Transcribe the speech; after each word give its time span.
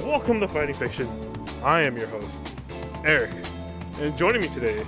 Welcome 0.00 0.40
to 0.40 0.48
Fighting 0.48 0.74
Fiction. 0.74 1.08
I 1.62 1.82
am 1.82 1.96
your 1.96 2.06
host, 2.08 2.54
Eric, 3.04 3.30
and 3.98 4.16
joining 4.16 4.40
me 4.40 4.48
today 4.48 4.84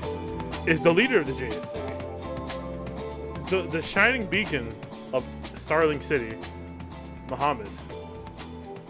is 0.67 0.81
the 0.83 0.91
leader 0.91 1.21
of 1.21 1.27
the 1.27 1.33
JSA, 1.35 1.69
the, 3.51 3.63
the 3.71 3.82
shining 3.82 4.27
beacon 4.27 4.69
of 5.13 5.25
Starling 5.57 6.01
City, 6.03 6.35
Muhammad. 7.29 7.69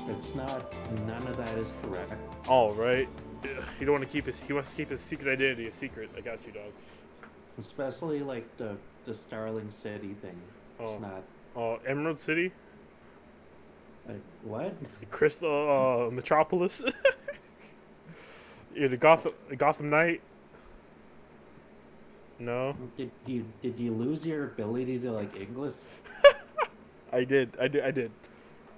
It's 0.08 0.34
not. 0.34 0.72
None 1.06 1.26
of 1.26 1.36
that 1.36 1.58
is 1.58 1.68
correct. 1.82 2.12
All 2.48 2.72
right. 2.74 3.08
You 3.80 3.86
don't 3.86 3.92
want 3.92 4.04
to 4.04 4.10
keep 4.10 4.26
his. 4.26 4.38
He 4.40 4.52
wants 4.52 4.70
to 4.70 4.76
keep 4.76 4.90
his 4.90 5.00
secret 5.00 5.30
identity 5.32 5.66
a 5.66 5.72
secret. 5.72 6.10
I 6.16 6.20
got 6.20 6.38
you, 6.46 6.52
dog. 6.52 6.70
Especially 7.60 8.20
like 8.20 8.44
the 8.56 8.76
the 9.04 9.14
Starling 9.14 9.70
City 9.70 10.14
thing. 10.22 10.36
It's 10.80 10.90
Oh. 10.90 10.98
not. 10.98 11.22
Uh, 11.56 11.78
Emerald 11.86 12.20
City, 12.20 12.50
Like, 14.08 14.20
what? 14.42 14.74
Crystal 15.10 16.06
uh, 16.08 16.10
Metropolis. 16.10 16.82
You're 18.74 18.88
the 18.88 18.96
Gotham 18.96 19.32
Gotham 19.56 19.88
Knight. 19.90 20.20
No, 22.38 22.76
Did 22.96 23.12
you 23.26 23.44
did 23.62 23.78
you 23.78 23.92
lose 23.92 24.26
your 24.26 24.44
ability 24.44 24.98
to 24.98 25.12
like 25.12 25.36
English? 25.36 25.74
I 27.12 27.22
did. 27.22 27.56
I 27.60 27.68
did. 27.68 27.84
I 27.84 27.90
did. 27.92 28.10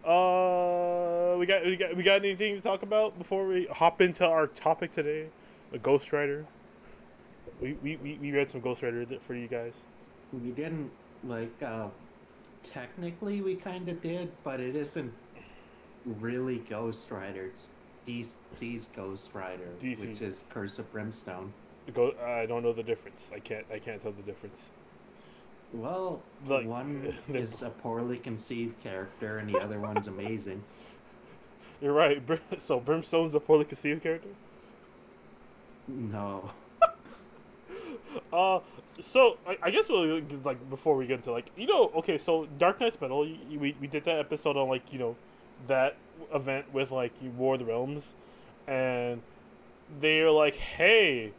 Uh, 0.04 1.36
we 1.38 1.46
got 1.46 1.64
we 1.64 1.76
got 1.76 1.96
we 1.96 2.02
got 2.02 2.16
anything 2.16 2.54
to 2.54 2.60
talk 2.60 2.82
about 2.82 3.16
before 3.18 3.48
we 3.48 3.66
hop 3.72 4.00
into 4.02 4.26
our 4.26 4.46
topic 4.46 4.92
today? 4.92 5.28
The 5.72 5.78
Ghost 5.78 6.12
Rider. 6.12 6.44
We 7.60 7.72
we, 7.82 7.96
we, 7.96 8.18
we 8.20 8.30
read 8.30 8.50
some 8.50 8.60
Ghost 8.60 8.82
Rider 8.82 9.06
for 9.26 9.34
you 9.34 9.48
guys. 9.48 9.72
We 10.32 10.50
didn't 10.50 10.90
like. 11.24 11.50
uh 11.62 11.88
Technically, 12.72 13.40
we 13.42 13.54
kind 13.54 13.88
of 13.88 14.00
did, 14.02 14.30
but 14.44 14.60
it 14.60 14.76
isn't 14.76 15.12
really 16.04 16.58
Ghost 16.68 17.10
Rider. 17.10 17.46
It's 17.46 17.68
DC's 18.06 18.88
Ghost 18.94 19.30
Rider, 19.32 19.68
DC. 19.80 19.98
which 20.00 20.22
is 20.22 20.42
Curse 20.50 20.78
of 20.78 20.90
Brimstone. 20.92 21.52
Go. 21.94 22.12
I 22.24 22.46
don't 22.46 22.62
know 22.62 22.72
the 22.72 22.82
difference. 22.82 23.30
I 23.34 23.38
can't. 23.38 23.64
I 23.72 23.78
can't 23.78 24.02
tell 24.02 24.12
the 24.12 24.22
difference. 24.22 24.70
Well, 25.72 26.20
Like, 26.46 26.66
one 26.66 27.14
is 27.28 27.62
a 27.62 27.70
poorly 27.70 28.18
conceived 28.18 28.80
character, 28.82 29.38
and 29.38 29.48
the 29.48 29.58
other 29.58 29.80
one's 29.80 30.06
amazing. 30.06 30.62
You're 31.80 31.92
right. 31.92 32.22
So 32.58 32.80
Brimstone's 32.80 33.34
a 33.34 33.40
poorly 33.40 33.64
conceived 33.64 34.02
character. 34.02 34.28
No. 35.88 36.50
Uh, 38.32 38.58
so 39.00 39.36
I, 39.46 39.58
I 39.64 39.70
guess 39.70 39.88
we'll 39.88 40.22
like 40.44 40.70
before 40.70 40.96
we 40.96 41.06
get 41.06 41.16
into 41.16 41.32
like 41.32 41.50
you 41.56 41.66
know 41.66 41.90
okay 41.96 42.16
so 42.16 42.46
Dark 42.58 42.80
Nights 42.80 42.98
Metal 43.00 43.20
we 43.20 43.76
we 43.80 43.86
did 43.86 44.04
that 44.04 44.18
episode 44.18 44.56
on 44.56 44.68
like 44.68 44.92
you 44.92 44.98
know 44.98 45.16
that 45.68 45.96
event 46.34 46.72
with 46.72 46.90
like 46.90 47.12
War 47.36 47.54
of 47.54 47.60
the 47.60 47.66
Realms, 47.66 48.12
and 48.66 49.20
they're 50.00 50.30
like 50.30 50.56
hey, 50.56 51.32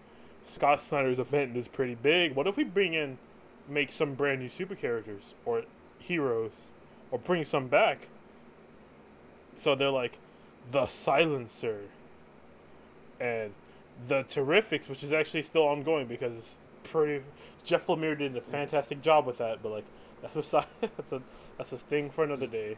Scott 0.45 0.81
Snyder's 0.81 1.19
event 1.19 1.55
is 1.55 1.67
pretty 1.67 1.95
big. 1.95 2.35
What 2.35 2.47
if 2.47 2.57
we 2.57 2.63
bring 2.63 2.93
in 2.93 3.17
make 3.67 3.91
some 3.91 4.13
brand 4.13 4.41
new 4.41 4.49
super 4.49 4.75
characters 4.75 5.33
or 5.45 5.63
heroes 5.99 6.51
or 7.11 7.19
bring 7.19 7.45
some 7.45 7.67
back? 7.67 8.07
So 9.55 9.75
they're 9.75 9.89
like 9.89 10.17
the 10.71 10.85
Silencer 10.85 11.81
and 13.19 13.51
the 14.07 14.23
Terrifics, 14.25 14.87
which 14.89 15.03
is 15.03 15.11
actually 15.11 15.41
still 15.41 15.63
ongoing 15.63 16.05
because 16.05 16.55
pretty. 16.87 17.23
Jeff 17.63 17.87
Lemire 17.87 18.17
did 18.17 18.35
a 18.37 18.41
fantastic 18.41 19.01
job 19.01 19.25
with 19.25 19.37
that, 19.37 19.61
but 19.61 19.71
like 19.71 19.85
that's 20.21 20.53
a 20.53 20.65
that's 20.81 21.11
a 21.11 21.21
that's 21.57 21.71
a 21.73 21.77
thing 21.77 22.09
for 22.09 22.23
another 22.23 22.47
day. 22.47 22.77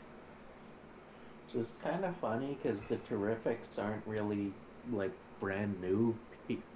Which 1.45 1.55
is 1.55 1.73
kind 1.81 2.05
of 2.05 2.15
funny 2.17 2.57
because 2.61 2.83
the 2.83 2.97
Terrifics 2.97 3.77
aren't 3.77 4.05
really 4.05 4.53
like 4.91 5.11
brand 5.39 5.79
new 5.81 6.15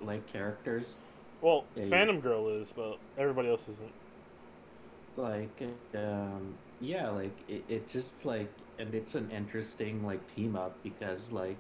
like 0.02 0.26
characters. 0.28 1.00
Well, 1.42 1.66
Yeah, 1.76 1.84
you- 1.84 1.90
Phantom 1.90 2.20
Girl 2.20 2.48
is, 2.50 2.72
but 2.76 2.98
everybody 3.18 3.50
else 3.50 3.64
isn't. 3.64 3.94
Like, 5.16 5.62
um, 5.94 6.56
yeah, 6.80 7.10
like 7.10 7.38
it, 7.48 7.64
it 7.68 7.90
just 7.90 8.26
like, 8.26 8.50
and 8.80 8.94
it's 8.96 9.16
an 9.16 9.30
interesting 9.32 10.04
like 10.04 10.34
team 10.34 10.56
up 10.56 10.82
because 10.84 11.32
like 11.32 11.58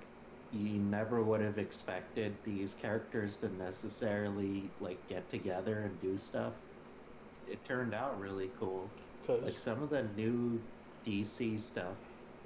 you 0.53 0.77
never 0.79 1.21
would 1.23 1.41
have 1.41 1.57
expected 1.57 2.33
these 2.45 2.75
characters 2.81 3.37
to 3.37 3.49
necessarily 3.55 4.69
like 4.79 4.97
get 5.09 5.29
together 5.29 5.79
and 5.79 6.01
do 6.01 6.17
stuff. 6.17 6.53
It 7.49 7.63
turned 7.65 7.93
out 7.93 8.19
really 8.19 8.51
cool. 8.59 8.89
Cause... 9.27 9.41
Like 9.43 9.53
some 9.53 9.81
of 9.83 9.89
the 9.89 10.03
new 10.15 10.61
DC 11.05 11.59
stuff, 11.59 11.95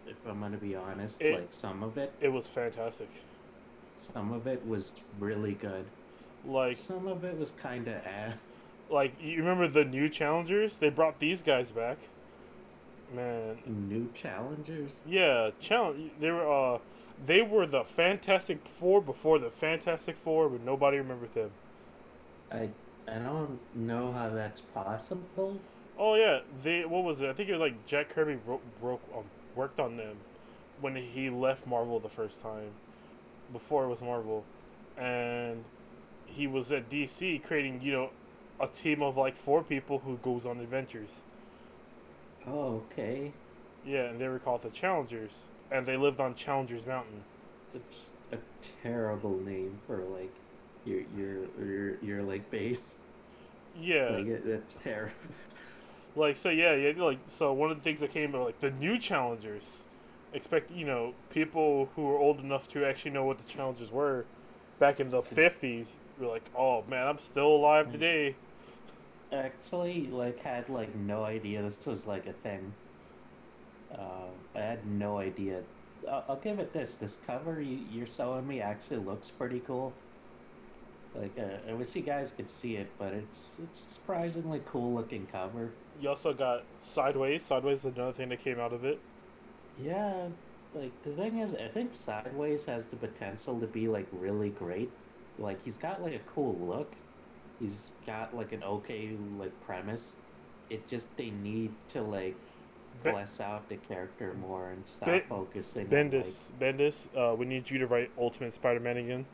if 0.08 0.16
I'm 0.28 0.40
gonna 0.40 0.58
be 0.58 0.76
honest, 0.76 1.22
It- 1.22 1.34
like 1.34 1.48
some 1.52 1.84
of 1.84 1.98
it, 1.98 2.12
it 2.22 2.30
was 2.30 2.48
fantastic. 2.48 3.10
some 3.96 4.32
of 4.32 4.48
it 4.48 4.66
was 4.68 4.92
really 5.20 5.54
good. 5.54 5.86
Like 6.46 6.78
Some 6.78 7.08
of 7.08 7.24
it 7.26 7.38
was 7.38 7.52
kind 7.52 7.88
of 7.88 7.96
eh. 8.06 8.32
like 8.90 9.14
you 9.22 9.40
remember 9.40 9.68
the 9.68 9.84
new 9.84 10.08
challengers? 10.08 10.78
They 10.78 10.90
brought 10.90 11.20
these 11.20 11.42
guys 11.42 11.72
back. 11.72 11.98
Man, 13.14 13.58
New 13.66 14.10
challengers. 14.14 15.02
yeah, 15.06 15.52
challenge. 15.60 16.12
They 16.20 16.30
were 16.30 16.76
uh, 16.76 16.80
they 17.26 17.42
were 17.42 17.66
the 17.68 17.84
Fantastic 17.84 18.68
Four 18.68 19.02
before 19.02 19.40
the 19.40 19.52
Fantastic 19.52 20.18
Four, 20.18 20.50
but 20.50 20.62
nobody 20.62 20.98
remembered 20.98 21.34
them. 21.34 21.52
I 22.52 22.70
I 23.08 23.20
don't 23.20 23.60
know 23.74 24.12
how 24.12 24.30
that's 24.30 24.60
possible. 24.60 25.62
Oh 25.98 26.16
yeah, 26.16 26.42
they 26.64 26.86
what 26.86 27.04
was 27.04 27.22
it? 27.22 27.30
I 27.30 27.34
think 27.34 27.50
it 27.50 27.54
was 27.54 27.60
like 27.62 27.86
Jack 27.86 28.10
Kirby 28.10 28.36
broke, 28.36 28.64
wrote 28.80 29.02
um, 29.16 29.26
worked 29.56 29.80
on 29.80 29.98
them 29.98 30.24
when 30.80 30.96
he 30.96 31.30
left 31.30 31.66
Marvel 31.68 32.00
the 32.00 32.10
first 32.10 32.42
time, 32.42 32.72
before 33.52 33.86
it 33.86 33.90
was 33.90 34.02
Marvel, 34.02 34.46
and 34.98 35.66
he 36.26 36.48
was 36.48 36.72
at 36.72 36.90
DC 36.90 37.40
creating 37.40 37.82
you 37.82 37.92
know 37.94 38.12
a 38.60 38.68
team 38.68 39.02
of 39.04 39.18
like 39.18 39.36
four 39.38 39.64
people 39.64 40.00
who 40.00 40.18
goes 40.18 40.46
on 40.46 40.60
adventures. 40.60 41.22
Oh, 42.48 42.84
okay. 42.92 43.32
Yeah, 43.84 44.04
and 44.10 44.20
they 44.20 44.28
were 44.28 44.40
called 44.40 44.62
the 44.64 44.70
Challengers, 44.70 45.46
and 45.72 45.86
they 45.86 45.98
lived 45.98 46.20
on 46.20 46.34
Challengers 46.36 46.86
Mountain. 46.86 47.22
That's 47.74 48.12
a 48.32 48.38
terrible 48.84 49.38
name 49.40 49.80
for 49.86 49.98
like 49.98 50.34
your 50.86 51.02
your 51.16 51.38
your 51.60 51.98
your 52.04 52.24
like 52.24 52.50
base. 52.50 52.98
Yeah, 53.80 54.10
Like 54.10 54.26
it, 54.26 54.44
it's 54.46 54.76
terrible. 54.78 55.14
Like 56.16 56.36
so, 56.36 56.50
yeah, 56.50 56.74
yeah. 56.74 56.94
Like 56.98 57.20
so, 57.28 57.54
one 57.54 57.70
of 57.70 57.78
the 57.78 57.84
things 57.84 58.00
that 58.00 58.12
came 58.12 58.34
out, 58.34 58.46
like 58.46 58.60
the 58.60 58.72
new 58.72 58.98
challengers, 58.98 59.84
expect 60.34 60.72
you 60.72 60.84
know 60.84 61.14
people 61.30 61.90
who 61.96 62.10
are 62.10 62.18
old 62.18 62.40
enough 62.40 62.68
to 62.70 62.86
actually 62.86 63.12
know 63.12 63.24
what 63.24 63.38
the 63.38 63.44
challenges 63.44 63.92
were, 63.92 64.26
back 64.80 65.00
in 65.00 65.12
the 65.12 65.22
hmm. 65.22 65.36
fifties. 65.36 65.96
Were 66.20 66.26
like, 66.26 66.46
oh 66.58 66.84
man, 66.90 67.06
I'm 67.06 67.20
still 67.20 67.48
alive 67.48 67.86
hmm. 67.86 67.92
today. 67.92 68.36
Actually, 69.32 70.08
like 70.08 70.40
had 70.40 70.68
like 70.70 70.96
no 70.96 71.24
idea 71.24 71.62
this 71.62 71.86
was 71.86 72.08
like 72.08 72.26
a 72.26 72.34
thing. 72.34 72.74
Uh, 73.94 74.28
I 74.56 74.60
had 74.60 74.86
no 74.86 75.18
idea. 75.18 75.62
I'll, 76.10 76.26
I'll 76.30 76.40
give 76.40 76.60
it 76.60 76.74
this. 76.74 76.96
This 76.96 77.18
cover 77.26 77.62
you, 77.62 77.80
you're 77.92 78.08
showing 78.08 78.48
me 78.48 78.62
actually 78.62 78.98
looks 78.98 79.30
pretty 79.32 79.60
cool. 79.60 79.94
Like 81.16 81.32
uh, 81.40 81.70
I 81.70 81.74
wish 81.74 81.96
you 81.96 82.02
guys 82.02 82.32
could 82.36 82.50
see 82.50 82.76
it, 82.76 82.90
but 83.00 83.14
it's 83.14 83.52
it's 83.64 83.94
surprisingly 83.94 84.62
cool 84.66 84.94
looking 84.94 85.26
cover. 85.32 85.72
You 86.00 86.10
also 86.10 86.34
got 86.34 86.64
Sideways. 86.82 87.44
Sideways 87.44 87.80
is 87.80 87.86
another 87.86 88.14
thing 88.14 88.30
that 88.30 88.44
came 88.44 88.60
out 88.60 88.74
of 88.74 88.84
it. 88.86 89.00
Yeah, 89.82 90.28
like 90.74 90.92
the 91.04 91.12
thing 91.12 91.40
is, 91.40 91.56
I 91.56 91.68
think 91.70 91.94
Sideways 91.94 92.66
has 92.66 92.86
the 92.86 92.98
potential 92.98 93.60
to 93.60 93.68
be 93.68 93.88
like 93.88 94.08
really 94.12 94.50
great. 94.50 94.92
Like 95.40 95.64
he's 95.64 95.78
got 95.78 96.02
like 96.02 96.14
a 96.14 96.20
cool 96.20 96.56
look. 96.60 96.94
He's 97.60 97.92
got 98.06 98.36
like 98.36 98.52
an 98.52 98.64
okay 98.64 99.16
like 99.38 99.60
premise. 99.62 100.12
It 100.70 100.88
just 100.88 101.16
they 101.18 101.32
need 101.32 101.72
to 101.90 102.02
like 102.02 102.36
Bless 103.04 103.40
out 103.40 103.70
the 103.70 103.76
character 103.78 104.34
more 104.42 104.70
and 104.70 104.86
stop 104.86 105.08
Ben- 105.08 105.22
focusing 105.30 105.86
on 105.88 105.92
Bendis, 105.92 106.26
like, 106.26 106.60
Bendis, 106.60 106.96
uh, 107.16 107.36
we 107.36 107.46
need 107.46 107.70
you 107.70 107.78
to 107.80 107.88
write 107.88 108.12
Ultimate 108.18 108.54
Spider-Man 108.54 108.98
again. 108.98 109.26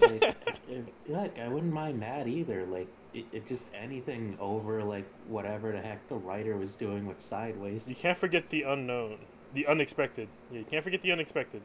like, 0.00 1.38
I 1.38 1.48
wouldn't 1.48 1.72
mind 1.72 2.02
that 2.02 2.26
either. 2.26 2.66
Like 2.66 2.88
it, 3.14 3.24
it 3.32 3.46
just 3.46 3.64
anything 3.74 4.36
over 4.40 4.82
like 4.82 5.06
whatever 5.28 5.72
the 5.72 5.80
heck 5.80 6.06
the 6.08 6.16
writer 6.16 6.56
was 6.56 6.74
doing 6.74 7.06
with 7.06 7.20
Sideways. 7.20 7.88
you 7.88 7.94
can't 7.94 8.18
forget 8.18 8.48
the 8.50 8.62
unknown, 8.62 9.18
the 9.54 9.66
unexpected. 9.66 10.28
Yeah, 10.50 10.58
you 10.60 10.64
can't 10.64 10.84
forget 10.84 11.02
the 11.02 11.12
unexpected. 11.12 11.62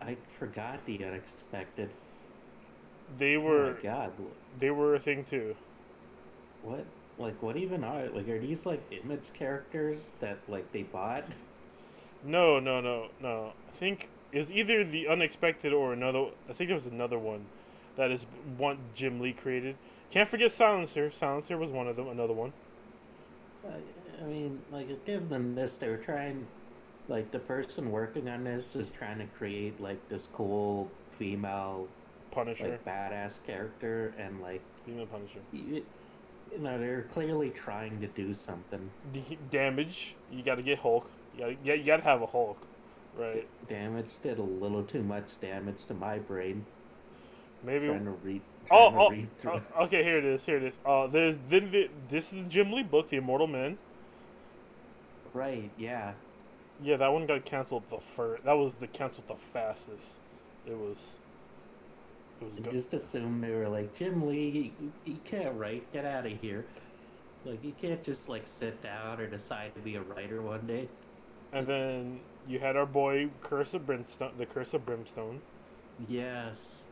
I 0.00 0.16
forgot 0.38 0.84
the 0.86 1.04
unexpected. 1.04 1.90
They 3.18 3.36
Oh 3.36 3.40
were, 3.40 3.74
my 3.74 3.80
god. 3.82 4.12
they 4.58 4.70
were 4.70 4.94
a 4.94 4.98
thing 4.98 5.24
too. 5.24 5.54
What? 6.62 6.84
Like, 7.18 7.40
what 7.42 7.56
even 7.56 7.84
are 7.84 8.08
like? 8.08 8.28
Are 8.28 8.40
these 8.40 8.66
like 8.66 8.82
image 9.04 9.32
characters 9.34 10.12
that 10.20 10.38
like 10.48 10.70
they 10.72 10.82
bought? 10.82 11.24
No, 12.24 12.58
no, 12.58 12.80
no, 12.80 13.08
no. 13.20 13.52
I 13.68 13.76
think 13.76 14.08
it 14.32 14.38
was 14.38 14.50
either 14.50 14.84
the 14.84 15.08
unexpected 15.08 15.72
or 15.72 15.92
another. 15.92 16.26
I 16.48 16.52
think 16.52 16.70
it 16.70 16.74
was 16.74 16.86
another 16.86 17.18
one 17.18 17.44
that 17.96 18.10
is 18.10 18.26
one 18.56 18.78
Jim 18.94 19.20
Lee 19.20 19.32
created. 19.32 19.76
Can't 20.10 20.28
forget 20.28 20.52
Silencer. 20.52 21.10
Silencer 21.10 21.56
was 21.56 21.70
one 21.70 21.88
of 21.88 21.96
them. 21.96 22.08
Another 22.08 22.32
one. 22.32 22.52
I, 23.66 24.22
I 24.22 24.26
mean, 24.26 24.60
like, 24.70 25.04
give 25.06 25.28
them 25.28 25.54
this. 25.54 25.76
They 25.76 25.88
were 25.88 25.96
trying, 25.96 26.46
like 27.08 27.30
the 27.30 27.38
person 27.38 27.90
working 27.90 28.28
on 28.28 28.44
this 28.44 28.74
is 28.76 28.90
trying 28.90 29.18
to 29.18 29.26
create 29.38 29.80
like 29.80 30.08
this 30.08 30.28
cool 30.32 30.90
female 31.18 31.86
Punisher, 32.30 32.68
like 32.68 32.84
badass 32.84 33.38
character 33.46 34.14
and 34.18 34.40
like 34.40 34.62
female 34.84 35.06
Punisher. 35.06 35.40
you, 35.52 35.84
you 36.52 36.58
know 36.60 36.78
they're 36.78 37.02
clearly 37.14 37.50
trying 37.50 38.00
to 38.00 38.06
do 38.08 38.32
something 38.34 38.90
The 39.12 39.38
damage. 39.50 40.16
You 40.30 40.42
got 40.42 40.56
to 40.56 40.62
get 40.62 40.78
Hulk. 40.78 41.10
You 41.34 41.40
got 41.40 41.46
to 41.64 41.78
you 41.78 41.84
got 41.84 41.96
to 41.98 42.02
have 42.02 42.22
a 42.22 42.26
Hulk, 42.26 42.66
right? 43.16 43.48
damage 43.68 44.18
did 44.20 44.38
a 44.38 44.42
little 44.42 44.84
too 44.84 45.02
much 45.02 45.40
damage 45.40 45.86
to 45.86 45.94
my 45.94 46.18
brain 46.18 46.64
Maybe. 47.62 47.86
trying 47.86 48.04
to 48.04 48.10
read 48.12 48.42
Oh, 48.70 48.90
to 48.90 48.96
oh, 48.96 49.10
read 49.10 49.28
oh, 49.46 49.60
okay. 49.84 50.02
Here 50.04 50.18
it 50.18 50.24
is. 50.24 50.44
Here 50.44 50.56
it 50.56 50.62
is. 50.64 50.74
Uh, 50.84 51.06
there's 51.08 51.36
then 51.48 51.70
the, 51.70 51.90
this 52.08 52.32
is 52.32 52.46
Jim 52.48 52.72
Lee 52.72 52.82
book, 52.82 53.10
The 53.10 53.16
Immortal 53.16 53.46
Men. 53.48 53.78
right 55.34 55.70
yeah 55.76 56.14
Yeah, 56.82 56.96
that 56.96 57.12
one 57.12 57.26
got 57.26 57.44
canceled 57.44 57.84
the 57.90 58.00
first. 58.00 58.44
That 58.44 58.54
was 58.54 58.74
the 58.74 58.88
canceled 58.88 59.28
the 59.28 59.36
fastest. 59.52 60.18
It 60.66 60.76
was. 60.76 61.16
It 62.40 62.44
was 62.44 62.58
I 62.58 62.62
good. 62.62 62.72
just 62.72 62.92
assumed 62.94 63.42
they 63.42 63.50
were 63.50 63.68
like 63.68 63.94
Jim 63.94 64.26
Lee 64.26 64.74
you, 64.80 64.92
you 65.04 65.18
can't 65.24 65.54
write 65.56 65.92
get 65.92 66.04
out 66.04 66.26
of 66.26 66.40
here 66.40 66.66
like 67.44 67.62
you 67.64 67.72
can't 67.80 68.02
just 68.02 68.28
like 68.28 68.46
sit 68.46 68.82
down 68.82 69.20
or 69.20 69.26
decide 69.28 69.74
to 69.74 69.80
be 69.80 69.96
a 69.96 70.02
writer 70.02 70.42
one 70.42 70.66
day 70.66 70.88
And 71.52 71.66
then 71.66 72.20
you 72.48 72.58
had 72.58 72.76
our 72.76 72.86
boy 72.86 73.30
Curse 73.40 73.74
of 73.74 73.86
Brimstone, 73.86 74.32
the 74.38 74.46
Curse 74.46 74.74
of 74.74 74.84
Brimstone, 74.84 75.40
yes 76.08 76.84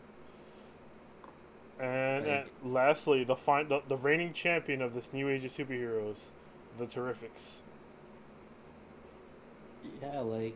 and, 1.78 2.26
Like- 2.26 2.46
and 2.62 2.72
lastly, 2.72 3.24
the, 3.24 3.36
fin- 3.36 3.68
the 3.68 3.80
the 3.88 3.96
reigning 3.96 4.32
champion 4.32 4.82
of 4.82 4.94
this 4.94 5.12
new 5.12 5.28
age 5.28 5.44
of 5.44 5.50
superheroes, 5.52 6.16
the 6.78 6.86
Terrifics. 6.86 7.62
Yeah, 10.02 10.20
like 10.20 10.54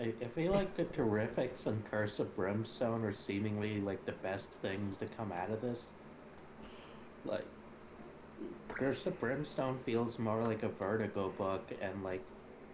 I, 0.00 0.12
I 0.20 0.28
feel 0.34 0.52
like 0.52 0.76
the 0.76 0.84
Terrifics 0.84 1.66
and 1.66 1.88
Curse 1.90 2.18
of 2.18 2.34
Brimstone 2.34 3.04
are 3.04 3.14
seemingly 3.14 3.80
like 3.80 4.04
the 4.06 4.12
best 4.12 4.50
things 4.54 4.96
to 4.98 5.06
come 5.06 5.32
out 5.32 5.50
of 5.50 5.60
this. 5.60 5.92
Like 7.24 7.46
Curse 8.68 9.06
of 9.06 9.18
Brimstone 9.20 9.78
feels 9.84 10.18
more 10.18 10.42
like 10.42 10.62
a 10.62 10.68
Vertigo 10.68 11.32
book, 11.38 11.62
and 11.80 12.02
like 12.02 12.22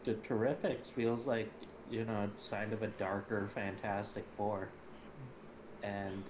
the 0.05 0.14
Terrifics 0.14 0.90
feels 0.90 1.26
like 1.26 1.50
you 1.90 2.05
know 2.05 2.28
it's 2.34 2.49
kind 2.49 2.72
of 2.72 2.82
a 2.82 2.88
darker 2.88 3.49
Fantastic 3.55 4.25
Four. 4.37 4.69
And 5.82 6.22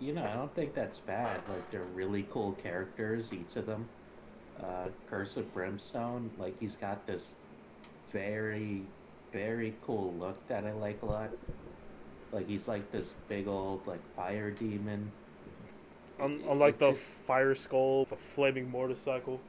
you 0.00 0.12
know 0.12 0.24
I 0.24 0.34
don't 0.34 0.54
think 0.54 0.74
that's 0.74 1.00
bad. 1.00 1.40
Like 1.48 1.70
they're 1.72 1.82
really 1.94 2.24
cool 2.30 2.52
characters, 2.62 3.32
each 3.32 3.56
of 3.56 3.66
them. 3.66 3.88
Uh, 4.62 4.88
Curse 5.10 5.36
of 5.36 5.52
Brimstone, 5.52 6.30
like 6.38 6.58
he's 6.60 6.76
got 6.76 7.04
this 7.06 7.32
very 8.12 8.82
very 9.32 9.74
cool 9.84 10.12
look 10.18 10.36
that 10.48 10.64
I 10.64 10.72
like 10.72 11.02
a 11.02 11.06
lot. 11.06 11.30
Like 12.32 12.48
he's 12.48 12.68
like 12.68 12.90
this 12.92 13.14
big 13.28 13.46
old 13.48 13.86
like 13.86 14.00
fire 14.14 14.50
demon. 14.50 15.10
Un- 16.20 16.42
unlike 16.48 16.78
the 16.78 16.92
just- 16.92 17.10
Fire 17.26 17.54
Skull, 17.54 18.06
the 18.06 18.16
flaming 18.34 18.70
motorcycle. 18.70 19.40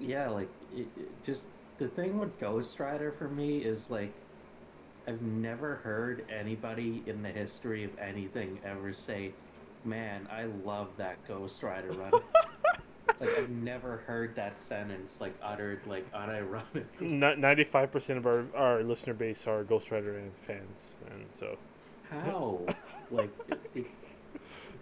yeah, 0.00 0.28
like 0.28 0.48
it, 0.74 0.86
it 0.96 1.24
just 1.24 1.46
the 1.78 1.88
thing 1.88 2.18
with 2.18 2.38
Ghost 2.38 2.78
Rider 2.80 3.12
for 3.12 3.28
me 3.28 3.58
is 3.58 3.90
like 3.90 4.12
I've 5.06 5.20
never 5.22 5.76
heard 5.76 6.24
anybody 6.30 7.02
in 7.06 7.22
the 7.22 7.28
history 7.28 7.84
of 7.84 7.90
anything 7.98 8.58
ever 8.64 8.92
say, 8.92 9.32
"Man, 9.84 10.26
I 10.30 10.44
love 10.64 10.88
that 10.96 11.16
Ghost 11.28 11.62
Rider 11.62 11.92
run." 11.92 12.12
like 13.20 13.38
I've 13.38 13.50
never 13.50 13.98
heard 14.06 14.34
that 14.36 14.58
sentence 14.58 15.18
like 15.20 15.34
uttered 15.42 15.80
like 15.86 16.10
unironically. 16.12 17.00
Ninety-five 17.38 17.92
percent 17.92 18.18
of 18.18 18.26
our 18.26 18.44
our 18.54 18.82
listener 18.82 19.14
base 19.14 19.46
are 19.46 19.64
Ghost 19.64 19.90
Rider 19.90 20.18
and 20.18 20.32
fans, 20.46 20.80
and 21.10 21.24
so 21.38 21.56
How? 22.10 22.60
like 23.10 23.30
it- 23.74 23.86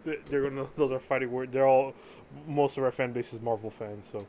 they're 0.30 0.48
gonna. 0.48 0.66
Those 0.76 0.90
are 0.92 0.98
fighting 1.00 1.30
words. 1.30 1.52
They're 1.52 1.66
all. 1.66 1.94
Most 2.46 2.76
of 2.78 2.84
our 2.84 2.90
fan 2.92 3.12
base 3.12 3.32
is 3.32 3.40
Marvel 3.40 3.70
fans, 3.70 4.06
so. 4.10 4.26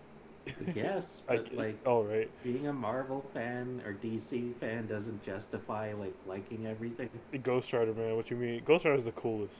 yes, 0.76 1.22
but 1.28 1.46
get- 1.50 1.58
like 1.58 1.80
oh 1.86 2.04
right. 2.04 2.30
being 2.44 2.68
a 2.68 2.74
Marvel 2.74 3.24
fan 3.34 3.82
or 3.86 3.94
DC 3.94 4.54
fan 4.56 4.86
doesn't 4.88 5.24
justify 5.24 5.94
like 5.94 6.14
liking 6.28 6.68
everything. 6.68 7.10
Ghost 7.42 7.72
Rider, 7.74 7.94
man. 7.94 8.16
What 8.18 8.30
you 8.30 8.38
mean? 8.38 8.62
Ghost 8.66 8.86
Rider 8.86 8.98
is 8.98 9.06
the 9.06 9.12
coolest. 9.14 9.56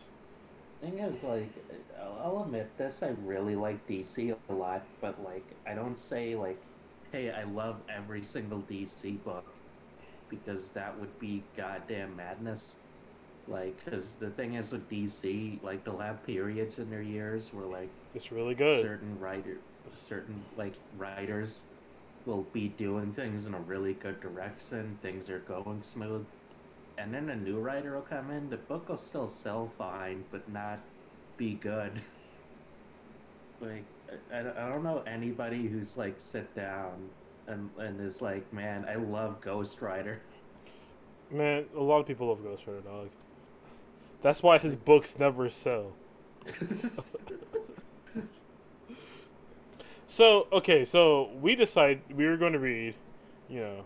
Thing 0.84 1.00
is, 1.00 1.24
like, 1.24 1.66
I'll, 2.00 2.20
I'll 2.24 2.44
admit 2.46 2.78
this: 2.78 3.04
I 3.04 3.10
really 3.12 3.56
like 3.56 3.88
DC 3.88 4.32
a 4.32 4.54
lot, 4.54 4.88
but 5.02 5.22
like, 5.24 5.58
I 5.68 5.76
don't 5.76 6.00
say 6.00 6.36
like, 6.36 6.62
"Hey, 7.12 7.32
I 7.32 7.44
love 7.46 7.84
every 7.90 8.24
single 8.24 8.62
DC 8.62 9.18
book," 9.18 9.46
because 10.30 10.72
that 10.74 11.00
would 11.00 11.18
be 11.20 11.50
goddamn 11.56 12.16
madness. 12.18 12.82
Like, 13.48 13.84
because 13.86 14.18
the 14.18 14.32
thing 14.32 14.56
is 14.56 14.72
with 14.74 14.90
DC, 14.90 15.60
like, 15.64 15.86
they'll 15.86 16.00
have 16.00 16.24
periods 16.24 16.80
in 16.80 16.90
their 16.90 17.02
years 17.04 17.54
where 17.54 17.68
like 17.68 17.96
It's 18.14 18.32
really 18.32 18.56
good. 18.56 18.90
certain 18.90 19.18
writer, 19.20 19.64
certain 19.94 20.46
like 20.56 20.80
writers 20.94 21.68
will 22.26 22.44
be 22.54 22.70
doing 22.70 23.14
things 23.14 23.46
in 23.48 23.54
a 23.56 23.62
really 23.62 23.94
good 23.96 24.22
direction. 24.22 25.00
Things 25.02 25.30
are 25.30 25.40
going 25.40 25.84
smooth, 25.84 26.28
and 26.98 27.14
then 27.14 27.30
a 27.30 27.36
new 27.36 27.60
writer 27.60 27.96
will 27.96 28.02
come 28.02 28.32
in. 28.32 28.50
The 28.50 28.58
book 28.58 28.90
will 28.90 28.98
still 28.98 29.28
sell 29.28 29.72
fine, 29.78 30.24
but 30.32 30.48
not 30.52 30.80
be 31.38 31.56
good. 31.56 31.92
like 33.62 33.84
I, 34.32 34.40
I 34.40 34.70
don't 34.70 34.84
know 34.84 35.04
anybody 35.08 35.68
who's 35.68 35.98
like 35.98 36.16
sit 36.18 36.54
down 36.56 37.10
and 37.48 37.70
and 37.78 38.00
is 38.02 38.22
like, 38.22 38.52
man, 38.54 38.86
I 38.90 38.96
love 38.96 39.42
Ghost 39.42 39.82
Rider. 39.82 40.22
Man, 41.32 41.66
a 41.76 41.82
lot 41.82 42.00
of 42.00 42.06
people 42.06 42.28
love 42.28 42.44
Ghost 42.44 42.68
Rider, 42.68 42.82
dog. 42.82 43.10
That's 44.22 44.44
why 44.44 44.60
his 44.60 44.76
books 44.76 45.16
never 45.18 45.50
sell. 45.50 45.94
So 50.14 50.46
okay, 50.52 50.86
so 50.86 51.32
we 51.42 51.56
decide 51.56 52.00
we 52.16 52.28
were 52.28 52.38
going 52.38 52.54
to 52.54 52.60
read, 52.60 52.94
you 53.50 53.62
know, 53.62 53.84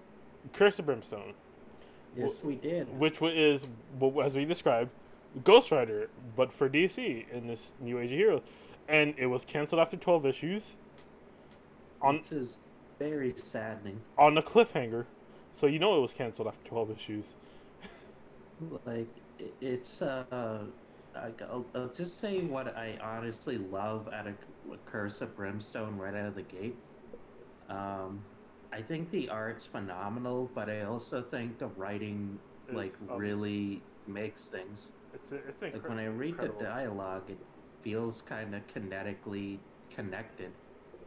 Curse 0.51 0.77
of 0.77 0.85
Brimstone, 0.85 1.33
yes, 2.17 2.43
we 2.43 2.55
did. 2.55 2.87
which 2.99 3.21
is, 3.21 3.65
as 4.23 4.35
we 4.35 4.45
described, 4.45 4.89
Ghost 5.43 5.71
Rider, 5.71 6.09
but 6.35 6.51
for 6.51 6.69
DC 6.69 7.25
in 7.31 7.47
this 7.47 7.71
New 7.79 7.99
Age 7.99 8.11
of 8.11 8.17
Heroes, 8.17 8.41
and 8.87 9.13
it 9.17 9.27
was 9.27 9.45
canceled 9.45 9.81
after 9.81 9.97
twelve 9.97 10.25
issues. 10.25 10.75
On 12.01 12.17
which 12.17 12.31
is 12.31 12.59
very 12.99 13.33
saddening. 13.35 13.99
on 14.17 14.37
a 14.37 14.41
cliffhanger, 14.41 15.05
so 15.55 15.67
you 15.67 15.79
know 15.79 15.97
it 15.97 16.01
was 16.01 16.13
canceled 16.13 16.47
after 16.47 16.67
twelve 16.67 16.91
issues. 16.91 17.25
like 18.85 19.07
it's 19.61 20.01
uh 20.01 20.63
I'll, 21.15 21.65
I'll 21.75 21.91
just 21.95 22.19
say 22.19 22.41
what 22.41 22.75
I 22.75 22.97
honestly 23.01 23.57
love 23.57 24.07
out 24.13 24.27
of 24.27 24.35
Curse 24.85 25.21
of 25.21 25.35
Brimstone 25.35 25.97
right 25.97 26.13
out 26.13 26.27
of 26.27 26.35
the 26.35 26.41
gate. 26.43 26.75
Um, 27.69 28.21
I 28.77 28.81
think 28.81 29.09
the 29.09 29.29
art's 29.29 29.65
phenomenal, 29.65 30.49
but 30.53 30.69
I 30.69 30.81
also 30.81 31.21
think 31.21 31.57
the 31.57 31.67
writing 31.67 32.37
like 32.71 32.93
um, 33.09 33.17
really 33.17 33.81
makes 34.05 34.47
things. 34.49 34.91
It's 35.13 35.31
a, 35.31 35.35
it's 35.47 35.61
Like 35.61 35.87
when 35.89 35.97
I 35.97 36.05
read 36.05 36.37
the 36.37 36.49
dialogue, 36.59 37.23
it 37.29 37.37
feels 37.81 38.21
kind 38.21 38.53
of 38.53 38.61
kinetically 38.67 39.57
connected. 39.89 40.51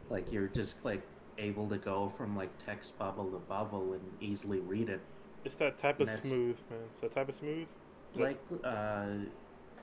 Like 0.09 0.31
you're 0.31 0.47
just 0.47 0.75
like 0.83 1.01
able 1.37 1.69
to 1.69 1.77
go 1.77 2.11
from 2.17 2.35
like 2.35 2.49
text 2.65 2.97
bubble 2.97 3.31
to 3.31 3.37
bubble 3.37 3.93
and 3.93 4.01
easily 4.21 4.59
read 4.59 4.89
it. 4.89 5.01
It's 5.45 5.55
that 5.55 5.77
type 5.77 5.95
of 5.95 6.01
And 6.01 6.09
that's- 6.09 6.29
smooth, 6.29 6.57
man. 6.69 6.79
It's 6.91 7.01
that 7.01 7.13
type 7.13 7.29
of 7.29 7.35
smooth. 7.35 7.67
Like 8.15 8.39
uh 8.65 9.05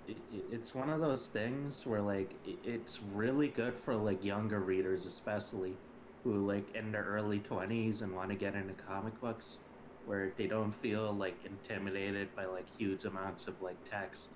it, 0.07 0.19
it's 0.53 0.75
one 0.75 0.91
of 0.91 1.01
those 1.01 1.29
things 1.29 1.87
where 1.87 2.03
like 2.03 2.31
it's 2.45 3.01
really 3.15 3.49
good 3.49 3.75
for 3.85 3.95
like 3.95 4.23
younger 4.23 4.61
readers 4.61 5.07
especially 5.07 5.73
who 6.25 6.47
like 6.47 6.75
in 6.75 6.93
their 6.93 7.05
early 7.05 7.41
20s 7.41 8.03
and 8.03 8.15
want 8.15 8.31
to 8.31 8.37
get 8.37 8.55
into 8.55 8.75
comic 8.75 9.19
books 9.21 9.59
where 10.05 10.33
they 10.39 10.47
don't 10.47 10.73
feel 10.73 11.13
like 11.13 11.37
intimidated 11.45 12.29
by 12.35 12.45
like 12.47 12.67
huge 12.79 13.05
amounts 13.05 13.47
of 13.47 13.55
like 13.61 13.77
text 13.91 14.31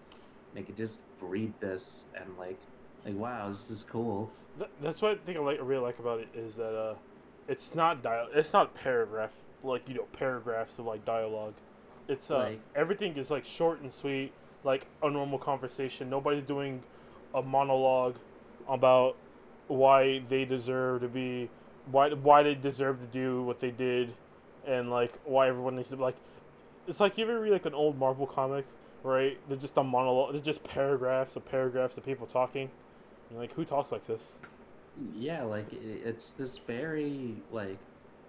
they 0.55 0.63
could 0.63 0.77
just 0.77 0.97
read 1.21 1.53
this 1.61 2.07
and 2.15 2.37
like 2.39 2.59
like 3.05 3.15
wow 3.17 3.49
this 3.49 3.71
is 3.71 3.85
cool 3.85 4.31
Th- 4.59 4.71
that's 4.83 5.01
what 5.01 5.13
I 5.13 5.15
think 5.17 5.39
I 5.39 5.41
like. 5.41 5.59
I 5.59 5.63
really 5.63 5.83
like 5.83 5.99
about 5.99 6.21
it 6.21 6.29
is 6.35 6.57
that 6.57 6.75
uh, 6.75 6.95
it's 7.49 7.75
not 7.75 8.03
dial. 8.03 8.27
It's 8.35 8.53
not 8.53 8.75
paragraph 8.75 9.31
like 9.65 9.89
you 9.89 9.95
know 9.95 10.07
paragraphs 10.13 10.79
of 10.79 10.85
like 10.85 11.05
dialogue. 11.07 11.55
It's 12.09 12.31
uh 12.31 12.39
Like- 12.39 12.61
everything 12.77 13.17
is 13.17 13.31
like 13.31 13.45
short 13.47 13.81
and 13.81 13.91
sweet, 13.93 14.33
like 14.63 14.87
a 15.03 15.09
normal 15.11 15.39
conversation. 15.39 16.11
Nobody's 16.11 16.45
doing 16.45 16.83
a 17.35 17.41
monologue 17.41 18.17
about 18.69 19.17
why 19.69 20.21
they 20.29 20.45
deserve 20.45 21.01
to 21.01 21.09
be, 21.09 21.49
why 21.91 22.13
why 22.13 22.43
they 22.43 22.55
deserve 22.55 23.01
to 23.01 23.07
do 23.07 23.43
what 23.43 23.61
they 23.61 23.71
did, 23.71 24.15
and 24.67 24.91
like 24.91 25.19
why 25.25 25.49
everyone 25.49 25.77
needs 25.77 25.89
to 25.91 25.97
like. 25.97 26.17
It's 26.87 27.01
like 27.01 27.17
you 27.17 27.25
ever 27.25 27.41
read 27.41 27.53
like 27.53 27.67
an 27.67 27.75
old 27.75 27.99
Marvel 27.99 28.27
comic, 28.27 28.67
right? 29.05 29.39
They're 29.49 29.57
just 29.57 29.77
a 29.77 29.85
monologue. 29.85 30.33
They're 30.33 30.43
just 30.43 30.65
paragraphs 30.65 31.37
of 31.37 31.45
paragraphs 31.45 31.97
of 31.97 32.05
people 32.05 32.27
talking. 32.27 32.71
You're 33.31 33.41
like, 33.41 33.53
who 33.55 33.65
talks 33.65 33.93
like 33.93 34.07
this? 34.07 34.39
yeah 35.15 35.43
like 35.43 35.67
it's 35.73 36.33
this 36.33 36.59
very 36.59 37.35
like 37.51 37.79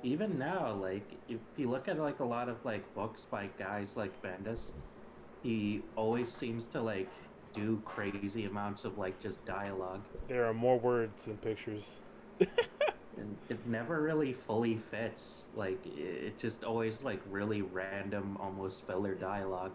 even 0.04 0.38
now, 0.38 0.74
like 0.74 1.06
if 1.30 1.40
you 1.56 1.70
look 1.70 1.88
at 1.88 1.98
like 1.98 2.20
a 2.20 2.26
lot 2.26 2.50
of 2.50 2.58
like 2.66 2.94
books 2.94 3.26
by 3.32 3.50
guys 3.58 3.96
like 3.96 4.12
Bendis, 4.22 4.74
he 5.42 5.82
always 5.96 6.32
seems 6.32 6.66
to 6.68 6.82
like 6.82 7.10
do 7.54 7.82
crazy 7.86 8.46
amounts 8.46 8.84
of 8.84 8.98
like 8.98 9.20
just 9.22 9.46
dialogue. 9.46 10.02
There 10.28 10.46
are 10.46 10.54
more 10.54 10.78
words 10.78 11.26
than 11.26 11.38
pictures. 11.38 12.02
and 13.18 13.38
it 13.50 13.66
never 13.66 14.02
really 14.02 14.34
fully 14.34 14.78
fits. 14.78 15.48
Like 15.54 15.86
it 15.86 16.40
just 16.40 16.64
always 16.64 17.04
like 17.04 17.22
really 17.26 17.62
random, 17.62 18.38
almost 18.38 18.86
filler 18.86 19.16
dialogue. 19.16 19.74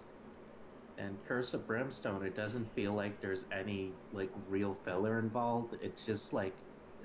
And 0.98 1.22
Curse 1.24 1.54
of 1.54 1.66
Brimstone, 1.66 2.24
it 2.24 2.34
doesn't 2.34 2.66
feel 2.74 2.92
like 2.92 3.20
there's 3.20 3.44
any 3.52 3.98
like 4.12 4.30
real 4.46 4.74
filler 4.74 5.18
involved. 5.18 5.76
It's 5.80 6.04
just 6.04 6.32
like 6.32 6.56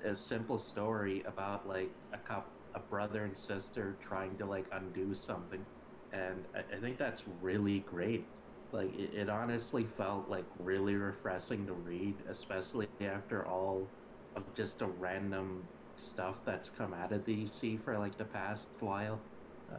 a 0.04 0.16
simple 0.16 0.58
story 0.58 1.22
about 1.24 1.68
like 1.68 1.92
a 2.14 2.18
cop, 2.18 2.52
a 2.76 2.80
brother 2.80 3.24
and 3.26 3.38
sister 3.38 3.98
trying 4.02 4.38
to 4.40 4.46
like 4.46 4.68
undo 4.72 5.14
something, 5.14 5.66
and 6.12 6.48
I, 6.56 6.76
I 6.76 6.80
think 6.80 6.98
that's 6.98 7.28
really 7.28 7.80
great. 7.82 8.30
Like 8.72 8.94
it, 8.94 9.14
it 9.14 9.30
honestly 9.30 9.86
felt 9.86 10.30
like 10.30 10.48
really 10.60 10.96
refreshing 10.96 11.66
to 11.68 11.74
read, 11.74 12.24
especially 12.28 12.88
after 13.02 13.46
all 13.48 13.94
of 14.36 14.54
just 14.56 14.82
a 14.82 14.88
random 14.88 15.70
stuff 16.04 16.36
that's 16.46 16.70
come 16.70 16.94
out 16.94 17.12
of 17.12 17.26
the 17.26 17.44
DC 17.44 17.82
for 17.84 17.98
like 17.98 18.18
the 18.18 18.26
past 18.26 18.68
while. 18.80 19.20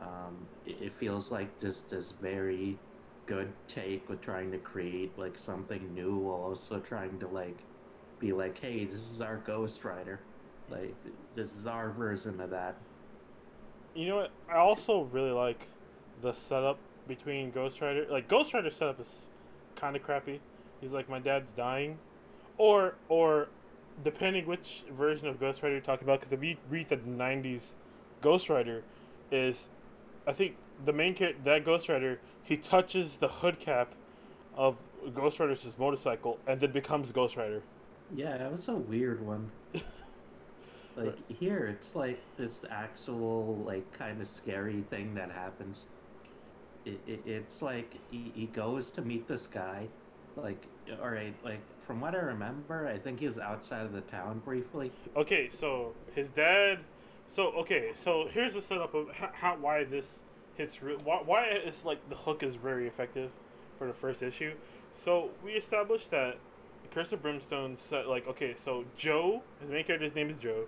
Um, 0.01 0.37
it, 0.67 0.77
it 0.81 0.93
feels 0.99 1.31
like 1.31 1.61
just 1.61 1.91
this 1.91 2.13
very 2.21 2.79
good 3.27 3.53
take 3.69 4.09
with 4.09 4.21
trying 4.21 4.51
to 4.53 4.59
create 4.59 5.17
like 5.19 5.39
something 5.39 5.95
new 5.95 6.17
while 6.17 6.43
also 6.43 6.79
trying 6.81 7.19
to 7.21 7.29
like 7.29 7.57
be 8.19 8.33
like, 8.33 8.59
hey, 8.61 8.85
this 8.85 9.11
is 9.11 9.21
our 9.21 9.37
Ghost 9.47 9.85
Rider. 9.85 10.21
Like 10.71 10.95
this 11.35 11.55
is 11.55 11.67
our 11.67 11.91
version 11.91 12.41
of 12.41 12.51
that. 12.51 12.75
You 13.95 14.09
know 14.09 14.17
what? 14.17 14.31
I 14.51 14.57
also 14.57 15.03
really 15.13 15.31
like 15.31 15.67
the 16.23 16.33
setup 16.33 16.79
between 17.07 17.51
Ghost 17.51 17.81
Rider. 17.81 18.07
Like 18.11 18.29
Ghost 18.29 18.55
Rider 18.55 18.71
setup 18.71 19.01
is 19.01 19.27
kind 19.77 19.95
of 19.97 20.03
crappy. 20.03 20.41
He's 20.81 20.91
like, 20.91 21.09
my 21.09 21.19
dad's 21.19 21.49
dying, 21.57 21.97
or 22.59 22.95
or 23.09 23.49
depending 24.03 24.47
which 24.47 24.85
version 24.91 25.29
of 25.29 25.39
Ghost 25.39 25.63
Rider 25.63 25.75
you're 25.77 25.83
talking 25.83 26.07
about, 26.07 26.21
because 26.21 26.33
if 26.33 26.43
you 26.43 26.57
read 26.69 26.89
the 26.89 26.97
'90s 26.97 27.75
Ghost 28.21 28.49
Rider, 28.49 28.83
is 29.31 29.69
I 30.27 30.33
think 30.33 30.57
the 30.85 30.93
main 30.93 31.15
character 31.15 31.43
that 31.45 31.65
Ghost 31.65 31.89
Rider 31.89 32.21
he 32.43 32.57
touches 32.57 33.17
the 33.17 33.29
hood 33.29 33.59
cap 33.59 33.95
of 34.55 34.77
Ghost 35.15 35.41
Rider's 35.41 35.79
motorcycle 35.79 36.39
and 36.47 36.61
then 36.61 36.73
becomes 36.73 37.13
Ghost 37.13 37.37
Rider. 37.37 37.63
Yeah, 38.15 38.37
that 38.39 38.51
was 38.51 38.69
a 38.69 38.75
weird 38.75 39.25
one. 39.25 39.51
like 39.75 39.85
right. 40.97 41.19
here, 41.29 41.67
it's 41.67 41.95
like 41.95 42.21
this 42.37 42.65
actual 42.71 43.63
like 43.65 43.91
kind 43.93 44.21
of 44.21 44.29
scary 44.29 44.83
thing 44.83 45.15
that 45.15 45.31
happens. 45.31 45.87
It, 46.85 47.01
it, 47.07 47.27
it's 47.27 47.63
like 47.63 47.95
he, 48.11 48.33
he 48.35 48.47
goes 48.47 48.93
to 48.93 49.03
meet 49.03 49.27
this 49.27 49.47
guy, 49.47 49.89
like 50.37 50.69
all 51.01 51.11
right, 51.11 51.35
like 51.43 51.74
from 51.87 52.01
what 52.01 52.15
I 52.15 52.19
remember, 52.19 52.87
I 52.89 52.99
think 52.99 53.21
he 53.21 53.27
was 53.27 53.39
outside 53.39 53.85
of 53.85 53.93
the 53.93 54.01
town 54.03 54.41
briefly. 54.45 54.91
Okay, 55.17 55.49
so 55.51 55.93
his 56.15 56.29
dad. 56.29 56.79
So 57.29 57.49
okay, 57.59 57.91
so 57.95 58.29
here's 58.33 58.55
the 58.55 58.61
setup 58.61 58.95
of 58.95 59.09
how, 59.11 59.57
why 59.61 59.85
this 59.85 60.21
hits 60.57 60.79
why 60.79 61.21
why 61.25 61.45
it's 61.47 61.85
like 61.85 61.99
the 62.09 62.15
hook 62.15 62.43
is 62.43 62.55
very 62.55 62.87
effective 62.87 63.31
for 63.79 63.87
the 63.87 63.93
first 63.93 64.23
issue. 64.23 64.53
So 64.95 65.31
we 65.45 65.53
established 65.53 66.11
that 66.11 66.37
Curse 66.93 67.13
of 67.13 67.23
Brimstone 67.23 67.77
said 67.77 68.07
like 68.07 68.27
okay, 68.29 68.55
so 68.57 68.85
Joe, 68.97 69.43
his 69.61 69.71
main 69.71 69.85
character's 69.85 70.15
name 70.15 70.31
is 70.31 70.39
Joe, 70.39 70.65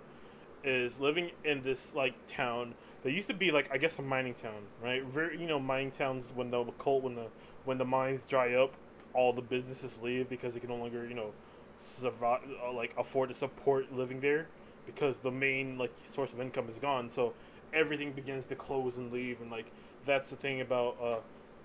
is 0.63 0.99
living 0.99 1.31
in 1.45 1.61
this 1.61 1.93
like 1.95 2.13
town 2.27 2.73
that 3.03 3.11
used 3.11 3.27
to 3.27 3.33
be 3.33 3.51
like 3.51 3.69
I 3.71 3.77
guess 3.77 3.97
a 3.99 4.01
mining 4.01 4.33
town, 4.33 4.61
right? 4.83 5.03
Very 5.03 5.39
you 5.39 5.47
know 5.47 5.59
mining 5.59 5.91
towns 5.91 6.31
when 6.35 6.51
the 6.51 6.63
coal 6.79 7.01
when 7.01 7.15
the 7.15 7.27
when 7.65 7.77
the 7.77 7.85
mines 7.85 8.25
dry 8.25 8.53
up 8.55 8.73
all 9.17 9.33
the 9.33 9.41
businesses 9.41 9.97
leave 10.01 10.29
because 10.29 10.53
they 10.53 10.61
can 10.61 10.69
no 10.69 10.77
longer, 10.77 11.07
you 11.07 11.15
know, 11.15 11.33
survive, 11.81 12.41
uh, 12.65 12.71
like 12.71 12.93
afford 12.97 13.29
to 13.29 13.35
support 13.35 13.91
living 13.91 14.21
there 14.21 14.47
because 14.85 15.17
the 15.17 15.31
main 15.31 15.77
like 15.77 15.91
source 16.03 16.31
of 16.33 16.39
income 16.39 16.69
is 16.69 16.79
gone. 16.79 17.09
So 17.11 17.33
everything 17.73 18.13
begins 18.13 18.45
to 18.45 18.55
close 18.55 18.97
and 18.97 19.11
leave, 19.11 19.41
and 19.41 19.51
like 19.51 19.65
that's 20.05 20.29
the 20.29 20.37
thing 20.37 20.61
about 20.61 20.97
uh, 21.03 21.17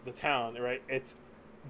the 0.05 0.13
town, 0.13 0.57
right? 0.57 0.83
It's 0.89 1.17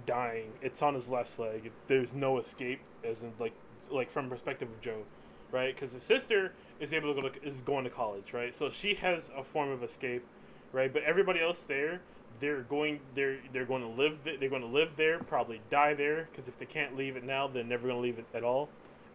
dying. 0.07 0.53
It's 0.63 0.83
on 0.83 0.95
his 0.95 1.09
last 1.09 1.39
leg. 1.39 1.73
There's 1.89 2.15
no 2.15 2.39
escape, 2.39 2.81
as 3.05 3.23
in 3.25 3.33
like 3.41 3.55
like 3.91 4.11
from 4.11 4.31
perspective 4.31 4.69
of 4.71 4.81
Joe, 4.81 5.03
right? 5.51 5.75
Because 5.75 5.93
his 5.93 6.03
sister 6.05 6.55
is 6.81 6.93
able 6.93 7.15
to 7.15 7.21
go 7.21 7.29
to, 7.29 7.47
is 7.47 7.61
going 7.61 7.85
to 7.85 7.91
college, 7.91 8.33
right? 8.33 8.55
So 8.55 8.71
she 8.71 8.95
has 8.95 9.31
a 9.37 9.45
form 9.45 9.71
of 9.71 9.83
escape, 9.83 10.25
right? 10.73 10.93
But 10.93 11.03
everybody 11.03 11.41
else 11.41 11.65
there 11.65 12.01
they're 12.41 12.63
going 12.63 13.01
they're 13.15 13.39
they're 13.53 13.65
going 13.65 13.83
to 13.83 13.89
live 13.89 14.19
they're 14.25 14.49
going 14.49 14.63
to 14.63 14.69
live 14.69 14.91
there 14.97 15.19
probably 15.19 15.61
die 15.71 15.95
there 15.95 16.29
because 16.31 16.49
if 16.49 16.59
they 16.59 16.67
can't 16.67 16.97
leave 16.97 17.17
it 17.17 17.25
now 17.25 17.47
they're 17.47 17.65
never 17.65 17.89
going 17.89 17.97
to 17.97 18.03
leave 18.03 18.19
it 18.19 18.27
at 18.35 18.45
all. 18.45 18.69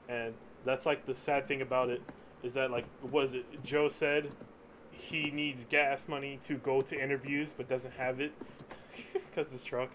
And 0.09 0.33
that's 0.65 0.85
like 0.85 1.05
the 1.05 1.13
sad 1.13 1.45
thing 1.45 1.61
about 1.61 1.89
it 1.89 2.01
is 2.43 2.53
that 2.53 2.71
like 2.71 2.85
was 3.11 3.33
it 3.33 3.45
joe 3.63 3.87
said 3.87 4.29
he 4.91 5.31
needs 5.31 5.65
gas 5.69 6.07
money 6.07 6.39
to 6.45 6.57
go 6.57 6.81
to 6.81 7.01
interviews 7.01 7.53
but 7.55 7.69
doesn't 7.69 7.93
have 7.93 8.19
it 8.19 8.31
because 9.13 9.51
his 9.51 9.63
truck. 9.63 9.89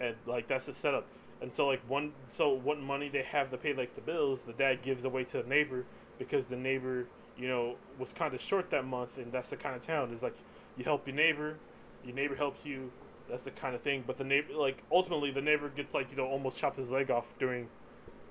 And 0.00 0.16
like 0.26 0.48
that's 0.48 0.66
the 0.66 0.74
setup. 0.74 1.06
And 1.40 1.54
so 1.54 1.66
like 1.66 1.80
one 1.88 2.12
so 2.30 2.50
what 2.50 2.80
money 2.80 3.08
they 3.08 3.22
have 3.22 3.50
to 3.50 3.56
pay 3.56 3.74
like 3.74 3.94
the 3.94 4.00
bills 4.00 4.42
the 4.42 4.52
dad 4.52 4.82
gives 4.82 5.04
away 5.04 5.24
to 5.24 5.42
the 5.42 5.48
neighbor 5.48 5.84
because 6.18 6.46
the 6.46 6.56
neighbor 6.56 7.06
you 7.36 7.48
know 7.48 7.76
was 7.98 8.12
kind 8.12 8.34
of 8.34 8.40
short 8.40 8.70
that 8.70 8.84
month 8.84 9.16
and 9.16 9.32
that's 9.32 9.50
the 9.50 9.56
kind 9.56 9.74
of 9.76 9.86
town. 9.86 10.12
Is 10.14 10.22
like 10.22 10.36
you 10.76 10.84
help 10.84 11.06
your 11.06 11.16
neighbor 11.16 11.56
your 12.04 12.14
neighbor 12.14 12.34
helps 12.34 12.64
you. 12.64 12.90
That's 13.28 13.42
the 13.42 13.50
kind 13.50 13.74
of 13.74 13.82
thing. 13.82 14.04
But 14.06 14.18
the 14.18 14.24
neighbor, 14.24 14.54
like, 14.54 14.82
ultimately, 14.90 15.30
the 15.30 15.40
neighbor 15.40 15.68
gets 15.68 15.94
like 15.94 16.10
you 16.10 16.16
know 16.16 16.26
almost 16.26 16.58
chopped 16.58 16.76
his 16.76 16.90
leg 16.90 17.10
off 17.10 17.26
during, 17.38 17.68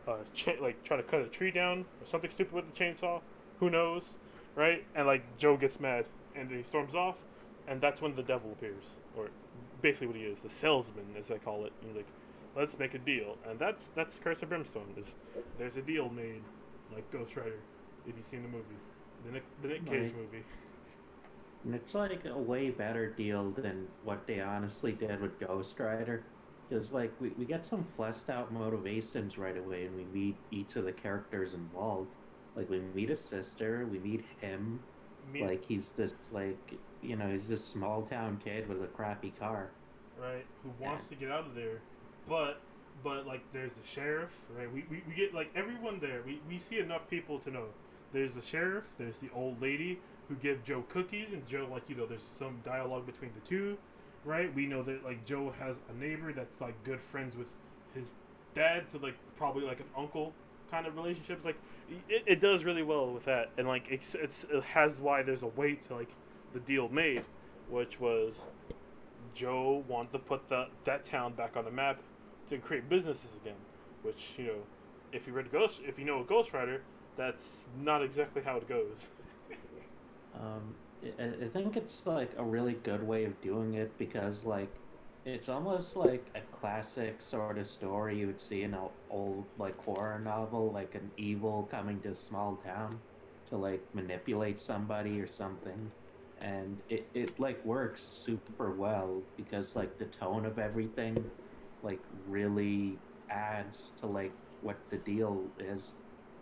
uh, 0.07 0.17
cha- 0.33 0.59
like 0.61 0.83
trying 0.83 1.01
to 1.01 1.07
cut 1.09 1.21
a 1.21 1.27
tree 1.27 1.51
down 1.51 1.85
or 1.99 2.05
something 2.05 2.29
stupid 2.29 2.53
with 2.53 2.71
the 2.71 2.83
chainsaw. 2.83 3.21
Who 3.59 3.69
knows, 3.69 4.13
right? 4.55 4.83
And 4.95 5.07
like 5.07 5.23
Joe 5.37 5.57
gets 5.57 5.79
mad 5.79 6.05
and 6.35 6.49
he 6.49 6.63
storms 6.63 6.95
off, 6.95 7.15
and 7.67 7.81
that's 7.81 8.01
when 8.01 8.15
the 8.15 8.23
devil 8.23 8.51
appears, 8.51 8.95
or 9.17 9.29
basically 9.81 10.07
what 10.07 10.15
he 10.15 10.23
is, 10.23 10.39
the 10.39 10.49
salesman 10.49 11.05
as 11.17 11.27
they 11.27 11.37
call 11.37 11.65
it. 11.65 11.73
And 11.81 11.89
he's 11.89 11.97
like, 11.97 12.07
let's 12.55 12.77
make 12.79 12.93
a 12.93 12.99
deal, 12.99 13.37
and 13.47 13.59
that's 13.59 13.89
that's 13.95 14.19
Curse 14.19 14.41
of 14.43 14.49
Brimstone. 14.49 14.93
Is 14.97 15.07
there's 15.57 15.77
a 15.77 15.81
deal 15.81 16.09
made, 16.09 16.41
like 16.93 17.09
Ghost 17.11 17.35
Rider, 17.35 17.59
if 18.07 18.15
you've 18.15 18.25
seen 18.25 18.43
the 18.43 18.49
movie, 18.49 18.63
the 19.25 19.31
Nick, 19.33 19.43
the 19.61 19.67
Nick 19.69 19.85
Cage 19.85 20.13
movie. 20.15 20.43
And 21.63 21.75
it's 21.75 21.93
like 21.93 22.25
a 22.25 22.37
way 22.37 22.71
better 22.71 23.11
deal 23.11 23.51
than 23.51 23.87
what 24.03 24.25
they 24.25 24.39
honestly 24.39 24.93
did 24.93 25.21
with 25.21 25.39
Ghost 25.39 25.79
Rider. 25.79 26.23
Because, 26.67 26.91
like, 26.91 27.11
we, 27.19 27.29
we 27.37 27.45
get 27.45 27.65
some 27.65 27.85
fleshed 27.95 28.29
out 28.29 28.51
motivations 28.53 29.37
right 29.37 29.57
away, 29.57 29.85
and 29.85 29.95
we 29.95 30.05
meet 30.05 30.35
each 30.51 30.77
of 30.77 30.85
the 30.85 30.91
characters 30.91 31.53
involved. 31.53 32.07
Like, 32.55 32.69
we 32.69 32.79
meet 32.95 33.09
a 33.09 33.15
sister, 33.15 33.85
we 33.91 33.99
meet 33.99 34.23
him. 34.39 34.79
Me- 35.33 35.45
like, 35.45 35.63
he's 35.65 35.89
this, 35.89 36.13
like, 36.31 36.57
you 37.03 37.15
know, 37.17 37.29
he's 37.29 37.47
this 37.47 37.63
small 37.63 38.03
town 38.03 38.39
kid 38.43 38.67
with 38.69 38.81
a 38.83 38.87
crappy 38.87 39.33
car. 39.37 39.69
Right, 40.19 40.45
who 40.63 40.69
wants 40.83 41.03
yeah. 41.09 41.17
to 41.17 41.25
get 41.25 41.31
out 41.31 41.45
of 41.45 41.55
there. 41.55 41.81
But, 42.27 42.61
but, 43.03 43.27
like, 43.27 43.41
there's 43.51 43.73
the 43.73 43.85
sheriff, 43.85 44.31
right? 44.57 44.71
We, 44.71 44.85
we, 44.89 45.03
we 45.07 45.13
get, 45.13 45.33
like, 45.33 45.51
everyone 45.55 45.99
there. 45.99 46.21
We, 46.25 46.39
we 46.47 46.57
see 46.57 46.79
enough 46.79 47.09
people 47.09 47.37
to 47.39 47.51
know. 47.51 47.65
There's 48.13 48.33
the 48.33 48.41
sheriff, 48.41 48.85
there's 48.97 49.17
the 49.17 49.29
old 49.33 49.61
lady, 49.61 49.99
who 50.27 50.35
give 50.35 50.63
Joe 50.63 50.83
cookies, 50.89 51.33
and 51.33 51.45
Joe 51.47 51.67
like 51.71 51.83
you 51.89 51.95
know 51.95 52.05
there's 52.05 52.23
some 52.37 52.61
dialogue 52.65 53.05
between 53.05 53.31
the 53.33 53.47
two, 53.47 53.77
right? 54.25 54.53
We 54.53 54.65
know 54.65 54.83
that 54.83 55.03
like 55.03 55.25
Joe 55.25 55.53
has 55.59 55.75
a 55.89 56.01
neighbor 56.01 56.33
that's 56.33 56.61
like 56.61 56.81
good 56.83 56.99
friends 57.11 57.35
with 57.35 57.47
his 57.93 58.11
dad, 58.53 58.85
so 58.91 58.99
like 58.99 59.15
probably 59.35 59.63
like 59.63 59.79
an 59.79 59.87
uncle 59.97 60.33
kind 60.69 60.87
of 60.87 60.95
relationships. 60.95 61.45
Like 61.45 61.57
it, 62.09 62.23
it 62.25 62.41
does 62.41 62.63
really 62.63 62.83
well 62.83 63.11
with 63.11 63.25
that, 63.25 63.49
and 63.57 63.67
like 63.67 63.85
it's, 63.89 64.15
it's 64.15 64.45
it 64.51 64.63
has 64.63 64.99
why 64.99 65.23
there's 65.23 65.43
a 65.43 65.47
weight 65.47 65.87
to 65.87 65.95
like 65.95 66.09
the 66.53 66.59
deal 66.61 66.89
made, 66.89 67.23
which 67.69 67.99
was 67.99 68.45
Joe 69.33 69.83
wanted 69.87 70.13
to 70.13 70.19
put 70.19 70.47
that 70.49 70.69
that 70.85 71.03
town 71.03 71.33
back 71.33 71.57
on 71.57 71.65
the 71.65 71.71
map 71.71 71.99
to 72.49 72.57
create 72.57 72.89
businesses 72.89 73.35
again, 73.41 73.57
which 74.03 74.33
you 74.37 74.47
know 74.47 74.59
if 75.11 75.27
you 75.27 75.33
read 75.33 75.51
Ghost 75.51 75.81
if 75.85 75.99
you 75.99 76.05
know 76.05 76.23
Ghost 76.23 76.53
Rider, 76.53 76.81
that's 77.17 77.65
not 77.79 78.03
exactly 78.03 78.41
how 78.43 78.57
it 78.57 78.67
goes. 78.67 79.09
Um, 80.39 80.75
I, 81.03 81.47
think 81.51 81.77
it's 81.77 82.05
like 82.05 82.31
a 82.37 82.43
really 82.43 82.73
good 82.73 83.03
way 83.03 83.25
of 83.25 83.39
doing 83.41 83.73
it 83.73 83.97
because 83.97 84.45
like 84.45 84.69
it's 85.25 85.49
almost 85.49 85.95
like 85.95 86.25
a 86.35 86.41
classic 86.55 87.21
sort 87.21 87.57
of 87.57 87.67
story 87.67 88.19
you 88.19 88.27
would 88.27 88.41
see 88.41 88.63
in 88.63 88.73
an 88.73 88.89
old 89.09 89.45
like 89.57 89.77
horror 89.79 90.19
novel, 90.19 90.71
like 90.71 90.95
an 90.95 91.11
evil 91.17 91.67
coming 91.71 91.99
to 92.01 92.09
a 92.09 92.15
small 92.15 92.57
town 92.57 92.99
to 93.49 93.57
like 93.57 93.81
manipulate 93.93 94.59
somebody 94.59 95.19
or 95.19 95.27
something. 95.27 95.91
And 96.39 96.77
it, 96.89 97.09
it 97.13 97.39
like 97.39 97.63
works 97.65 98.01
super 98.01 98.71
well 98.75 99.21
because 99.37 99.75
like 99.75 99.97
the 99.99 100.05
tone 100.05 100.45
of 100.45 100.57
everything 100.57 101.31
like 101.83 102.01
really 102.27 102.97
adds 103.29 103.93
to 103.99 104.07
like 104.07 104.33
what 104.61 104.77
the 104.89 104.97
deal 104.97 105.51
is. 105.59 105.93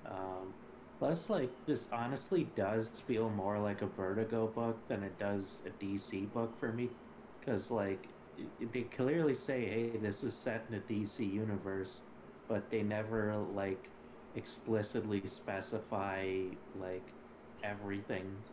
Um, 0.10 0.54
Plus, 1.00 1.30
like, 1.30 1.66
this 1.66 1.90
honestly 1.94 2.44
does 2.56 3.00
feel 3.02 3.30
more 3.30 3.58
like 3.60 3.82
a 3.82 3.88
Vertigo 3.88 4.48
book 4.48 4.86
than 4.90 5.04
it 5.04 5.18
does 5.18 5.62
a 5.66 5.70
DC 5.72 6.26
book 6.28 6.58
for 6.60 6.74
me. 6.74 6.90
Because, 7.40 7.72
like, 7.72 8.10
they 8.60 8.84
clearly 8.84 9.36
say, 9.36 9.66
hey, 9.68 9.98
this 9.98 10.24
is 10.24 10.38
set 10.38 10.66
in 10.70 10.76
a 10.76 10.82
DC 10.82 11.26
universe, 11.26 12.04
but 12.50 12.70
they 12.70 12.84
never, 12.84 13.38
like, 13.38 13.90
explicitly 14.36 15.26
specify, 15.28 16.50
like, 16.76 17.14
everything. 17.64 18.44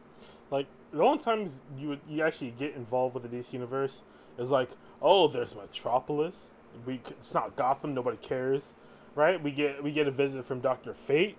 Like 0.50 0.68
the 0.92 1.02
only 1.02 1.22
times 1.22 1.58
you 1.76 1.98
you 2.08 2.22
actually 2.22 2.52
get 2.52 2.74
involved 2.74 3.14
with 3.14 3.22
the 3.24 3.28
DC 3.28 3.52
universe 3.52 4.02
is 4.38 4.50
like, 4.50 4.70
oh, 5.02 5.28
there's 5.28 5.54
Metropolis. 5.54 6.50
We 6.84 7.00
it's 7.08 7.34
not 7.34 7.56
Gotham. 7.56 7.94
Nobody 7.94 8.16
cares, 8.18 8.74
right? 9.14 9.42
We 9.42 9.50
get 9.52 9.82
we 9.82 9.92
get 9.92 10.06
a 10.06 10.10
visit 10.12 10.44
from 10.44 10.60
Doctor 10.60 10.94
Fate. 10.94 11.36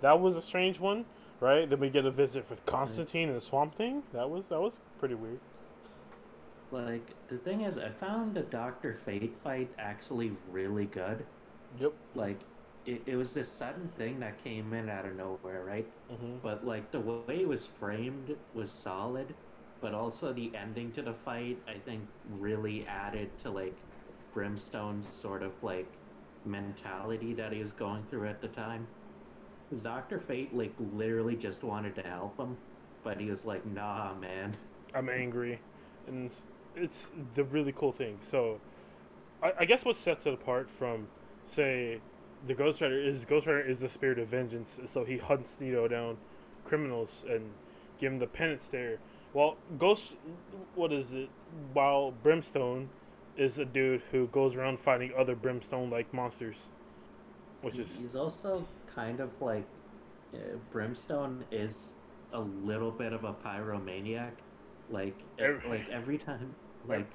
That 0.00 0.20
was 0.20 0.36
a 0.36 0.42
strange 0.42 0.80
one, 0.80 1.06
right? 1.40 1.68
Then 1.68 1.80
we 1.80 1.90
get 1.90 2.04
a 2.04 2.10
visit 2.10 2.48
with 2.50 2.64
Constantine 2.66 3.28
and 3.28 3.36
the 3.36 3.40
Swamp 3.40 3.74
Thing. 3.74 4.02
That 4.12 4.28
was 4.30 4.46
that 4.48 4.60
was 4.60 4.80
pretty 4.98 5.14
weird. 5.14 5.40
Like, 6.70 7.14
the 7.28 7.38
thing 7.38 7.62
is, 7.62 7.78
I 7.78 7.90
found 7.90 8.34
the 8.34 8.42
Doctor 8.42 8.94
Fate 8.94 9.38
fight 9.42 9.74
actually 9.78 10.30
really 10.46 10.86
good. 10.86 11.26
Yep. 11.80 11.92
Like, 12.14 12.40
it, 12.84 13.04
it 13.06 13.16
was 13.16 13.34
this 13.34 13.52
sudden 13.52 13.88
thing 13.90 14.20
that 14.20 14.42
came 14.42 14.72
in 14.72 14.88
out 14.88 15.06
of 15.06 15.16
nowhere, 15.16 15.64
right? 15.64 15.90
hmm 16.08 16.38
but 16.42 16.64
like 16.64 16.90
the 16.92 17.00
way 17.00 17.40
it 17.42 17.48
was 17.48 17.66
framed 17.66 18.36
was 18.52 18.70
solid 18.72 19.34
but 19.80 19.94
also 19.94 20.32
the 20.32 20.54
ending 20.54 20.92
to 20.92 21.02
the 21.02 21.12
fight 21.14 21.62
i 21.68 21.78
think 21.78 22.08
really 22.24 22.86
added 22.86 23.36
to 23.38 23.50
like 23.50 23.82
brimstone's 24.32 25.08
sort 25.08 25.42
of 25.42 25.52
like 25.62 25.98
mentality 26.44 27.34
that 27.34 27.52
he 27.52 27.60
was 27.60 27.72
going 27.72 28.04
through 28.06 28.28
at 28.28 28.40
the 28.40 28.48
time 28.48 28.88
because 29.68 29.82
dr 29.82 30.18
fate 30.20 30.54
like 30.54 30.72
literally 30.94 31.36
just 31.36 31.62
wanted 31.62 31.94
to 31.94 32.02
help 32.02 32.38
him 32.38 32.56
but 33.04 33.20
he 33.20 33.30
was 33.30 33.44
like 33.44 33.64
nah 33.66 34.14
man 34.14 34.56
I'm 34.94 35.08
angry, 35.08 35.60
and 36.06 36.26
it's, 36.26 36.42
it's 36.76 37.06
the 37.34 37.44
really 37.44 37.72
cool 37.72 37.92
thing. 37.92 38.18
So, 38.22 38.60
I, 39.42 39.52
I 39.60 39.64
guess 39.64 39.84
what 39.84 39.96
sets 39.96 40.26
it 40.26 40.34
apart 40.34 40.70
from, 40.70 41.08
say, 41.46 42.00
the 42.46 42.54
Ghost 42.54 42.80
Rider 42.80 43.00
is 43.00 43.24
Ghost 43.24 43.46
Rider 43.46 43.60
is 43.60 43.78
the 43.78 43.88
spirit 43.88 44.18
of 44.18 44.28
vengeance. 44.28 44.78
So 44.86 45.04
he 45.04 45.18
hunts 45.18 45.56
you 45.60 45.72
know 45.72 45.88
down 45.88 46.16
criminals 46.64 47.24
and 47.28 47.50
give 47.98 48.12
them 48.12 48.20
the 48.20 48.28
penance 48.28 48.68
there. 48.68 48.98
While 49.32 49.56
Ghost, 49.76 50.12
what 50.76 50.92
is 50.92 51.12
it? 51.12 51.28
While 51.72 52.12
Brimstone 52.22 52.90
is 53.36 53.58
a 53.58 53.64
dude 53.64 54.02
who 54.12 54.28
goes 54.28 54.54
around 54.54 54.78
fighting 54.78 55.12
other 55.18 55.34
Brimstone 55.34 55.90
like 55.90 56.14
monsters, 56.14 56.68
which 57.62 57.78
is 57.78 57.98
he's 58.00 58.14
also 58.14 58.64
kind 58.94 59.20
of 59.20 59.30
like 59.40 59.66
uh, 60.34 60.38
brimstone 60.70 61.44
is 61.50 61.94
a 62.32 62.40
little 62.40 62.90
bit 62.90 63.12
of 63.12 63.24
a 63.24 63.32
pyromaniac. 63.34 64.32
Like 64.90 65.16
Every- 65.38 65.68
like 65.68 65.88
every 65.90 66.18
time 66.18 66.54
like 66.84 67.10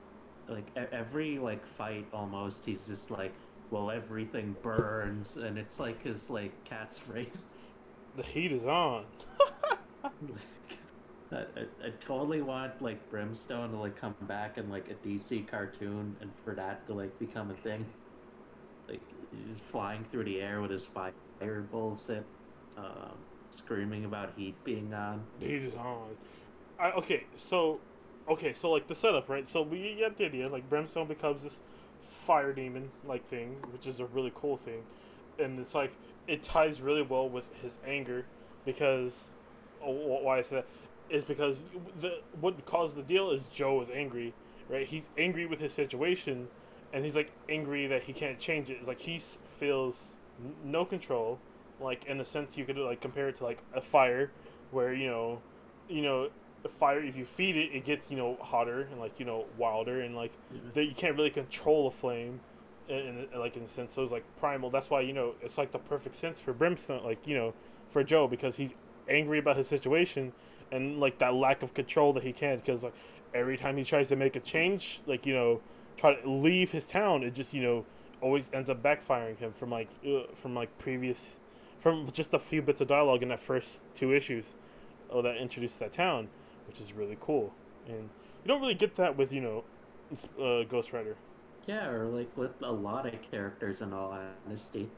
like 0.47 0.67
every 0.75 1.39
like 1.39 1.65
fight 1.65 2.05
almost 2.13 2.65
he's 2.65 2.85
just 2.85 3.09
like 3.11 3.33
well 3.71 3.89
everything 3.89 4.55
burns 4.61 5.37
and 5.37 5.57
it's 5.57 5.79
like 5.79 6.03
his 6.03 6.29
like 6.29 6.51
catchphrase 6.69 7.47
the 8.15 8.23
heat 8.23 8.51
is 8.51 8.65
on. 8.65 9.05
I, 11.31 11.37
I, 11.37 11.61
I 11.85 11.89
totally 12.05 12.41
want 12.41 12.81
like 12.81 13.09
brimstone 13.09 13.71
to 13.71 13.77
like 13.77 13.95
come 13.95 14.15
back 14.21 14.57
in 14.57 14.69
like 14.69 14.89
a 14.89 14.95
dc 15.07 15.47
cartoon 15.47 16.15
and 16.21 16.31
for 16.43 16.55
that 16.55 16.85
to 16.87 16.93
like 16.93 17.17
become 17.19 17.49
a 17.51 17.55
thing. 17.55 17.83
Like 18.87 19.01
he's 19.31 19.59
flying 19.71 20.05
through 20.05 20.25
the 20.25 20.41
air 20.41 20.61
with 20.61 20.71
his 20.71 20.85
fire 20.85 21.13
bullshit 21.71 22.23
um, 22.77 23.11
screaming 23.49 24.05
about 24.05 24.31
heat 24.37 24.55
being 24.63 24.93
on 24.93 25.23
heat 25.39 25.63
is 25.63 25.73
on. 25.75 26.09
I, 26.79 26.91
okay, 26.91 27.23
so 27.37 27.79
okay, 28.29 28.53
so 28.53 28.71
like 28.71 28.87
the 28.87 28.95
setup, 28.95 29.29
right? 29.29 29.47
So 29.47 29.61
we 29.61 29.95
get 29.99 30.17
the 30.17 30.25
idea, 30.25 30.47
like 30.47 30.67
Brimstone 30.69 31.07
becomes 31.07 31.43
this 31.43 31.55
fire 32.25 32.53
demon 32.53 32.89
like 33.07 33.27
thing, 33.29 33.55
which 33.71 33.87
is 33.87 33.99
a 33.99 34.05
really 34.05 34.31
cool 34.35 34.57
thing, 34.57 34.81
and 35.39 35.59
it's 35.59 35.75
like 35.75 35.91
it 36.27 36.43
ties 36.43 36.81
really 36.81 37.01
well 37.01 37.29
with 37.29 37.45
his 37.61 37.77
anger 37.87 38.25
because 38.65 39.29
oh, 39.83 39.91
why 40.21 40.37
I 40.37 40.41
say 40.41 40.55
that 40.57 40.65
is 41.09 41.25
because 41.25 41.63
the 42.01 42.19
what 42.39 42.65
caused 42.65 42.95
the 42.95 43.03
deal 43.03 43.31
is 43.31 43.47
Joe 43.47 43.81
is 43.81 43.89
angry, 43.93 44.33
right? 44.69 44.87
He's 44.87 45.09
angry 45.17 45.45
with 45.45 45.59
his 45.59 45.73
situation, 45.73 46.47
and 46.93 47.03
he's 47.05 47.15
like 47.15 47.31
angry 47.49 47.87
that 47.87 48.03
he 48.03 48.13
can't 48.13 48.39
change 48.39 48.69
it. 48.69 48.77
It's 48.79 48.87
like 48.87 48.99
he 48.99 49.21
feels 49.59 50.13
n- 50.39 50.55
no 50.63 50.85
control. 50.85 51.39
Like 51.79 52.05
in 52.05 52.19
a 52.21 52.25
sense, 52.25 52.57
you 52.57 52.65
could 52.65 52.77
like 52.77 53.01
compare 53.01 53.29
it 53.29 53.37
to 53.37 53.43
like 53.43 53.59
a 53.73 53.81
fire, 53.81 54.31
where 54.71 54.93
you 54.93 55.07
know, 55.07 55.39
you 55.89 56.01
know, 56.01 56.29
a 56.63 56.69
fire 56.69 57.03
if 57.03 57.15
you 57.15 57.25
feed 57.25 57.55
it, 57.55 57.71
it 57.73 57.85
gets 57.85 58.09
you 58.09 58.17
know 58.17 58.37
hotter 58.41 58.81
and 58.91 58.99
like 58.99 59.19
you 59.19 59.25
know 59.25 59.45
wilder 59.57 60.01
and 60.01 60.15
like 60.15 60.31
that 60.73 60.85
you 60.85 60.93
can't 60.95 61.15
really 61.17 61.29
control 61.29 61.87
a 61.87 61.91
flame, 61.91 62.39
in, 62.87 63.27
in 63.33 63.39
like 63.39 63.57
in 63.57 63.63
a 63.63 63.67
sense. 63.67 63.93
So 63.93 64.03
it's 64.03 64.11
like 64.11 64.25
primal. 64.39 64.69
That's 64.69 64.89
why 64.89 65.01
you 65.01 65.13
know 65.13 65.33
it's 65.41 65.57
like 65.57 65.71
the 65.71 65.79
perfect 65.79 66.15
sense 66.15 66.39
for 66.39 66.53
Brimstone, 66.53 67.03
like 67.03 67.25
you 67.25 67.35
know, 67.35 67.53
for 67.91 68.03
Joe 68.03 68.27
because 68.27 68.55
he's 68.55 68.73
angry 69.09 69.39
about 69.39 69.57
his 69.57 69.67
situation 69.67 70.31
and 70.71 70.99
like 70.99 71.19
that 71.19 71.33
lack 71.33 71.61
of 71.61 71.73
control 71.73 72.13
that 72.13 72.23
he 72.23 72.31
can 72.31 72.57
because 72.57 72.83
like 72.83 72.93
every 73.33 73.57
time 73.57 73.77
he 73.77 73.83
tries 73.83 74.07
to 74.09 74.15
make 74.15 74.35
a 74.35 74.39
change, 74.39 75.01
like 75.05 75.25
you 75.25 75.33
know, 75.33 75.61
try 75.97 76.13
to 76.13 76.29
leave 76.29 76.71
his 76.71 76.85
town, 76.85 77.23
it 77.23 77.33
just 77.33 77.53
you 77.53 77.61
know 77.61 77.85
always 78.23 78.45
ends 78.53 78.69
up 78.69 78.81
backfiring 78.81 79.37
him 79.37 79.53
from 79.53 79.69
like 79.69 79.89
uh, 80.07 80.23
from 80.41 80.55
like 80.55 80.75
previous 80.79 81.37
from 81.81 82.09
just 82.13 82.33
a 82.33 82.39
few 82.39 82.61
bits 82.61 82.81
of 82.81 82.87
dialogue 82.87 83.21
in 83.21 83.29
that 83.29 83.41
first 83.41 83.81
two 83.93 84.13
issues 84.13 84.53
oh, 85.13 85.21
that 85.21 85.37
introduced 85.37 85.79
that 85.79 85.93
town, 85.93 86.27
which 86.67 86.81
is 86.81 86.93
really 86.93 87.17
cool. 87.21 87.53
And 87.87 87.97
you 87.97 88.47
don't 88.47 88.61
really 88.61 88.73
get 88.73 88.95
that 88.95 89.15
with 89.15 89.31
you 89.31 89.41
know 89.41 89.63
uh, 90.41 90.63
Ghost 90.63 90.93
Rider. 90.93 91.15
Yeah, 91.67 91.87
or 91.87 92.05
like 92.07 92.35
with 92.35 92.61
a 92.61 92.71
lot 92.71 93.05
of 93.05 93.13
characters 93.31 93.81
in 93.81 93.93
all 93.93 94.17
honesty. 94.47 94.89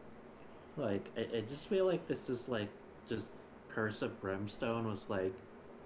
Like, 0.77 1.05
I, 1.15 1.37
I 1.37 1.41
just 1.41 1.67
feel 1.67 1.85
like 1.85 2.07
this 2.07 2.29
is 2.29 2.49
like 2.49 2.69
just 3.07 3.29
Curse 3.69 4.01
of 4.01 4.19
Brimstone 4.21 4.87
was 4.87 5.09
like 5.09 5.33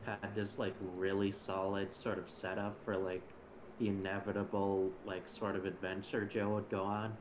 had 0.05 0.33
this 0.35 0.57
like 0.57 0.75
really 0.97 1.31
solid 1.31 1.93
sort 1.95 2.17
of 2.17 2.29
setup 2.29 2.75
for 2.85 2.95
like 2.95 3.21
the 3.79 3.87
inevitable 3.87 4.89
like 5.05 5.27
sort 5.27 5.55
of 5.55 5.65
adventure 5.65 6.25
Joe 6.25 6.49
would 6.49 6.69
go 6.69 6.83
on. 6.83 7.15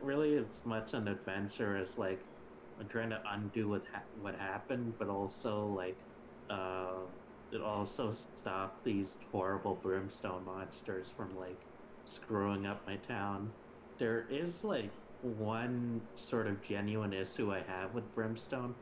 Really 0.00 0.36
as 0.36 0.64
much 0.64 0.94
an 0.94 1.08
adventure 1.08 1.76
as 1.76 1.98
like 1.98 2.30
I'm 2.78 2.88
trying 2.88 3.10
to 3.10 3.22
undo 3.26 3.68
what 3.68 3.86
ha- 3.86 4.06
what 4.12 4.36
happened, 4.36 4.96
but 4.98 5.08
also 5.08 5.66
like 5.68 6.06
uh, 6.48 7.08
it 7.50 7.60
also 7.60 8.12
stopped 8.12 8.84
these 8.84 9.18
horrible 9.30 9.76
brimstone 9.76 10.44
monsters 10.44 11.10
from 11.10 11.34
like 11.34 11.68
screwing 12.04 12.66
up 12.66 12.86
my 12.86 12.96
town. 12.98 13.58
There 13.98 14.26
is 14.28 14.62
like 14.64 15.02
one 15.20 16.10
sort 16.16 16.46
of 16.46 16.62
genuine 16.62 17.12
issue 17.12 17.52
I 17.52 17.62
have 17.62 17.92
with 17.94 18.14
brimstone, 18.14 18.76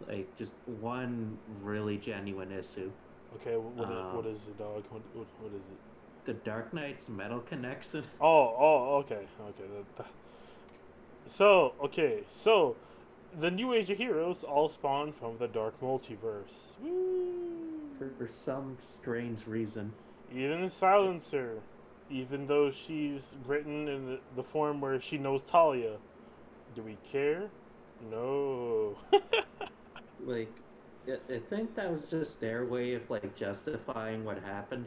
like 0.00 0.36
just 0.36 0.54
one 0.66 1.42
really 1.46 1.98
genuine 1.98 2.52
issue. 2.52 2.96
Okay, 3.32 3.56
what, 3.56 3.88
Um, 3.88 4.16
what 4.16 4.26
is 4.26 4.46
the 4.46 4.54
dog? 4.54 4.90
What, 4.90 5.02
what, 5.14 5.28
what 5.38 5.52
is 5.52 5.70
it? 5.70 5.93
The 6.24 6.32
Dark 6.32 6.72
Nights 6.72 7.08
metal 7.08 7.40
connection. 7.40 8.04
Oh, 8.20 8.56
oh, 8.58 8.96
okay, 9.00 9.26
okay. 9.40 10.08
So, 11.26 11.74
okay, 11.82 12.22
so 12.28 12.76
the 13.40 13.50
New 13.50 13.74
Age 13.74 13.90
of 13.90 13.98
Heroes 13.98 14.42
all 14.42 14.68
spawn 14.68 15.12
from 15.12 15.36
the 15.38 15.48
Dark 15.48 15.78
Multiverse. 15.80 16.78
Woo! 16.80 17.90
For, 17.98 18.10
for 18.18 18.28
some 18.28 18.76
strange 18.80 19.46
reason. 19.46 19.92
Even 20.34 20.62
the 20.62 20.70
Silencer, 20.70 21.58
even 22.10 22.46
though 22.46 22.70
she's 22.70 23.34
written 23.46 23.88
in 23.88 24.06
the, 24.06 24.20
the 24.36 24.42
form 24.42 24.80
where 24.80 25.00
she 25.00 25.18
knows 25.18 25.42
Talia, 25.42 25.96
do 26.74 26.82
we 26.82 26.96
care? 27.10 27.50
No. 28.10 28.96
like 30.24 30.52
I- 31.06 31.34
I 31.34 31.38
think 31.50 31.74
that 31.74 31.90
was 31.90 32.04
just 32.04 32.40
their 32.40 32.64
way 32.64 32.94
of 32.94 33.08
like 33.10 33.36
justifying 33.36 34.24
what 34.24 34.42
happened. 34.42 34.86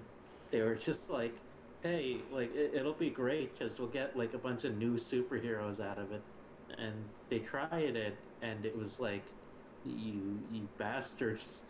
They 0.52 0.62
were 0.62 0.76
just 0.76 1.10
like, 1.10 1.42
"Hey, 1.82 2.28
like 2.30 2.52
it, 2.54 2.74
it'll 2.76 2.98
be 2.98 3.10
great 3.12 3.54
because 3.54 3.80
we'll 3.80 3.90
get 3.90 4.16
like 4.18 4.34
a 4.34 4.40
bunch 4.40 4.64
of 4.66 4.76
new 4.76 4.96
superheroes 4.96 5.80
out 5.80 6.00
of 6.00 6.12
it," 6.12 6.26
and 6.78 7.12
they 7.30 7.40
tried 7.40 7.96
it, 7.96 8.20
and 8.42 8.66
it 8.66 8.76
was 8.76 9.00
like, 9.00 9.34
"You, 9.84 10.46
you 10.50 10.70
bastards! 10.78 11.64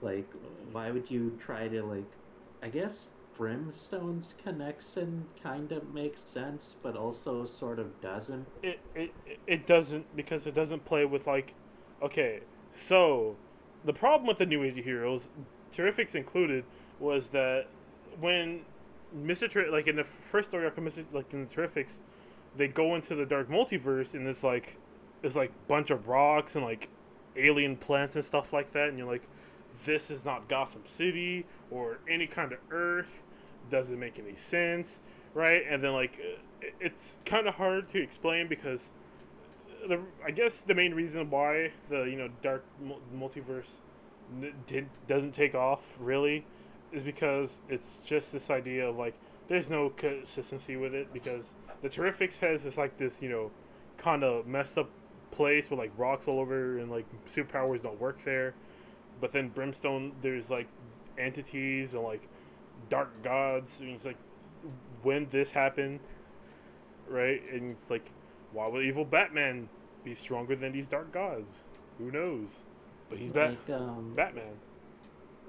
Like, 0.00 0.32
why 0.34 0.90
would 0.90 1.08
you 1.10 1.36
try 1.38 1.68
to 1.68 1.82
like? 1.84 2.18
I 2.62 2.68
guess 2.70 3.10
Brimstone's 3.32 4.34
connection 4.34 5.32
kind 5.40 5.70
of 5.70 5.88
makes 5.90 6.24
sense, 6.32 6.76
but 6.82 6.96
also 6.96 7.44
sort 7.44 7.78
of 7.78 8.00
doesn't. 8.00 8.48
it, 8.62 8.80
it 8.94 9.14
it 9.46 9.66
doesn't 9.66 10.14
because 10.16 10.46
it 10.46 10.54
doesn't 10.54 10.84
play 10.84 11.04
with 11.04 11.26
like 11.26 11.54
okay 12.02 12.40
so 12.70 13.38
the 13.84 13.92
problem 13.92 14.26
with 14.26 14.38
the 14.38 14.46
new 14.46 14.64
age 14.64 14.76
heroes 14.82 15.28
terrifics 15.72 16.14
included 16.14 16.64
was 16.98 17.28
that 17.28 17.66
when 18.20 18.60
mr 19.16 19.50
Ter- 19.50 19.70
like 19.70 19.86
in 19.86 19.96
the 19.96 20.04
first 20.04 20.50
story 20.50 20.64
arc 20.64 20.76
of 20.76 20.84
mr 20.84 21.04
like 21.12 21.32
in 21.32 21.46
the 21.46 21.54
terrifics 21.54 21.98
they 22.56 22.68
go 22.68 22.94
into 22.94 23.14
the 23.14 23.24
dark 23.24 23.48
multiverse 23.48 24.14
and 24.14 24.26
it's 24.26 24.42
like 24.42 24.76
it's 25.22 25.34
like 25.34 25.50
bunch 25.66 25.90
of 25.90 26.08
rocks 26.08 26.56
and 26.56 26.64
like 26.64 26.88
alien 27.38 27.76
plants 27.76 28.16
and 28.16 28.24
stuff 28.24 28.52
like 28.52 28.72
that, 28.72 28.88
and 28.88 28.98
you're 28.98 29.06
like, 29.06 29.22
this 29.86 30.10
is 30.10 30.24
not 30.24 30.48
Gotham 30.48 30.82
City 30.96 31.46
or 31.70 31.98
any 32.08 32.26
kind 32.26 32.52
of 32.52 32.58
Earth. 32.70 33.22
Doesn't 33.70 33.98
make 33.98 34.18
any 34.18 34.34
sense, 34.34 35.00
right? 35.34 35.62
And 35.68 35.82
then 35.82 35.92
like, 35.92 36.18
it's 36.80 37.16
kind 37.24 37.46
of 37.46 37.54
hard 37.54 37.90
to 37.92 38.02
explain 38.02 38.48
because 38.48 38.88
the 39.86 40.00
I 40.24 40.30
guess 40.30 40.62
the 40.62 40.74
main 40.74 40.94
reason 40.94 41.30
why 41.30 41.70
the 41.88 42.02
you 42.04 42.16
know 42.16 42.28
dark 42.42 42.64
multiverse 43.16 43.70
did 44.66 44.88
doesn't 45.06 45.32
take 45.32 45.54
off 45.54 45.96
really 46.00 46.44
is 46.92 47.02
because 47.02 47.60
it's 47.68 48.00
just 48.04 48.32
this 48.32 48.50
idea 48.50 48.88
of 48.88 48.96
like 48.96 49.14
there's 49.48 49.68
no 49.68 49.90
consistency 49.90 50.76
with 50.76 50.94
it 50.94 51.12
because 51.12 51.44
the 51.82 51.88
Terrifics 51.88 52.38
has 52.38 52.62
this 52.62 52.76
like 52.76 52.96
this 52.98 53.22
you 53.22 53.28
know 53.28 53.50
kind 53.96 54.22
of 54.24 54.46
messed 54.46 54.78
up 54.78 54.88
place 55.30 55.70
with 55.70 55.78
like 55.78 55.92
rocks 55.96 56.28
all 56.28 56.40
over 56.40 56.78
and 56.78 56.90
like 56.90 57.04
superpowers 57.28 57.82
don't 57.82 58.00
work 58.00 58.18
there, 58.24 58.54
but 59.20 59.32
then 59.32 59.48
Brimstone 59.48 60.12
there's 60.22 60.50
like 60.50 60.66
entities 61.18 61.94
and 61.94 62.02
like 62.02 62.22
dark 62.88 63.10
gods. 63.22 63.80
and 63.80 63.90
it's 63.90 64.04
like 64.04 64.16
when 65.02 65.26
this 65.30 65.50
happened, 65.50 66.00
right? 67.08 67.42
And 67.52 67.72
it's 67.72 67.90
like 67.90 68.10
why 68.52 68.66
would 68.66 68.84
evil 68.84 69.04
Batman 69.04 69.68
be 70.04 70.14
stronger 70.14 70.56
than 70.56 70.72
these 70.72 70.86
dark 70.86 71.12
gods? 71.12 71.62
Who 71.98 72.10
knows? 72.10 72.48
But 73.10 73.18
he's 73.18 73.34
like, 73.34 73.66
Bat- 73.66 73.80
um, 73.80 74.12
Batman. 74.14 74.54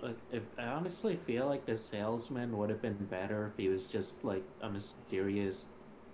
I 0.03 0.63
honestly 0.63 1.15
feel 1.15 1.47
like 1.47 1.65
the 1.65 1.75
salesman 1.75 2.57
would 2.57 2.69
have 2.69 2.81
been 2.81 3.05
better 3.09 3.47
if 3.47 3.57
he 3.57 3.69
was 3.69 3.85
just 3.85 4.23
like 4.23 4.43
a 4.61 4.69
mysterious, 4.69 5.67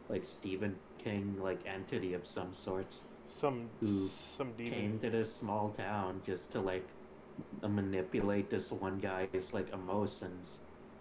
like 0.10 0.26
Stephen 0.26 0.76
King 0.98 1.38
like 1.41 1.60
entity 1.65 2.13
of 2.13 2.26
some 2.26 2.54
sorts. 2.54 3.04
Some 3.30 3.69
who 3.80 3.88
some 3.88 4.54
demon. 4.58 4.71
came 4.74 5.00
to 5.00 5.10
this 5.10 5.34
small 5.36 5.69
town 5.69 6.21
just 6.26 6.52
to 6.54 6.60
like 6.60 6.88
manipulate 7.62 8.50
this 8.50 8.71
one 8.71 8.98
guy's 9.00 9.54
like 9.54 9.69
emotions, 9.74 10.58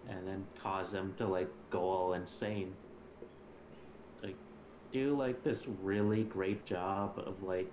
and 0.09 0.27
then 0.27 0.45
cause 0.61 0.93
him 0.93 1.13
to 1.17 1.25
like 1.25 1.49
go 1.71 1.81
all 1.81 2.13
insane. 2.13 2.73
Like, 4.21 4.35
do 4.91 5.15
like 5.17 5.43
this 5.43 5.67
really 5.81 6.23
great 6.23 6.65
job 6.65 7.17
of 7.17 7.41
like 7.43 7.71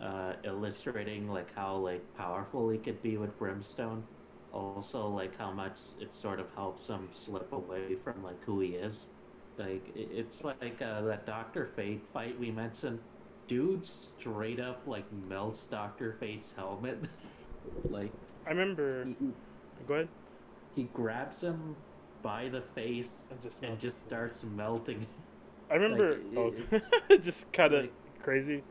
uh, 0.00 0.34
illustrating 0.44 1.28
like 1.28 1.54
how 1.54 1.76
like 1.76 2.02
powerful 2.16 2.68
he 2.68 2.78
could 2.78 3.02
be 3.02 3.16
with 3.16 3.36
brimstone 3.38 4.02
also 4.52 5.08
like 5.08 5.36
how 5.36 5.52
much 5.52 5.80
it 6.00 6.14
sort 6.14 6.40
of 6.40 6.52
helps 6.54 6.86
him 6.88 7.08
slip 7.12 7.52
away 7.52 7.94
from 7.96 8.22
like 8.22 8.42
who 8.44 8.60
he 8.60 8.70
is. 8.70 9.10
Like 9.58 9.90
it's 9.94 10.44
like 10.44 10.80
uh, 10.80 11.02
that 11.02 11.26
dr 11.26 11.66
fate 11.76 12.06
fight 12.12 12.38
we 12.38 12.50
mentioned. 12.50 13.00
Dude 13.48 13.84
straight 13.84 14.60
up 14.60 14.86
like 14.86 15.10
melts 15.12 15.66
dr 15.66 16.16
fate's 16.20 16.52
helmet. 16.52 17.04
Like 17.88 18.12
i 18.46 18.50
remember 18.50 19.12
he, 19.18 19.34
go 19.86 19.94
ahead. 19.94 20.08
he 20.74 20.84
grabs 20.84 21.42
him 21.42 21.76
by 22.22 22.48
the 22.48 22.62
face 22.62 23.26
and 23.30 23.40
just, 23.42 23.56
and 23.62 23.78
just 23.80 24.00
starts 24.00 24.44
melting. 24.44 25.06
I 25.70 25.74
remember 25.74 26.18
like, 26.32 26.56
oh, 27.10 27.16
just 27.18 27.50
kind 27.52 27.74
of 27.74 27.82
like, 27.82 27.94
crazy. 28.22 28.64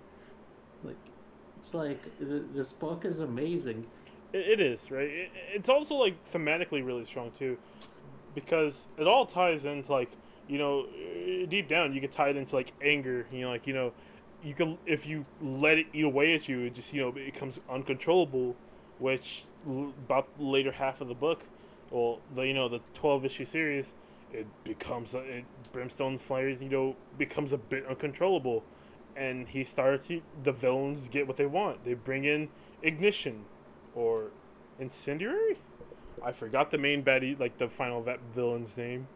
like 0.83 0.97
it's 1.57 1.73
like 1.73 2.01
this 2.19 2.71
book 2.71 3.05
is 3.05 3.19
amazing. 3.19 3.87
It 4.31 4.59
is 4.59 4.91
right. 4.91 5.31
It's 5.53 5.69
also 5.69 5.95
like 5.95 6.15
thematically 6.31 6.85
really 6.85 7.05
strong 7.05 7.31
too, 7.31 7.57
because 8.35 8.87
it 8.97 9.07
all 9.07 9.25
ties 9.25 9.65
into 9.65 9.91
like 9.91 10.11
you 10.47 10.59
know 10.59 10.81
uh, 10.81 11.47
deep 11.47 11.67
down 11.67 11.93
you 11.93 12.01
can 12.01 12.11
tie 12.11 12.29
it 12.29 12.37
into 12.37 12.55
like 12.55 12.71
anger. 12.83 13.25
You 13.31 13.41
know, 13.41 13.49
like 13.49 13.65
you 13.65 13.73
know, 13.73 13.91
you 14.43 14.53
can 14.53 14.77
if 14.85 15.07
you 15.07 15.25
let 15.41 15.79
it 15.79 15.87
eat 15.93 16.03
away 16.03 16.35
at 16.35 16.47
you, 16.47 16.61
it 16.61 16.75
just 16.75 16.93
you 16.93 17.01
know 17.01 17.09
it 17.09 17.33
becomes 17.33 17.59
uncontrollable, 17.67 18.55
which 18.99 19.45
about 19.65 20.27
later 20.37 20.71
half 20.71 21.01
of 21.01 21.07
the 21.07 21.15
book, 21.15 21.41
well 21.89 22.19
the 22.35 22.43
you 22.43 22.53
know 22.53 22.69
the 22.69 22.81
twelve 22.93 23.25
issue 23.25 23.45
series, 23.45 23.93
it 24.31 24.45
becomes 24.63 25.15
it, 25.15 25.45
Brimstone's 25.73 26.21
fires 26.21 26.61
you 26.61 26.69
know 26.69 26.95
becomes 27.17 27.51
a 27.51 27.57
bit 27.57 27.83
uncontrollable 27.87 28.63
and 29.15 29.47
he 29.49 29.63
starts 29.63 30.11
the 30.43 30.51
villains 30.51 31.07
get 31.09 31.27
what 31.27 31.35
they 31.35 31.47
want. 31.47 31.83
They 31.83 31.95
bring 31.95 32.25
in 32.25 32.49
ignition 32.83 33.45
or 33.99 34.31
incendiary. 34.79 35.59
I 36.23 36.31
forgot 36.31 36.71
the 36.71 36.77
main 36.77 37.03
baddie, 37.03 37.37
like 37.37 37.57
the 37.57 37.67
final 37.67 38.01
vet 38.01 38.19
villain's 38.33 38.75
name, 38.77 39.07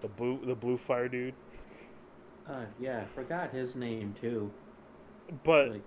the 0.00 0.08
blue 0.08 0.40
the 0.44 0.54
blue 0.54 0.78
fire 0.78 1.08
dude. 1.08 1.34
Uh, 2.48 2.64
yeah, 2.80 3.02
I 3.02 3.04
forgot 3.14 3.52
his 3.52 3.76
name 3.76 4.14
too. 4.20 4.50
But 5.44 5.70
like... 5.70 5.82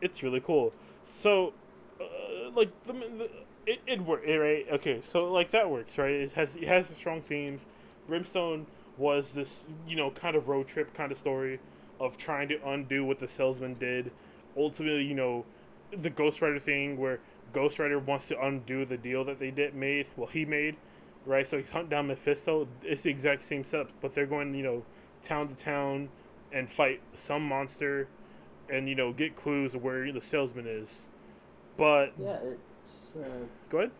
it's 0.00 0.22
really 0.22 0.40
cool. 0.40 0.72
So, 1.02 1.52
uh, 2.00 2.50
like 2.54 2.70
the, 2.84 2.92
the 2.92 3.30
it 3.66 3.80
it 3.86 4.00
works 4.02 4.26
right. 4.28 4.66
Okay, 4.72 5.02
so 5.10 5.32
like 5.32 5.50
that 5.52 5.70
works 5.70 5.96
right. 5.98 6.12
It 6.12 6.32
has 6.32 6.56
it 6.56 6.68
has 6.68 6.88
strong 6.88 7.22
themes. 7.22 7.62
Brimstone 8.06 8.66
was 8.98 9.30
this 9.30 9.64
you 9.86 9.96
know 9.96 10.10
kind 10.10 10.36
of 10.36 10.48
road 10.48 10.68
trip 10.68 10.92
kind 10.94 11.10
of 11.10 11.18
story 11.18 11.58
of 12.00 12.16
trying 12.16 12.48
to 12.48 12.68
undo 12.68 13.04
what 13.04 13.18
the 13.18 13.28
salesman 13.28 13.74
did. 13.74 14.10
Ultimately, 14.56 15.04
you 15.04 15.14
know, 15.14 15.44
the 16.02 16.10
Ghost 16.10 16.40
Rider 16.42 16.58
thing 16.58 16.96
where 16.96 17.20
Ghost 17.52 17.78
Rider 17.78 17.98
wants 17.98 18.28
to 18.28 18.40
undo 18.40 18.84
the 18.84 18.96
deal 18.96 19.24
that 19.24 19.38
they 19.38 19.50
did 19.50 19.74
made. 19.74 20.06
Well, 20.16 20.28
he 20.28 20.44
made, 20.44 20.76
right? 21.24 21.46
So 21.46 21.58
he's 21.58 21.70
hunting 21.70 21.90
down 21.90 22.08
Mephisto. 22.08 22.68
It's 22.82 23.02
the 23.02 23.10
exact 23.10 23.44
same 23.44 23.64
setup, 23.64 23.90
but 24.00 24.14
they're 24.14 24.26
going, 24.26 24.54
you 24.54 24.62
know, 24.62 24.82
town 25.22 25.48
to 25.48 25.54
town 25.54 26.08
and 26.52 26.70
fight 26.70 27.00
some 27.14 27.42
monster, 27.42 28.08
and 28.70 28.88
you 28.88 28.94
know, 28.94 29.12
get 29.12 29.36
clues 29.36 29.74
of 29.74 29.82
where 29.82 30.10
the 30.12 30.20
salesman 30.20 30.66
is. 30.66 31.06
But 31.76 32.14
yeah, 32.18 32.38
it's 32.42 33.14
uh, 33.16 33.44
go 33.70 33.78
ahead. 33.78 33.90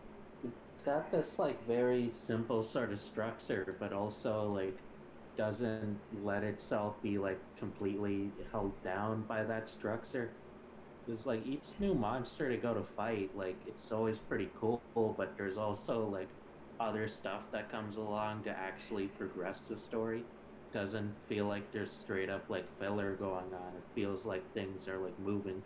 It's 0.43 0.85
got 0.85 1.11
this 1.11 1.39
like 1.39 1.65
very 1.65 2.11
simple 2.13 2.63
sort 2.63 2.91
of 2.91 2.99
structure, 2.99 3.75
but 3.79 3.93
also 3.93 4.51
like 4.53 4.77
doesn't 5.37 5.97
let 6.23 6.43
itself 6.43 7.01
be 7.01 7.17
like 7.17 7.39
completely 7.57 8.29
held 8.51 8.73
down 8.83 9.23
by 9.27 9.43
that 9.43 9.69
structure. 9.69 10.29
Because 11.09 11.25
like 11.25 11.43
each 11.43 11.73
new 11.79 11.95
monster 11.95 12.49
to 12.49 12.57
go 12.57 12.75
to 12.75 12.83
fight, 12.83 13.31
like 13.33 13.57
it's 13.65 13.91
always 13.91 14.19
pretty 14.19 14.49
cool, 14.55 14.83
but 15.17 15.33
there's 15.37 15.57
also 15.57 16.07
like 16.07 16.29
other 16.79 17.07
stuff 17.07 17.45
that 17.51 17.71
comes 17.71 17.97
along 17.97 18.43
to 18.43 18.51
actually 18.51 19.07
progress 19.07 19.67
the 19.67 19.75
story. 19.75 20.23
Doesn't 20.71 21.15
feel 21.27 21.47
like 21.47 21.71
there's 21.71 21.91
straight 21.91 22.29
up 22.29 22.45
like 22.47 22.65
filler 22.77 23.15
going 23.15 23.51
on. 23.55 23.75
It 23.75 23.83
feels 23.95 24.23
like 24.23 24.43
things 24.53 24.87
are 24.87 24.99
like 25.03 25.17
moving, 25.17 25.63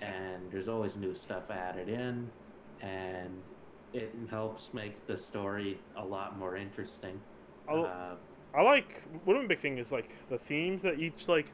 and 0.00 0.50
there's 0.50 0.66
always 0.68 0.96
new 0.96 1.14
stuff 1.14 1.44
added 1.48 1.88
in, 1.88 2.28
and 2.82 3.30
it 3.92 4.12
helps 4.28 4.74
make 4.74 5.06
the 5.06 5.16
story 5.16 5.78
a 5.96 6.04
lot 6.04 6.40
more 6.40 6.56
interesting. 6.56 7.20
Uh, 7.68 8.16
I 8.52 8.62
like 8.62 9.02
one 9.24 9.36
of 9.36 9.42
the 9.42 9.48
big 9.48 9.60
thing 9.60 9.78
is 9.78 9.92
like 9.92 10.16
the 10.28 10.38
themes 10.38 10.82
that 10.82 10.98
each 10.98 11.28
like 11.28 11.52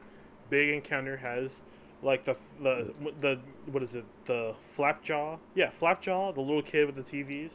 big 0.49 0.69
encounter 0.69 1.17
has, 1.17 1.61
like 2.03 2.25
the 2.25 2.35
the 2.61 2.93
the 3.21 3.39
what 3.71 3.83
is 3.83 3.95
it 3.95 4.05
the 4.25 4.53
flapjaw? 4.77 5.39
Yeah, 5.55 5.71
flapjaw, 5.81 6.33
the 6.33 6.41
little 6.41 6.61
kid 6.61 6.85
with 6.85 6.95
the 6.95 7.23
TVs. 7.23 7.51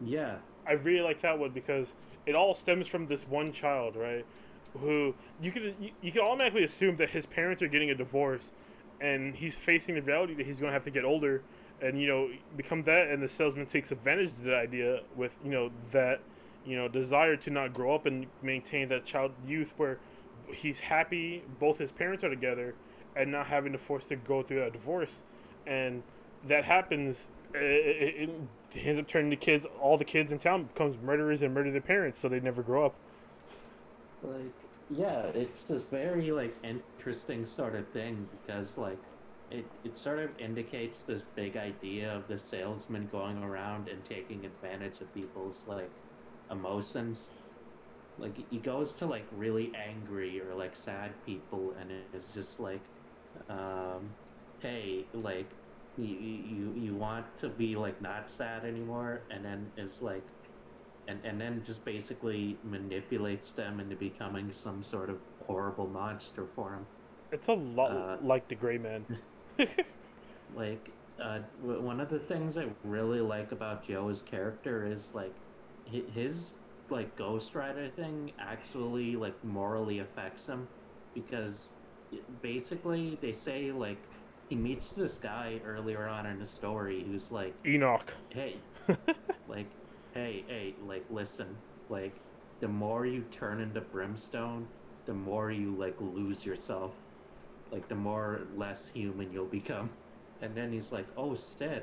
Yeah, 0.00 0.36
I 0.66 0.72
really 0.72 1.00
like 1.00 1.22
that 1.22 1.38
one 1.38 1.50
because 1.50 1.94
it 2.26 2.34
all 2.34 2.54
stems 2.54 2.88
from 2.88 3.06
this 3.06 3.26
one 3.28 3.52
child, 3.52 3.96
right? 3.96 4.24
Who 4.80 5.14
you 5.40 5.52
could 5.52 5.74
you, 5.80 5.90
you 6.00 6.12
can 6.12 6.22
automatically 6.22 6.64
assume 6.64 6.96
that 6.96 7.10
his 7.10 7.26
parents 7.26 7.62
are 7.62 7.68
getting 7.68 7.90
a 7.90 7.94
divorce, 7.94 8.52
and 9.00 9.34
he's 9.34 9.54
facing 9.54 9.94
the 9.94 10.02
reality 10.02 10.34
that 10.34 10.46
he's 10.46 10.60
going 10.60 10.70
to 10.70 10.74
have 10.74 10.84
to 10.84 10.90
get 10.90 11.04
older, 11.04 11.42
and 11.80 12.00
you 12.00 12.08
know 12.08 12.30
become 12.56 12.82
that, 12.84 13.08
and 13.08 13.22
the 13.22 13.28
salesman 13.28 13.66
takes 13.66 13.92
advantage 13.92 14.28
of 14.28 14.42
that 14.44 14.56
idea 14.56 15.00
with 15.16 15.32
you 15.44 15.50
know 15.50 15.70
that 15.92 16.20
you 16.66 16.76
know, 16.76 16.88
desire 16.88 17.36
to 17.36 17.50
not 17.50 17.74
grow 17.74 17.94
up 17.94 18.06
and 18.06 18.26
maintain 18.42 18.88
that 18.88 19.04
child 19.04 19.32
youth 19.46 19.72
where 19.76 19.98
he's 20.52 20.80
happy 20.80 21.42
both 21.58 21.78
his 21.78 21.90
parents 21.92 22.22
are 22.22 22.28
together 22.28 22.74
and 23.16 23.30
not 23.30 23.46
having 23.46 23.72
to 23.72 23.78
force 23.78 24.06
to 24.06 24.16
go 24.16 24.42
through 24.42 24.64
a 24.64 24.70
divorce. 24.70 25.22
And 25.66 26.02
that 26.44 26.64
happens, 26.64 27.28
uh, 27.54 27.58
it, 27.58 28.28
it, 28.28 28.30
it 28.74 28.78
ends 28.86 29.00
up 29.00 29.08
turning 29.08 29.30
the 29.30 29.36
kids, 29.36 29.66
all 29.80 29.96
the 29.96 30.04
kids 30.04 30.32
in 30.32 30.38
town 30.38 30.64
becomes 30.64 30.98
murderers 30.98 31.42
and 31.42 31.54
murder 31.54 31.70
their 31.70 31.80
parents 31.80 32.18
so 32.20 32.28
they 32.28 32.40
never 32.40 32.62
grow 32.62 32.86
up. 32.86 32.94
Like, 34.22 34.68
yeah, 34.88 35.26
it's 35.34 35.64
this 35.64 35.84
very, 35.84 36.30
like, 36.32 36.58
interesting 36.62 37.46
sort 37.46 37.74
of 37.76 37.90
thing 37.92 38.26
because, 38.30 38.76
like, 38.76 39.02
it, 39.50 39.72
it 39.84 39.98
sort 39.98 40.18
of 40.18 40.38
indicates 40.38 41.04
this 41.04 41.22
big 41.22 41.56
idea 41.56 42.12
of 42.16 42.26
the 42.26 42.38
salesman 42.38 43.06
going 43.08 43.42
around 43.42 43.88
and 43.88 44.04
taking 44.04 44.44
advantage 44.46 45.00
of 45.00 45.12
people's, 45.12 45.66
like, 45.66 45.92
emotions. 46.50 47.32
Like 48.18 48.36
he 48.50 48.60
goes 48.60 48.94
to 48.96 49.06
like 49.06 49.28
really 49.32 49.74
angry 49.74 50.40
or 50.40 50.54
like 50.54 50.76
sad 50.76 51.22
people, 51.24 51.74
and 51.74 51.90
it's 51.92 52.32
just 52.32 52.60
like, 52.60 52.90
um, 53.48 54.14
hey, 54.60 55.06
like 55.12 55.50
you 55.96 56.06
you 56.06 56.74
you 56.74 56.94
want 56.94 57.26
to 57.38 57.48
be 57.48 57.76
like 57.76 58.00
not 58.00 58.30
sad 58.30 58.64
anymore, 58.64 59.26
and 59.30 59.44
then 59.44 59.70
it's 59.76 60.02
like, 60.02 60.24
and 61.08 61.20
and 61.24 61.40
then 61.40 61.62
just 61.64 61.84
basically 61.84 62.58
manipulates 62.62 63.52
them 63.52 63.80
into 63.80 63.96
becoming 63.96 64.52
some 64.52 64.82
sort 64.82 65.10
of 65.10 65.18
horrible 65.40 65.88
monster 65.88 66.46
for 66.54 66.74
him. 66.74 66.86
It's 67.32 67.48
a 67.48 67.52
lot 67.52 67.90
uh, 67.90 68.16
like 68.22 68.48
the 68.48 68.54
Gray 68.54 68.78
Man. 68.78 69.06
like 70.54 70.90
uh, 71.22 71.40
w- 71.60 71.82
one 71.82 72.00
of 72.00 72.08
the 72.08 72.18
things 72.18 72.56
I 72.56 72.66
really 72.82 73.20
like 73.20 73.52
about 73.52 73.86
Joe's 73.86 74.22
character 74.22 74.86
is 74.86 75.12
like 75.14 75.34
his 75.84 76.54
like 76.90 77.16
Ghost 77.16 77.54
Rider 77.54 77.88
thing 77.88 78.32
actually 78.38 79.16
like 79.16 79.42
morally 79.44 80.00
affects 80.00 80.46
him 80.46 80.68
because 81.14 81.70
basically 82.42 83.18
they 83.20 83.32
say 83.32 83.72
like 83.72 83.98
he 84.48 84.56
meets 84.56 84.92
this 84.92 85.18
guy 85.18 85.60
earlier 85.64 86.06
on 86.06 86.26
in 86.26 86.38
the 86.38 86.46
story 86.46 87.04
who's 87.04 87.30
like, 87.30 87.54
Enoch. 87.66 88.12
hey, 88.30 88.56
like, 89.48 89.66
hey, 90.12 90.44
hey, 90.48 90.74
like, 90.86 91.04
listen, 91.10 91.46
like, 91.88 92.14
the 92.60 92.68
more 92.68 93.06
you 93.06 93.22
turn 93.30 93.60
into 93.60 93.80
brimstone, 93.80 94.66
the 95.06 95.14
more 95.14 95.50
you 95.50 95.74
like 95.76 95.96
lose 96.00 96.44
yourself, 96.44 96.92
like, 97.72 97.88
the 97.88 97.94
more 97.94 98.40
less 98.56 98.88
human 98.88 99.32
you'll 99.32 99.46
become. 99.46 99.90
And 100.42 100.54
then 100.54 100.72
he's 100.72 100.92
like, 100.92 101.06
oh, 101.16 101.34
Sid. 101.34 101.82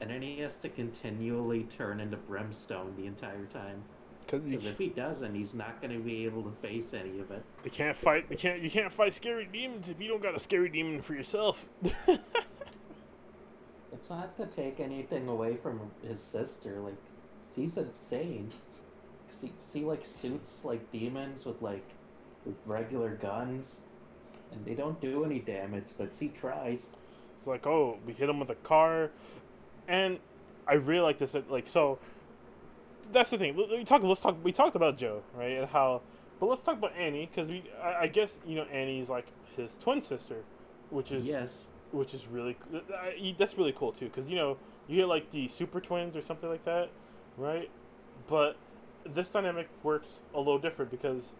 And 0.00 0.10
then 0.10 0.22
he 0.22 0.38
has 0.38 0.56
to 0.58 0.68
continually 0.68 1.64
turn 1.64 2.00
into 2.00 2.16
brimstone 2.16 2.94
the 2.96 3.06
entire 3.06 3.44
time. 3.46 3.82
Cause 4.30 4.42
you, 4.46 4.60
if 4.62 4.78
he 4.78 4.88
doesn't, 4.88 5.34
he's 5.34 5.54
not 5.54 5.82
going 5.82 5.92
to 5.92 5.98
be 5.98 6.24
able 6.24 6.44
to 6.44 6.52
face 6.62 6.94
any 6.94 7.18
of 7.18 7.32
it. 7.32 7.42
you 7.64 7.70
can't 7.70 7.96
fight. 7.96 8.26
You 8.30 8.36
can't. 8.36 8.62
You 8.62 8.70
can't 8.70 8.92
fight 8.92 9.12
scary 9.12 9.48
demons 9.52 9.88
if 9.88 10.00
you 10.00 10.06
don't 10.06 10.22
got 10.22 10.36
a 10.36 10.40
scary 10.40 10.68
demon 10.68 11.02
for 11.02 11.14
yourself. 11.14 11.66
It's 13.92 14.08
not 14.08 14.36
to 14.36 14.46
take 14.46 14.80
anything 14.80 15.28
away 15.28 15.56
from 15.56 15.80
his 16.06 16.20
sister. 16.20 16.78
Like, 16.80 16.96
she's 17.54 17.76
insane. 17.76 18.50
She, 19.40 19.52
she 19.72 19.80
like 19.80 20.04
suits 20.04 20.64
like 20.64 20.90
demons 20.92 21.44
with 21.44 21.60
like 21.60 21.84
with 22.44 22.56
regular 22.66 23.16
guns, 23.16 23.80
and 24.52 24.64
they 24.64 24.74
don't 24.74 25.00
do 25.00 25.24
any 25.24 25.40
damage, 25.40 25.88
but 25.98 26.14
she 26.14 26.28
tries. 26.28 26.92
It's 27.38 27.46
like, 27.46 27.66
oh, 27.66 27.98
we 28.06 28.12
hit 28.12 28.28
him 28.28 28.38
with 28.40 28.50
a 28.50 28.54
car, 28.56 29.10
and 29.88 30.18
I 30.66 30.74
really 30.74 31.00
like 31.00 31.18
this. 31.18 31.34
Like, 31.48 31.68
so 31.68 31.98
that's 33.12 33.30
the 33.30 33.38
thing. 33.38 33.56
We 33.56 33.84
talk. 33.84 34.02
Let's 34.02 34.20
talk. 34.20 34.36
We 34.42 34.52
talked 34.52 34.76
about 34.76 34.96
Joe, 34.98 35.22
right, 35.34 35.52
and 35.58 35.66
how. 35.68 36.02
But 36.38 36.46
let's 36.48 36.62
talk 36.62 36.78
about 36.78 36.92
Annie 36.96 37.26
because 37.32 37.48
we. 37.50 37.64
I, 37.82 38.02
I 38.02 38.06
guess 38.06 38.38
you 38.46 38.56
know 38.56 38.64
Annie's 38.64 39.08
like 39.08 39.26
his 39.56 39.76
twin 39.80 40.02
sister, 40.02 40.36
which 40.90 41.12
is 41.12 41.26
Yes, 41.26 41.66
which 41.92 42.14
is 42.14 42.26
really 42.28 42.56
uh, 42.72 42.78
uh, 42.78 42.80
I- 43.04 43.34
that's 43.38 43.56
really 43.58 43.72
cool 43.72 43.92
too 43.92 44.06
because 44.06 44.28
you 44.30 44.36
know 44.36 44.56
you 44.88 44.96
get 44.96 45.08
like 45.08 45.30
the 45.32 45.48
super 45.48 45.80
twins 45.80 46.16
or 46.16 46.20
something 46.22 46.48
like 46.48 46.64
that, 46.64 46.88
right? 47.36 47.68
But 48.28 48.56
this 49.14 49.28
dynamic 49.28 49.68
works 49.82 50.20
a 50.34 50.38
little 50.38 50.58
different 50.58 50.90
because 50.90 51.30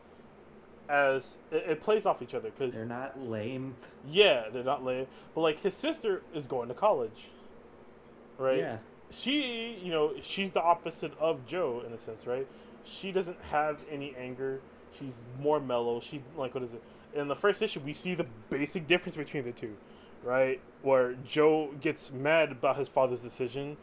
as 0.89 1.37
it, 1.53 1.65
it 1.69 1.81
plays 1.81 2.05
off 2.07 2.21
each 2.23 2.35
other 2.35 2.51
because 2.51 2.75
they're 2.75 2.85
not 2.85 3.21
lame. 3.21 3.75
yeah 4.11 4.45
they're 4.51 4.65
not 4.65 4.85
lame 4.85 5.07
but 5.35 5.43
like 5.43 5.61
his 5.63 5.75
sister 5.75 6.23
is 6.35 6.47
going 6.47 6.69
to 6.69 6.75
college 6.75 7.29
right 8.39 8.59
Yeah, 8.59 8.77
she 9.11 9.79
you 9.83 9.91
know 9.91 10.13
she's 10.23 10.51
the 10.53 10.63
opposite 10.63 11.13
of 11.19 11.45
joe 11.47 11.83
in 11.87 11.93
a 11.93 11.99
sense 11.99 12.27
right? 12.27 12.47
She 12.85 13.13
doesn't 13.13 13.41
have 13.43 13.79
any 13.91 14.15
anger. 14.19 14.61
She's 14.99 15.23
more 15.39 15.61
mellow. 15.61 16.01
She's 16.01 16.23
like 16.37 16.55
what 16.55 16.63
is 16.65 16.75
it? 16.75 16.83
In 17.15 17.29
the 17.29 17.37
first 17.37 17.63
issue 17.63 17.81
we 17.81 17.93
see 17.93 18.15
the 18.15 18.27
basic 18.51 18.87
difference 18.87 19.17
between 19.17 19.45
the 19.45 19.53
two 19.53 19.77
right? 20.23 20.61
Where 20.83 21.15
joe 21.27 21.73
gets 21.81 22.11
mad 22.13 22.53
about 22.53 22.79
his 22.79 22.89
father's 22.89 23.21
decision. 23.21 23.77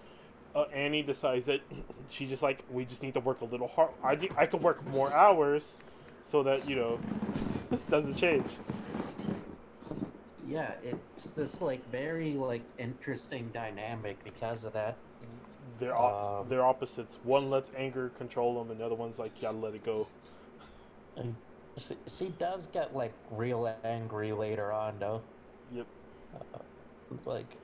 Uh, 0.55 0.63
annie 0.73 1.03
decides 1.03 1.45
that 1.45 1.61
she 2.09 2.25
just 2.25 2.41
like 2.41 2.63
we 2.71 2.85
just 2.85 3.03
need 3.03 3.13
to 3.13 3.19
work 3.19 3.41
a 3.41 3.45
little 3.45 3.67
hard. 3.67 3.91
I 4.03 4.15
think 4.15 4.37
i 4.37 4.45
could 4.45 4.61
work 4.61 4.85
more 4.87 5.11
hours 5.13 5.75
so 6.23 6.43
that 6.43 6.67
you 6.67 6.75
know 6.75 6.99
this 7.69 7.81
doesn't 7.83 8.15
change. 8.15 8.47
Yeah. 10.47 10.71
It's 10.83 11.31
this 11.31 11.61
like 11.61 11.89
very 11.91 12.33
like 12.33 12.63
interesting 12.77 13.49
dynamic 13.53 14.23
because 14.23 14.63
of 14.63 14.73
that. 14.73 14.97
They're 15.79 15.95
op- 15.97 16.23
Um, 16.23 16.47
they're 16.47 16.65
opposites. 16.65 17.19
One 17.23 17.49
lets 17.49 17.71
anger 17.75 18.09
control 18.09 18.59
them 18.59 18.71
and 18.71 18.79
the 18.79 18.85
other 18.85 18.95
one's 18.95 19.19
like 19.19 19.39
gotta 19.39 19.57
let 19.57 19.75
it 19.75 19.83
go. 19.83 20.09
And 21.17 21.37
she, 21.77 21.97
she 22.07 22.29
does 22.29 22.67
get 22.67 22.95
like 22.95 23.19
real 23.29 23.67
angry 23.67 24.17
later 24.17 24.57
on 24.57 24.85
though. 24.85 25.13
yep. 25.69 25.87
Uh, 26.33 26.59
like 27.25 27.57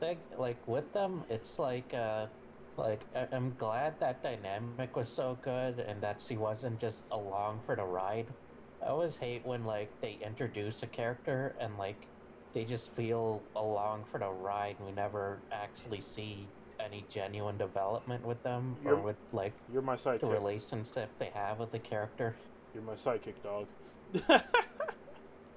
they, 0.00 0.24
like 0.36 0.66
with 0.68 0.92
them 0.92 1.24
it's 1.28 1.58
like 1.58 1.94
uh 1.94 2.28
like 2.76 3.06
I- 3.14 3.28
i'm 3.32 3.54
glad 3.56 3.98
that 4.00 4.22
dynamic 4.22 4.80
was 4.80 4.96
so 5.14 5.20
good 5.24 5.64
and 5.64 5.86
that 5.88 6.06
she 6.08 6.20
wasn't 6.20 6.66
just 6.80 7.06
along 7.10 7.62
for 7.62 7.76
the 7.76 7.84
ride. 7.84 8.34
I 8.82 8.86
always 8.88 9.16
hate 9.16 9.44
when 9.44 9.64
like 9.64 9.94
they 10.00 10.14
introduce 10.14 10.82
a 10.82 10.86
character 10.88 11.56
and 11.60 11.76
like 11.78 12.08
they 12.54 12.64
just 12.64 12.94
feel 12.94 13.50
along 13.54 14.06
for 14.06 14.18
the 14.20 14.30
ride 14.30 14.76
And 14.78 14.86
we 14.86 14.92
never 14.92 15.46
actually 15.50 16.00
see 16.00 16.52
any 16.80 17.06
genuine 17.10 17.58
development 17.58 18.24
with 18.24 18.42
them 18.42 18.78
or 18.84 18.94
You're- 18.94 19.02
with 19.02 19.18
like 19.32 19.56
You're 19.68 19.82
my 19.82 19.94
the 19.94 20.26
sidekick. 20.26 20.30
relationship 20.32 21.16
they 21.18 21.30
have 21.30 21.58
with 21.58 21.72
the 21.72 21.80
character 21.80 22.36
You're 22.72 22.82
my 22.82 22.94
sidekick, 22.94 23.42
dog. 23.42 23.68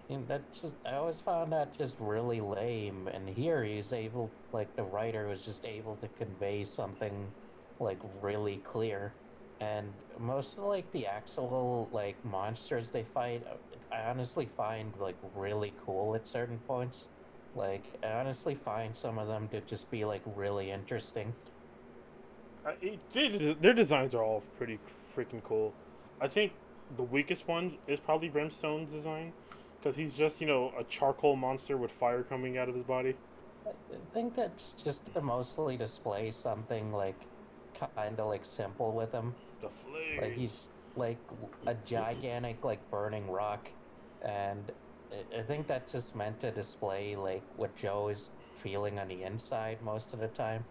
And 0.10 0.28
that 0.28 0.54
just 0.54 0.78
I 0.86 0.96
always 0.96 1.20
found 1.22 1.52
that 1.54 1.76
just 1.78 2.00
really 2.00 2.40
lame. 2.42 3.08
And 3.08 3.28
here 3.30 3.64
he's 3.64 3.92
able, 3.94 4.38
like 4.52 4.76
the 4.76 4.84
writer 4.84 5.28
was 5.28 5.44
just 5.44 5.66
able 5.66 5.98
to 5.98 6.10
convey 6.10 6.64
something 6.66 7.34
like 7.80 8.00
really 8.04 8.60
clear. 8.60 9.20
And 9.60 10.04
most 10.20 10.58
of 10.58 10.66
like 10.66 10.92
the 10.92 11.08
actual 11.08 11.90
like 11.92 12.24
monsters 12.24 12.92
they 12.92 13.06
fight, 13.06 13.44
I 13.92 14.02
honestly 14.04 14.48
find 14.48 14.96
like 14.98 15.18
really 15.22 15.76
cool 15.78 16.16
at 16.16 16.28
certain 16.28 16.60
points. 16.60 17.10
Like 17.56 17.84
I 18.04 18.08
honestly 18.08 18.56
find 18.56 18.96
some 18.96 19.18
of 19.18 19.28
them 19.28 19.48
to 19.50 19.62
just 19.62 19.90
be 19.92 20.06
like 20.06 20.22
really 20.26 20.72
interesting. 20.72 21.34
I, 22.66 22.72
it, 22.82 23.00
they, 23.14 23.54
their 23.60 23.74
designs 23.74 24.16
are 24.16 24.24
all 24.24 24.42
pretty 24.58 24.80
freaking 25.16 25.44
cool. 25.44 25.74
I 26.22 26.28
think 26.28 26.54
the 26.96 27.04
weakest 27.04 27.48
one 27.48 27.78
is 27.88 28.00
probably 28.00 28.30
Brimstone's 28.30 28.92
design, 28.92 29.34
because 29.80 29.98
he's 29.98 30.18
just 30.18 30.42
you 30.42 30.48
know 30.48 30.72
a 30.80 30.84
charcoal 30.84 31.36
monster 31.36 31.78
with 31.78 31.92
fire 31.92 32.24
coming 32.24 32.58
out 32.58 32.70
of 32.70 32.76
his 32.76 32.86
body. 32.86 33.16
I 33.66 33.72
think 34.14 34.36
that's 34.36 34.74
just 34.74 35.14
to 35.14 35.22
mostly 35.22 35.78
display 35.78 36.32
something 36.32 36.92
like 36.92 37.28
kind 37.96 38.20
of 38.20 38.28
like 38.28 38.46
simple 38.46 38.94
with 38.94 39.12
him. 39.12 39.34
The 39.62 39.70
flame. 39.70 40.22
Like 40.22 40.34
he's 40.34 40.70
like 40.96 41.18
a 41.68 41.74
gigantic 41.74 42.64
like 42.64 42.90
burning 42.90 43.30
rock, 43.30 43.70
and 44.22 44.72
I- 45.14 45.44
think 45.44 45.68
that's 45.68 45.92
just 45.92 46.16
meant 46.16 46.40
to 46.42 46.52
display 46.52 47.16
like 47.16 47.56
what 47.56 47.76
Joe 47.76 48.10
is 48.10 48.32
feeling 48.56 49.00
on 49.00 49.08
the 49.08 49.24
inside 49.24 49.82
most 49.82 50.14
of 50.14 50.20
the 50.20 50.30
time. 50.30 50.66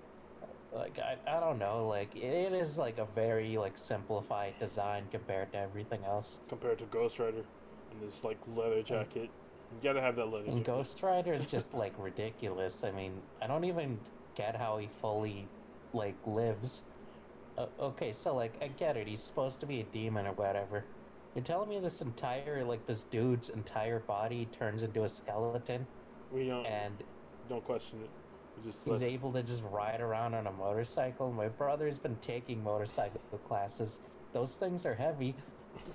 Like 0.71 0.99
I, 0.99 1.21
I 1.27 1.41
don't 1.41 1.59
know, 1.59 1.87
like 1.89 2.17
it 2.17 2.53
is 2.53 2.79
like 2.79 2.99
a 2.99 3.07
very 3.07 3.57
like 3.59 3.79
simplified 3.79 4.59
design 4.59 5.09
compared 5.09 5.53
to 5.53 5.59
everything 5.59 6.05
else. 6.05 6.41
compared 6.49 6.79
to 6.81 6.87
Ghost 6.87 7.19
Rider 7.19 7.47
and 7.91 8.03
this 8.03 8.25
like 8.25 8.47
leather 8.47 8.83
jacket. 8.83 9.31
You 9.71 9.81
gotta 9.81 10.01
have 10.01 10.17
that 10.17 10.27
leather 10.27 10.47
And 10.47 10.65
jacket. 10.65 10.65
Ghost 10.65 11.03
Rider 11.03 11.33
is 11.35 11.47
just 11.47 11.75
like 11.75 11.99
ridiculous. 11.99 12.85
I 12.85 12.91
mean, 12.93 13.29
I 13.41 13.47
don't 13.47 13.65
even 13.65 14.07
get 14.35 14.57
how 14.57 14.79
he 14.79 14.89
fully 14.89 15.53
like 15.93 16.27
lives. 16.27 16.85
Uh, 17.57 17.69
okay, 17.79 18.13
so 18.13 18.35
like 18.35 18.59
I 18.63 18.69
get 18.69 18.97
it. 18.97 19.07
He's 19.09 19.25
supposed 19.27 19.61
to 19.61 19.67
be 19.67 19.81
a 19.81 19.85
demon 19.91 20.27
or 20.27 20.35
whatever. 20.35 20.93
You're 21.35 21.45
telling 21.45 21.69
me 21.69 21.81
this 21.81 22.01
entire 22.03 22.65
like 22.65 22.87
this 22.87 23.05
dude's 23.05 23.49
entire 23.49 24.01
body 24.01 24.47
turns 24.47 24.83
into 24.83 25.05
a 25.05 25.09
skeleton, 25.09 25.87
We 26.31 26.47
don't 26.47 26.67
and 26.67 27.03
don't 27.49 27.65
question 27.65 28.03
it. 28.03 28.11
We 28.57 28.63
just 28.65 28.83
he's 28.85 29.01
let, 29.01 29.11
able 29.11 29.33
to 29.33 29.43
just 29.43 29.63
ride 29.63 30.01
around 30.01 30.35
on 30.35 30.47
a 30.47 30.53
motorcycle. 30.53 31.33
My 31.33 31.49
brother's 31.49 31.99
been 31.99 32.17
taking 32.17 32.63
motorcycle 32.63 33.21
classes. 33.45 34.01
Those 34.35 34.57
things 34.57 34.85
are 34.85 34.95
heavy. 34.95 35.37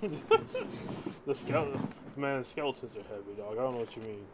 the 1.26 1.34
skeleton. 1.34 1.88
Man, 2.16 2.42
skeletons 2.42 2.96
are 2.96 3.02
heavy, 3.04 3.34
dog. 3.36 3.58
I 3.58 3.62
don't 3.62 3.74
know 3.74 3.80
what 3.80 3.96
you 3.96 4.02
mean. 4.02 4.26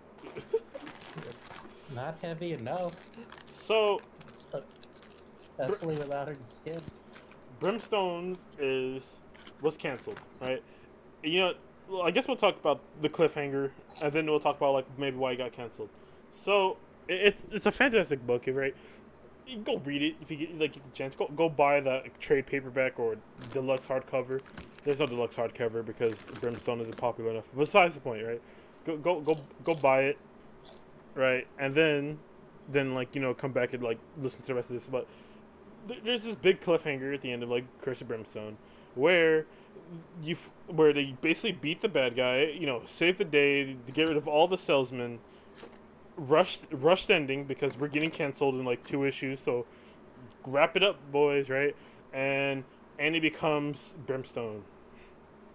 Not 1.90 2.18
heavy 2.20 2.52
enough, 2.52 2.94
So 3.50 4.00
especially 5.38 5.96
without 5.96 6.28
her 6.28 6.36
skin. 6.46 6.80
Brimstone 7.60 8.36
is 8.58 9.20
was 9.60 9.76
canceled, 9.76 10.18
right? 10.40 10.62
You 11.24 11.40
know, 11.40 11.54
well, 11.88 12.02
I 12.02 12.10
guess 12.10 12.28
we'll 12.28 12.36
talk 12.36 12.58
about 12.58 12.80
the 13.02 13.08
cliffhanger, 13.08 13.70
and 14.02 14.12
then 14.12 14.26
we'll 14.26 14.40
talk 14.40 14.56
about 14.56 14.74
like 14.74 14.98
maybe 14.98 15.16
why 15.16 15.32
it 15.32 15.38
got 15.38 15.52
canceled. 15.52 15.88
So 16.32 16.76
it's 17.08 17.42
it's 17.50 17.66
a 17.66 17.72
fantastic 17.72 18.26
book, 18.26 18.44
right? 18.48 18.74
You 19.46 19.58
go 19.58 19.78
read 19.78 20.02
it 20.02 20.14
if 20.20 20.30
you 20.30 20.36
get 20.36 20.58
like 20.58 20.72
get 20.74 20.84
the 20.84 20.96
chance. 20.96 21.14
Go 21.14 21.28
go 21.34 21.48
buy 21.48 21.80
the 21.80 22.02
trade 22.20 22.46
paperback 22.46 22.98
or 22.98 23.16
deluxe 23.52 23.86
hardcover. 23.86 24.40
There's 24.84 25.00
no 25.00 25.06
deluxe 25.06 25.36
hardcover 25.36 25.84
because 25.84 26.16
Brimstone 26.40 26.80
isn't 26.80 26.96
popular 26.98 27.30
enough. 27.30 27.44
Besides 27.56 27.94
the 27.94 28.00
point, 28.00 28.24
right? 28.24 28.42
Go 28.86 28.96
go 28.96 29.20
go 29.20 29.38
go 29.64 29.74
buy 29.74 30.02
it, 30.02 30.18
right? 31.14 31.46
And 31.58 31.74
then 31.74 32.18
then 32.68 32.94
like 32.94 33.14
you 33.14 33.20
know 33.20 33.34
come 33.34 33.52
back 33.52 33.72
and 33.72 33.82
like 33.82 33.98
listen 34.20 34.40
to 34.42 34.46
the 34.48 34.54
rest 34.54 34.70
of 34.70 34.76
this. 34.76 34.88
But 34.90 35.06
there's 36.04 36.24
this 36.24 36.36
big 36.36 36.60
cliffhanger 36.60 37.14
at 37.14 37.20
the 37.20 37.32
end 37.32 37.42
of 37.42 37.50
like 37.50 37.64
Curse 37.82 38.00
of 38.00 38.08
Brimstone, 38.08 38.56
where 38.94 39.46
you 40.22 40.36
where 40.66 40.92
they 40.92 41.14
basically 41.20 41.52
beat 41.52 41.82
the 41.82 41.88
bad 41.88 42.16
guy, 42.16 42.44
you 42.44 42.66
know, 42.66 42.82
save 42.86 43.18
the 43.18 43.24
day, 43.24 43.76
get 43.92 44.08
rid 44.08 44.16
of 44.16 44.26
all 44.26 44.48
the 44.48 44.56
salesmen, 44.58 45.18
rushed 46.16 46.62
rushed 46.70 47.10
ending 47.10 47.44
because 47.44 47.76
we're 47.78 47.88
getting 47.88 48.10
canceled 48.10 48.54
in 48.54 48.64
like 48.64 48.82
two 48.84 49.04
issues. 49.04 49.40
So 49.40 49.66
wrap 50.46 50.76
it 50.76 50.82
up, 50.82 50.96
boys, 51.12 51.50
right? 51.50 51.74
And 52.12 52.64
Annie 52.98 53.20
becomes 53.20 53.94
Brimstone, 54.06 54.62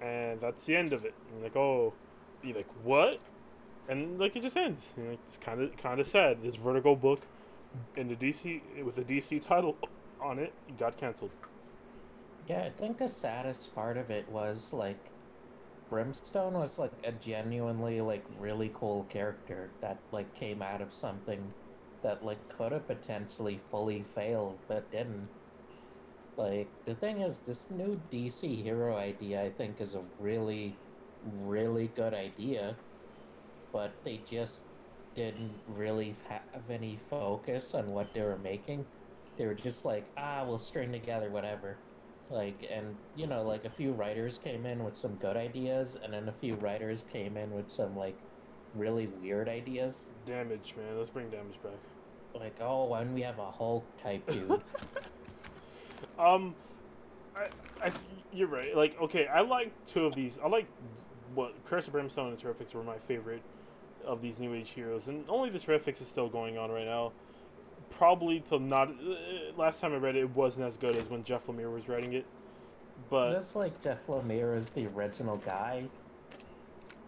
and 0.02 0.40
that's 0.42 0.64
the 0.64 0.76
end 0.76 0.94
of 0.94 1.06
it. 1.06 1.14
And 1.32 1.44
like, 1.44 1.56
oh, 1.56 1.94
you 2.44 2.54
like 2.54 2.70
what? 2.84 3.20
And 3.88 4.20
like 4.20 4.36
it 4.36 4.44
just 4.44 4.58
ends. 4.58 4.94
Know, 4.98 5.18
it's 5.28 5.38
kind 5.38 5.62
of 5.62 5.76
kind 5.78 6.00
of 6.00 6.08
sad. 6.08 6.44
This 6.44 6.56
Vertigo 6.56 6.96
book 6.96 7.22
in 7.96 8.08
the 8.08 8.16
DC 8.16 8.62
with 8.84 8.96
the 8.96 9.04
DC 9.04 9.44
title 9.46 9.76
on 10.22 10.40
it 10.40 10.54
got 10.78 10.98
canceled. 10.98 11.32
Yeah, 12.50 12.66
I 12.66 12.72
think 12.72 12.98
the 12.98 13.08
saddest 13.08 13.74
part 13.74 13.96
of 13.96 14.12
it 14.12 14.28
was 14.28 14.74
like 14.74 15.14
Brimstone 15.90 16.54
was 16.56 16.80
like 16.80 17.02
a 17.06 17.12
genuinely 17.14 18.02
like 18.02 18.26
really 18.30 18.70
cool 18.70 19.06
character 19.06 19.78
that 19.82 20.08
like 20.12 20.36
came 20.36 20.62
out 20.62 20.82
of 20.82 20.94
something 20.94 21.56
that 22.04 22.24
like 22.24 22.50
could 22.50 22.74
have 22.74 22.88
potentially 22.88 23.58
fully 23.60 24.04
failed 24.04 24.66
but 24.68 24.92
didn't. 24.92 25.34
Like 26.38 26.84
the 26.86 26.96
thing 26.96 27.22
is 27.22 27.44
this 27.44 27.70
new 27.70 27.96
DC 27.96 28.64
hero 28.64 28.96
idea 28.98 29.44
I 29.44 29.52
think 29.52 29.80
is 29.80 29.94
a 29.94 30.10
really 30.18 30.84
really 31.22 31.88
good 31.88 32.16
idea, 32.16 32.82
but 33.74 34.04
they 34.04 34.20
just 34.20 34.72
didn't 35.16 35.64
really 35.68 36.14
have 36.14 36.70
any 36.70 36.98
focus 36.98 37.76
on 37.76 37.92
what 37.92 38.14
they 38.14 38.22
were 38.24 38.40
making. 38.40 38.92
They 39.38 39.48
were 39.48 39.56
just 39.56 39.86
like, 39.86 40.14
ah, 40.18 40.46
we'll 40.48 40.60
string 40.60 40.92
together 40.94 41.32
whatever. 41.32 41.89
Like, 42.30 42.68
and 42.72 42.96
you 43.16 43.26
know, 43.26 43.44
like 43.44 43.66
a 43.66 43.70
few 43.70 43.92
writers 43.92 44.40
came 44.44 44.66
in 44.66 44.84
with 44.84 44.98
some 44.98 45.16
good 45.16 45.36
ideas, 45.36 45.98
and 46.04 46.14
then 46.14 46.30
a 46.30 46.34
few 46.34 46.56
writers 46.56 47.04
came 47.12 47.38
in 47.38 47.52
with 47.52 47.72
some 47.72 47.96
like 47.96 48.18
really 48.76 49.08
weird 49.22 49.50
ideas. 49.50 50.10
Damage, 50.28 50.76
man. 50.78 50.98
Let's 50.98 51.10
bring 51.10 51.30
damage 51.30 51.62
back. 51.64 51.74
Like, 52.36 52.56
oh, 52.62 52.86
when 52.86 53.14
we 53.14 53.22
have 53.22 53.40
a 53.40 53.52
Hulk 53.52 53.84
type 54.04 54.30
dude. 54.30 54.52
um, 56.20 56.54
I, 57.36 57.48
I, 57.84 57.92
you're 58.32 58.48
right. 58.48 58.76
Like, 58.76 59.00
okay, 59.02 59.26
I 59.26 59.42
like 59.42 59.72
two 59.88 60.06
of 60.06 60.14
these. 60.14 60.38
I 60.44 60.48
like 60.48 60.68
what 61.34 61.54
Curse 61.66 61.88
of 61.88 61.94
Brimstone 61.94 62.30
and 62.30 62.38
Terrifics 62.38 62.76
were 62.76 62.84
my 62.84 62.98
favorite 63.08 63.42
of 64.06 64.22
these 64.22 64.38
New 64.38 64.54
Age 64.54 64.70
heroes, 64.70 65.08
and 65.08 65.26
only 65.28 65.50
the 65.50 65.60
Terrifics 65.60 66.02
is 66.02 66.08
still 66.08 66.30
going 66.30 66.60
on 66.60 66.70
right 66.70 66.86
now 66.86 67.12
probably 67.90 68.42
till 68.42 68.60
not. 68.60 68.90
Uh, 68.90 69.54
last 69.56 69.80
time 69.82 69.94
I 69.94 69.98
read 69.98 70.16
it, 70.16 70.22
it 70.22 70.32
wasn't 70.32 70.66
as 70.66 70.78
good 70.78 70.96
as 70.96 71.10
when 71.10 71.24
Jeff 71.24 71.46
Lemire 71.48 71.72
was 71.74 71.88
writing 71.88 72.14
it. 72.14 72.32
But 73.10 73.32
that's 73.34 73.56
like 73.56 73.82
Jeff 73.82 74.06
Lemire 74.08 74.58
is 74.58 74.72
the 74.72 74.88
original 74.88 75.38
guy. 75.38 75.92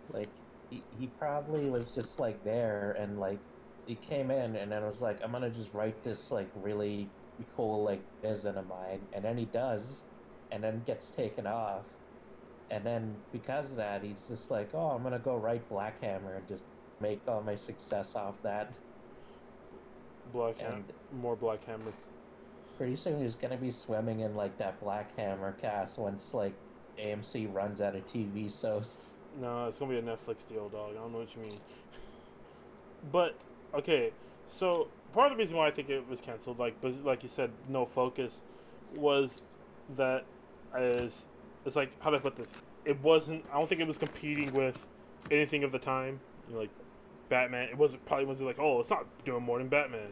Like 0.09 0.33
he, 0.69 0.87
he 0.91 1.07
probably 1.07 1.69
was 1.69 1.91
just 1.91 2.19
like 2.19 2.43
there 2.43 2.91
and 2.93 3.19
like 3.19 3.41
he 3.85 3.95
came 3.95 4.31
in 4.31 4.55
and 4.55 4.71
then 4.71 4.83
was 4.85 5.01
like, 5.01 5.19
I'm 5.23 5.31
gonna 5.31 5.51
just 5.51 5.73
write 5.73 6.03
this 6.03 6.31
like 6.31 6.51
really 6.55 7.13
cool 7.55 7.83
like 7.83 8.05
vision 8.21 8.57
of 8.57 8.67
mine, 8.67 9.07
and 9.13 9.25
then 9.25 9.37
he 9.37 9.45
does, 9.45 10.05
and 10.51 10.63
then 10.63 10.83
gets 10.83 11.11
taken 11.11 11.47
off, 11.47 11.87
and 12.69 12.85
then 12.85 13.25
because 13.31 13.71
of 13.71 13.77
that, 13.77 14.03
he's 14.03 14.27
just 14.27 14.51
like, 14.51 14.71
oh, 14.73 14.91
I'm 14.91 15.03
gonna 15.03 15.19
go 15.19 15.37
write 15.37 15.67
Black 15.69 15.99
Hammer 16.01 16.35
and 16.35 16.47
just 16.47 16.67
make 16.99 17.23
all 17.27 17.43
my 17.43 17.55
success 17.55 18.15
off 18.15 18.41
that. 18.43 18.75
Black 20.31 20.59
Hammer. 20.59 20.81
More 21.21 21.35
Black 21.35 21.63
Hammer. 21.65 21.93
Pretty 22.77 22.95
soon 22.95 23.21
he's 23.21 23.35
gonna 23.35 23.57
be 23.57 23.71
swimming 23.71 24.21
in 24.21 24.35
like 24.35 24.57
that 24.57 24.79
Black 24.81 25.15
Hammer 25.17 25.53
cast 25.61 25.97
once 25.97 26.33
like 26.33 26.53
AMC 26.99 27.53
runs 27.53 27.81
out 27.81 27.95
of 27.95 28.05
TV 28.07 28.49
shows. 28.49 28.97
No, 29.39 29.67
it's 29.67 29.79
gonna 29.79 29.91
be 29.91 29.97
a 29.97 30.01
Netflix 30.01 30.37
deal, 30.49 30.69
dog. 30.69 30.91
I 30.91 30.95
don't 30.95 31.11
know 31.11 31.19
what 31.19 31.35
you 31.35 31.41
mean. 31.41 31.57
But 33.11 33.35
okay, 33.73 34.11
so 34.47 34.87
part 35.13 35.31
of 35.31 35.37
the 35.37 35.41
reason 35.41 35.57
why 35.57 35.67
I 35.67 35.71
think 35.71 35.89
it 35.89 36.07
was 36.09 36.21
canceled, 36.21 36.59
like, 36.59 36.75
like 37.03 37.23
you 37.23 37.29
said, 37.29 37.51
no 37.69 37.85
focus, 37.85 38.41
was 38.97 39.41
that 39.97 40.25
as 40.77 41.25
it's 41.65 41.75
like 41.75 41.91
how 42.01 42.09
do 42.09 42.17
I 42.17 42.19
put 42.19 42.35
this? 42.35 42.47
It 42.85 43.01
wasn't. 43.01 43.45
I 43.51 43.57
don't 43.57 43.67
think 43.67 43.81
it 43.81 43.87
was 43.87 43.97
competing 43.97 44.51
with 44.53 44.77
anything 45.29 45.63
of 45.63 45.71
the 45.71 45.79
time. 45.79 46.19
You 46.47 46.55
know, 46.55 46.61
like 46.61 46.69
Batman. 47.31 47.69
It 47.69 47.77
wasn't 47.77 48.05
probably 48.05 48.25
wasn't 48.25 48.47
like, 48.47 48.59
oh, 48.59 48.81
it's 48.81 48.89
not 48.89 49.05
doing 49.25 49.41
more 49.41 49.57
than 49.57 49.69
Batman. 49.69 50.09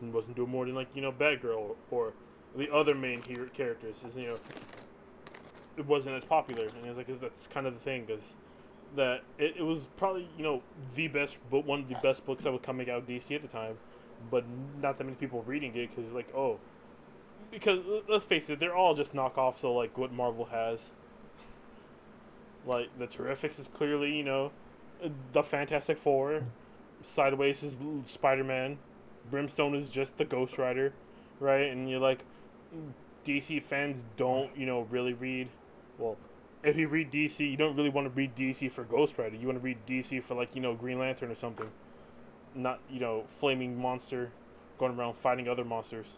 It 0.00 0.12
wasn't 0.12 0.36
doing 0.36 0.50
more 0.50 0.66
than 0.66 0.76
like 0.76 0.88
you 0.94 1.02
know 1.02 1.10
Batgirl 1.10 1.56
or, 1.56 1.76
or 1.90 2.12
the 2.54 2.72
other 2.72 2.94
main 2.94 3.22
hero 3.22 3.48
characters. 3.52 3.96
Is 4.04 4.14
you 4.14 4.28
know, 4.28 4.38
it 5.76 5.86
wasn't 5.86 6.14
as 6.14 6.24
popular, 6.24 6.68
and 6.68 6.86
it's 6.86 6.98
like 6.98 7.20
that's 7.20 7.48
kind 7.48 7.66
of 7.66 7.74
the 7.74 7.80
thing 7.80 8.04
because 8.06 8.34
that 8.94 9.22
it, 9.38 9.54
it 9.58 9.62
was 9.62 9.88
probably 9.96 10.28
you 10.36 10.44
know 10.44 10.62
the 10.94 11.08
best 11.08 11.38
but 11.50 11.64
one 11.64 11.80
of 11.80 11.88
the 11.88 11.96
best 12.02 12.24
books 12.26 12.42
that 12.44 12.52
was 12.52 12.60
coming 12.62 12.88
out 12.90 12.98
of 12.98 13.08
DC 13.08 13.34
at 13.34 13.42
the 13.42 13.48
time, 13.48 13.78
but 14.30 14.44
not 14.80 14.98
that 14.98 15.04
many 15.04 15.16
people 15.16 15.42
reading 15.46 15.74
it 15.74 15.88
because 15.88 16.12
like 16.12 16.28
oh, 16.36 16.58
because 17.50 17.80
let's 18.06 18.26
face 18.26 18.50
it, 18.50 18.60
they're 18.60 18.76
all 18.76 18.94
just 18.94 19.14
knockoffs 19.14 19.64
of 19.64 19.74
like 19.74 19.96
what 19.96 20.12
Marvel 20.12 20.44
has. 20.44 20.90
Like 22.66 22.90
the 22.98 23.06
Terrifics 23.06 23.58
is 23.58 23.68
clearly 23.68 24.14
you 24.14 24.24
know 24.24 24.52
the 25.32 25.42
Fantastic 25.42 25.96
Four. 25.98 26.42
Sideways 27.02 27.62
is 27.62 27.76
Spider 28.06 28.44
Man. 28.44 28.78
Brimstone 29.30 29.74
is 29.74 29.88
just 29.90 30.16
the 30.16 30.24
Ghost 30.24 30.58
Rider, 30.58 30.92
right? 31.40 31.70
And 31.70 31.88
you're 31.88 32.00
like, 32.00 32.24
DC 33.24 33.62
fans 33.62 34.02
don't, 34.16 34.56
you 34.56 34.66
know, 34.66 34.82
really 34.90 35.12
read. 35.12 35.48
Well, 35.98 36.16
if 36.62 36.76
you 36.76 36.88
read 36.88 37.12
DC, 37.12 37.48
you 37.48 37.56
don't 37.56 37.76
really 37.76 37.90
want 37.90 38.06
to 38.06 38.10
read 38.10 38.34
DC 38.34 38.70
for 38.70 38.84
Ghost 38.84 39.18
Rider. 39.18 39.36
You 39.36 39.46
want 39.46 39.58
to 39.58 39.64
read 39.64 39.78
DC 39.86 40.22
for 40.22 40.34
like, 40.34 40.54
you 40.54 40.60
know, 40.60 40.74
Green 40.74 40.98
Lantern 40.98 41.30
or 41.30 41.34
something. 41.34 41.68
Not, 42.54 42.80
you 42.90 43.00
know, 43.00 43.24
flaming 43.38 43.80
monster 43.80 44.30
going 44.78 44.96
around 44.96 45.14
fighting 45.14 45.48
other 45.48 45.64
monsters. 45.64 46.16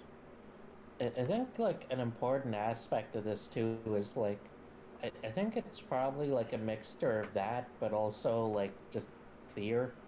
I 1.00 1.08
think 1.08 1.48
like 1.58 1.86
an 1.90 1.98
important 1.98 2.54
aspect 2.54 3.16
of 3.16 3.24
this 3.24 3.46
too 3.46 3.78
is 3.96 4.16
like 4.18 4.38
I, 5.02 5.12
I 5.24 5.32
think 5.32 5.56
it's 5.56 5.80
probably 5.82 6.30
like 6.30 6.52
a 6.52 6.58
mixture 6.58 7.20
of 7.20 7.34
that, 7.34 7.72
but 7.80 7.92
also 7.92 8.46
like 8.46 8.78
just 8.92 9.10
fear. 9.54 10.00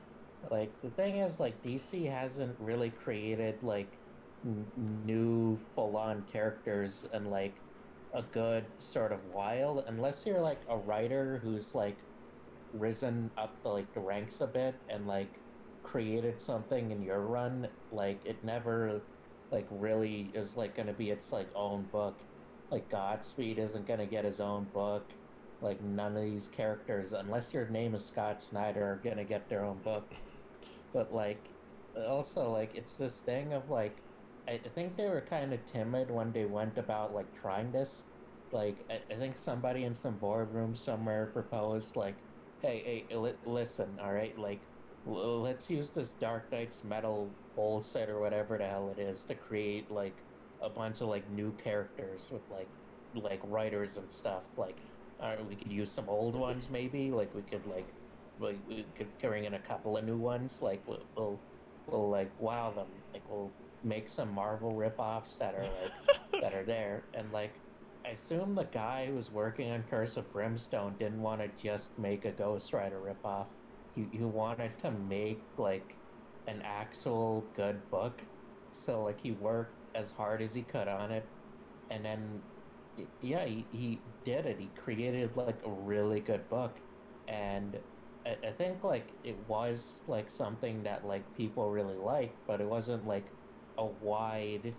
Like 0.51 0.81
the 0.83 0.91
thing 0.91 1.19
is, 1.19 1.39
like 1.41 1.63
DC 1.63 2.05
hasn't 2.05 2.59
really 2.61 2.91
created 2.91 3.63
like 3.63 4.01
n- 4.45 4.73
new 4.77 5.57
full-on 5.75 6.27
characters 6.27 7.05
and 7.05 7.29
like 7.29 7.63
a 8.13 8.23
good 8.23 8.81
sort 8.83 9.13
of 9.13 9.25
while, 9.25 9.79
unless 9.81 10.27
you're 10.27 10.41
like 10.41 10.65
a 10.69 10.79
writer 10.79 11.39
who's 11.39 11.75
like 11.75 12.05
risen 12.73 13.33
up 13.37 13.63
the, 13.63 13.69
like 13.69 13.93
the 13.93 14.01
ranks 14.01 14.41
a 14.41 14.47
bit 14.47 14.83
and 14.89 15.07
like 15.07 15.43
created 15.83 16.41
something 16.41 16.91
in 16.91 17.03
your 17.03 17.27
run. 17.27 17.77
Like 17.91 18.25
it 18.25 18.45
never 18.45 19.09
like 19.51 19.69
really 19.71 20.35
is 20.35 20.57
like 20.57 20.75
going 20.75 20.87
to 20.89 20.95
be 20.95 21.11
its 21.11 21.33
like 21.33 21.51
own 21.55 21.89
book 21.89 22.23
like 22.73 22.91
Godspeed 22.91 23.59
isn't 23.61 23.87
gonna 23.87 24.07
get 24.09 24.25
his 24.27 24.41
own 24.41 24.71
book. 24.71 25.17
Like 25.61 25.81
none 25.83 26.17
of 26.17 26.25
these 26.25 26.49
characters, 26.49 27.13
unless 27.15 27.55
your 27.55 27.69
name 27.71 27.95
is 27.95 28.07
Scott 28.09 28.43
Snyder, 28.43 28.85
are 28.95 29.01
gonna 29.01 29.25
get 29.27 29.49
their 29.49 29.65
own 29.65 29.83
book. 29.83 30.15
But 30.93 31.13
like, 31.13 31.57
also 31.97 32.51
like 32.53 32.75
it's 32.75 32.97
this 32.97 33.23
thing 33.23 33.53
of 33.55 33.69
like, 33.71 34.05
I 34.49 34.59
think 34.59 34.97
they 34.97 35.09
were 35.09 35.25
kind 35.27 35.53
of 35.55 35.67
timid 35.67 36.11
when 36.11 36.33
they 36.33 36.47
went 36.47 36.79
about 36.79 37.13
like 37.15 37.33
trying 37.35 37.73
this. 37.73 38.11
Like 38.53 38.87
I, 38.91 39.05
I 39.11 39.17
think 39.19 39.39
somebody 39.39 39.85
in 39.85 39.95
some 39.95 40.19
boardroom 40.19 40.75
somewhere 40.75 41.33
proposed 41.33 41.97
like, 41.97 42.25
hey, 42.61 43.07
hey, 43.11 43.17
li- 43.17 43.39
listen, 43.45 43.99
all 44.01 44.13
right, 44.13 44.37
like 44.39 44.71
let's 45.05 45.71
use 45.71 45.93
this 45.93 46.17
Dark 46.17 46.53
Nights 46.53 46.85
metal 46.85 47.41
bullshit 47.55 48.09
or 48.09 48.21
whatever 48.21 48.59
the 48.59 48.67
hell 48.69 48.91
it 48.91 48.99
is 48.99 49.25
to 49.27 49.35
create 49.35 49.91
like 49.91 50.27
a 50.63 50.71
bunch 50.71 51.01
of 51.01 51.09
like 51.09 51.29
new 51.31 51.53
characters 51.63 52.31
with 52.31 52.43
like 52.51 52.69
like 53.15 53.41
writers 53.45 53.97
and 53.97 54.11
stuff. 54.11 54.43
Like, 54.57 54.77
uh, 55.21 55.37
we 55.49 55.55
could 55.55 55.71
use 55.71 55.91
some 55.91 56.09
old 56.09 56.35
ones 56.35 56.69
maybe. 56.71 57.11
Like 57.11 57.35
we 57.35 57.43
could 57.43 57.67
like 57.67 57.87
like 58.41 58.59
we 58.69 58.87
could 58.97 59.09
bring 59.21 59.45
in 59.45 59.55
a 59.55 59.59
couple 59.59 59.97
of 59.97 60.05
new 60.05 60.17
ones. 60.17 60.61
Like 60.63 60.83
we'll 60.87 61.03
we'll, 61.17 61.39
we'll 61.87 62.11
like 62.11 62.31
wow 62.41 62.73
them. 62.75 62.87
Like 63.13 63.23
we'll 63.29 63.51
make 63.85 64.09
some 64.09 64.33
Marvel 64.33 64.73
ripoffs 64.73 65.37
that 65.39 65.55
are 65.55 65.63
like 65.83 66.43
that 66.43 66.55
are 66.55 66.65
there 66.65 67.03
and 67.15 67.31
like. 67.33 67.53
I 68.05 68.09
assume 68.09 68.57
the 68.57 68.65
guy 68.65 69.07
who 69.07 69.15
was 69.15 69.31
working 69.31 69.71
on 69.71 69.85
Curse 69.89 70.17
of 70.17 70.33
Brimstone 70.33 70.97
didn't 70.99 71.23
want 71.23 71.41
to 71.41 71.49
just 71.63 71.97
make 72.01 72.25
a 72.25 72.33
Ghost 72.33 72.73
Rider 72.73 72.99
ripoff. 72.99 73.47
He, 73.95 74.09
he 74.11 74.25
wanted 74.25 74.77
to 74.81 74.91
make 74.91 75.41
like 75.57 75.95
an 76.49 76.61
actual 76.65 77.45
good 77.55 77.89
book. 77.93 78.21
So 78.73 79.05
like 79.05 79.21
he 79.21 79.31
worked 79.31 79.82
as 79.95 80.11
hard 80.13 80.43
as 80.43 80.55
he 80.55 80.65
could 80.65 80.89
on 80.89 81.11
it, 81.13 81.31
and 81.91 82.05
then 82.05 82.43
yeah, 83.21 83.45
he, 83.47 83.69
he 83.73 84.05
did 84.25 84.47
it. 84.47 84.59
He 84.61 84.69
created 84.71 85.37
like 85.37 85.61
a 85.65 85.71
really 85.73 86.21
good 86.21 86.49
book, 86.49 86.81
and 87.29 87.81
I, 88.27 88.37
I 88.49 88.53
think 88.53 88.85
like 88.85 89.19
it 89.25 89.39
was 89.49 90.03
like 90.07 90.31
something 90.31 90.83
that 90.85 91.05
like 91.07 91.33
people 91.35 91.71
really 91.71 91.97
liked, 91.97 92.41
but 92.47 92.61
it 92.61 92.69
wasn't 92.69 93.07
like 93.07 93.33
a 93.79 93.87
wide 93.87 94.79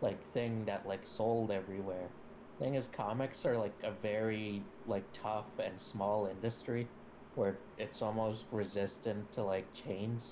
like 0.00 0.24
thing 0.32 0.64
that 0.66 0.86
like 0.86 1.06
sold 1.06 1.50
everywhere. 1.50 2.14
Thing 2.58 2.74
is, 2.74 2.88
comics 2.88 3.44
are 3.46 3.56
like 3.58 3.80
a 3.84 3.92
very 3.92 4.70
like 4.86 5.08
tough 5.12 5.58
and 5.58 5.80
small 5.80 6.26
industry 6.26 6.90
where 7.34 7.62
it's 7.78 8.02
almost 8.02 8.48
resistant 8.52 9.32
to 9.32 9.44
like 9.44 9.72
change 9.74 10.24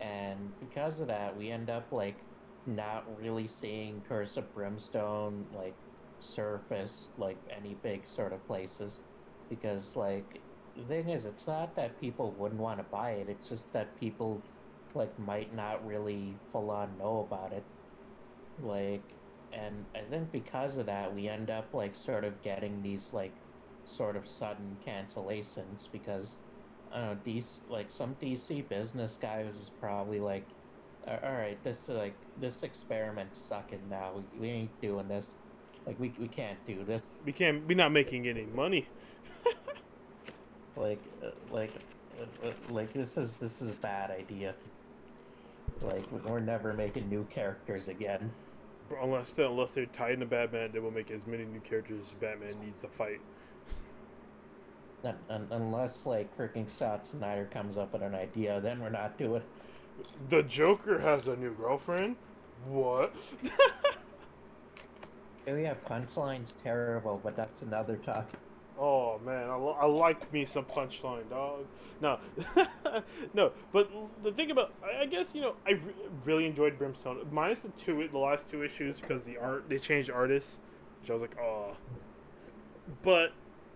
and 0.00 0.58
because 0.58 1.00
of 1.00 1.08
that, 1.08 1.36
we 1.36 1.50
end 1.50 1.70
up 1.70 1.92
like 1.92 2.26
not 2.66 3.16
really 3.16 3.48
seeing 3.48 4.02
Curse 4.02 4.36
of 4.36 4.52
Brimstone 4.54 5.48
like 5.50 5.78
surface 6.20 7.12
like 7.16 7.42
any 7.48 7.74
big 7.74 8.06
sort 8.06 8.32
of 8.32 8.46
places. 8.46 9.02
Because 9.48 9.96
like 9.96 10.44
the 10.76 10.84
thing 10.84 11.08
is 11.08 11.26
it's 11.26 11.46
not 11.46 11.74
that 11.76 11.98
people 11.98 12.36
wouldn't 12.36 12.60
want 12.60 12.78
to 12.78 12.84
buy 12.84 13.12
it 13.12 13.28
it's 13.28 13.48
just 13.48 13.72
that 13.72 13.96
people 13.96 14.46
like 14.94 15.18
might 15.18 15.52
not 15.54 15.84
really 15.84 16.40
full 16.52 16.70
on 16.70 16.96
know 16.98 17.20
about 17.20 17.52
it. 17.52 17.68
Like 18.58 19.16
and 19.52 19.88
i 19.96 20.02
think 20.08 20.30
because 20.30 20.76
of 20.76 20.86
that 20.86 21.12
we 21.14 21.26
end 21.28 21.50
up 21.50 21.74
like 21.74 21.96
sort 21.96 22.24
of 22.24 22.40
getting 22.42 22.82
these 22.82 23.12
like 23.12 23.36
sort 23.84 24.16
of 24.16 24.28
sudden 24.28 24.78
cancellations 24.86 25.90
because 25.90 26.40
i 26.92 26.98
don't 27.00 27.06
know 27.16 27.22
dc 27.24 27.60
like 27.68 27.90
some 27.92 28.14
dc 28.16 28.68
business 28.68 29.16
guy 29.16 29.44
was 29.44 29.70
probably 29.80 30.20
like 30.20 30.54
all 31.06 31.32
right 31.32 31.62
this 31.64 31.88
like 31.88 32.14
this 32.36 32.62
experiment's 32.62 33.38
sucking 33.38 33.88
now 33.88 34.12
we, 34.14 34.38
we 34.38 34.48
ain't 34.48 34.80
doing 34.80 35.08
this 35.08 35.36
like 35.86 35.98
we, 35.98 36.14
we 36.18 36.28
can't 36.28 36.58
do 36.66 36.84
this 36.84 37.20
We 37.24 37.32
can't. 37.32 37.66
We're 37.66 37.76
not 37.76 37.92
making 37.92 38.28
any 38.28 38.46
money. 38.46 38.86
like 40.76 41.02
uh, 41.22 41.30
like 41.50 41.72
uh, 42.20 42.48
uh, 42.48 42.52
like 42.68 42.92
this 42.92 43.16
is 43.16 43.38
this 43.38 43.62
is 43.62 43.70
a 43.70 43.74
bad 43.78 44.10
idea 44.10 44.54
like 45.80 46.10
we're 46.12 46.40
never 46.40 46.74
making 46.74 47.08
new 47.08 47.24
characters 47.24 47.88
again 47.88 48.30
Unless 49.02 49.32
they're, 49.32 49.46
unless 49.46 49.70
they're 49.70 49.86
tied 49.86 50.14
into 50.14 50.26
Batman, 50.26 50.72
they 50.72 50.80
will 50.80 50.90
make 50.90 51.10
as 51.12 51.24
many 51.26 51.44
new 51.44 51.60
characters 51.60 52.08
as 52.08 52.14
Batman 52.14 52.58
needs 52.60 52.80
to 52.80 52.88
fight. 52.88 53.20
Un- 55.04 55.18
un- 55.30 55.48
unless 55.50 56.04
like 56.04 56.36
freaking 56.36 56.68
Scott 56.70 57.06
Snyder 57.06 57.46
comes 57.46 57.78
up 57.78 57.92
with 57.92 58.02
an 58.02 58.14
idea 58.14 58.60
then 58.60 58.80
we're 58.80 58.90
not 58.90 59.16
doing 59.16 59.42
The 60.28 60.42
Joker 60.42 60.98
has 61.00 61.26
a 61.26 61.36
new 61.36 61.54
girlfriend. 61.54 62.16
What? 62.64 63.14
oh 65.46 65.56
yeah 65.56 65.74
punchline's 65.88 66.52
terrible 66.62 67.20
but 67.22 67.36
that's 67.36 67.62
another 67.62 67.96
topic 67.96 68.40
oh 68.78 69.18
man, 69.18 69.50
I, 69.50 69.56
I 69.56 69.84
like 69.84 70.32
me 70.32 70.46
some 70.46 70.64
punchline, 70.64 71.28
dog. 71.28 71.66
No, 72.00 72.18
no. 73.34 73.52
But 73.72 73.90
the 74.22 74.32
thing 74.32 74.50
about, 74.50 74.72
I 74.82 75.02
I 75.02 75.06
guess 75.06 75.34
you 75.34 75.42
know, 75.42 75.56
I 75.66 75.72
re- 75.72 75.92
really 76.24 76.46
enjoyed 76.46 76.78
Brimstone, 76.78 77.18
minus 77.30 77.60
the 77.60 77.68
two, 77.70 78.08
the 78.10 78.18
last 78.18 78.48
two 78.48 78.62
issues 78.62 78.98
because 78.98 79.22
the 79.24 79.36
art 79.36 79.68
they 79.68 79.78
changed 79.78 80.10
artists, 80.10 80.56
which 81.02 81.10
I 81.10 81.12
was 81.12 81.20
like, 81.20 81.36
oh. 81.38 81.76
But 83.02 83.30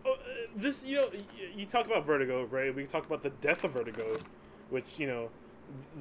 uh, 0.04 0.10
this, 0.54 0.82
you 0.82 0.96
know, 0.96 1.08
y- 1.12 1.26
you 1.54 1.66
talk 1.66 1.86
about 1.86 2.06
Vertigo, 2.06 2.44
right? 2.44 2.74
We 2.74 2.86
talk 2.86 3.06
about 3.06 3.22
the 3.22 3.30
death 3.30 3.64
of 3.64 3.72
Vertigo, 3.72 4.24
which 4.68 4.98
you 4.98 5.06
know, 5.06 5.30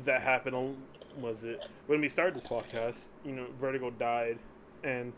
that 0.05 0.21
happened. 0.21 0.55
on- 0.55 0.87
Was 1.15 1.43
it 1.43 1.61
when 1.87 2.01
we 2.01 2.09
started 2.09 2.35
this 2.35 2.43
podcast? 2.43 3.07
You 3.23 3.33
know, 3.33 3.47
Vertigo 3.59 3.89
died, 3.91 4.39
and 4.83 5.13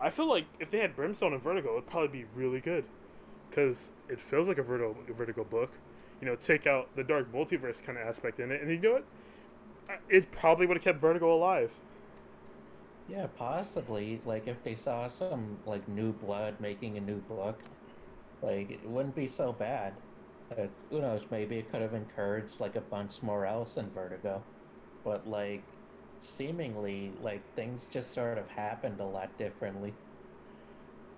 I 0.00 0.10
feel 0.10 0.28
like 0.28 0.46
if 0.60 0.70
they 0.70 0.78
had 0.78 0.94
Brimstone 0.96 1.32
and 1.32 1.42
Vertigo, 1.42 1.72
it'd 1.72 1.86
probably 1.86 2.08
be 2.22 2.24
really 2.34 2.60
good 2.60 2.84
because 3.50 3.92
it 4.08 4.20
feels 4.20 4.48
like 4.48 4.58
a 4.58 4.62
Vertigo, 4.62 4.96
a 5.08 5.12
Vertigo 5.12 5.44
book. 5.44 5.78
You 6.20 6.26
know, 6.26 6.36
take 6.36 6.66
out 6.66 6.94
the 6.96 7.04
dark 7.04 7.32
multiverse 7.32 7.82
kind 7.82 7.98
of 7.98 8.06
aspect 8.06 8.38
in 8.40 8.50
it, 8.50 8.60
and 8.62 8.70
you 8.70 8.78
know 8.80 8.92
what? 8.92 9.06
I- 9.88 9.98
It 10.08 10.30
probably 10.32 10.66
would 10.66 10.76
have 10.76 10.84
kept 10.84 11.00
Vertigo 11.00 11.32
alive. 11.34 11.72
yeah 13.06 13.26
possibly 13.26 14.20
like 14.24 14.46
if 14.46 14.62
they 14.62 14.74
saw 14.74 15.06
some 15.08 15.54
like 15.60 15.82
new 15.82 16.12
blood 16.12 16.52
making 16.60 16.96
a 16.96 17.00
new 17.00 17.20
book 17.20 17.64
like 18.42 18.70
it 18.70 18.88
wouldn't 18.88 19.14
be 19.14 19.26
so 19.26 19.52
bad 19.52 19.94
who 20.56 21.00
knows 21.00 21.30
maybe 21.30 21.58
it 21.58 21.70
could 21.70 21.80
have 21.82 21.94
encouraged 21.94 22.60
like 22.60 22.76
a 22.76 22.80
bunch 22.80 23.22
more 23.22 23.46
else 23.46 23.76
in 23.76 23.90
vertigo. 23.90 24.44
But 25.04 25.26
like 25.26 25.64
seemingly 26.18 27.14
like 27.20 27.54
things 27.54 27.88
just 27.88 28.12
sort 28.14 28.38
of 28.38 28.48
happened 28.48 29.00
a 29.00 29.06
lot 29.06 29.36
differently. 29.38 29.98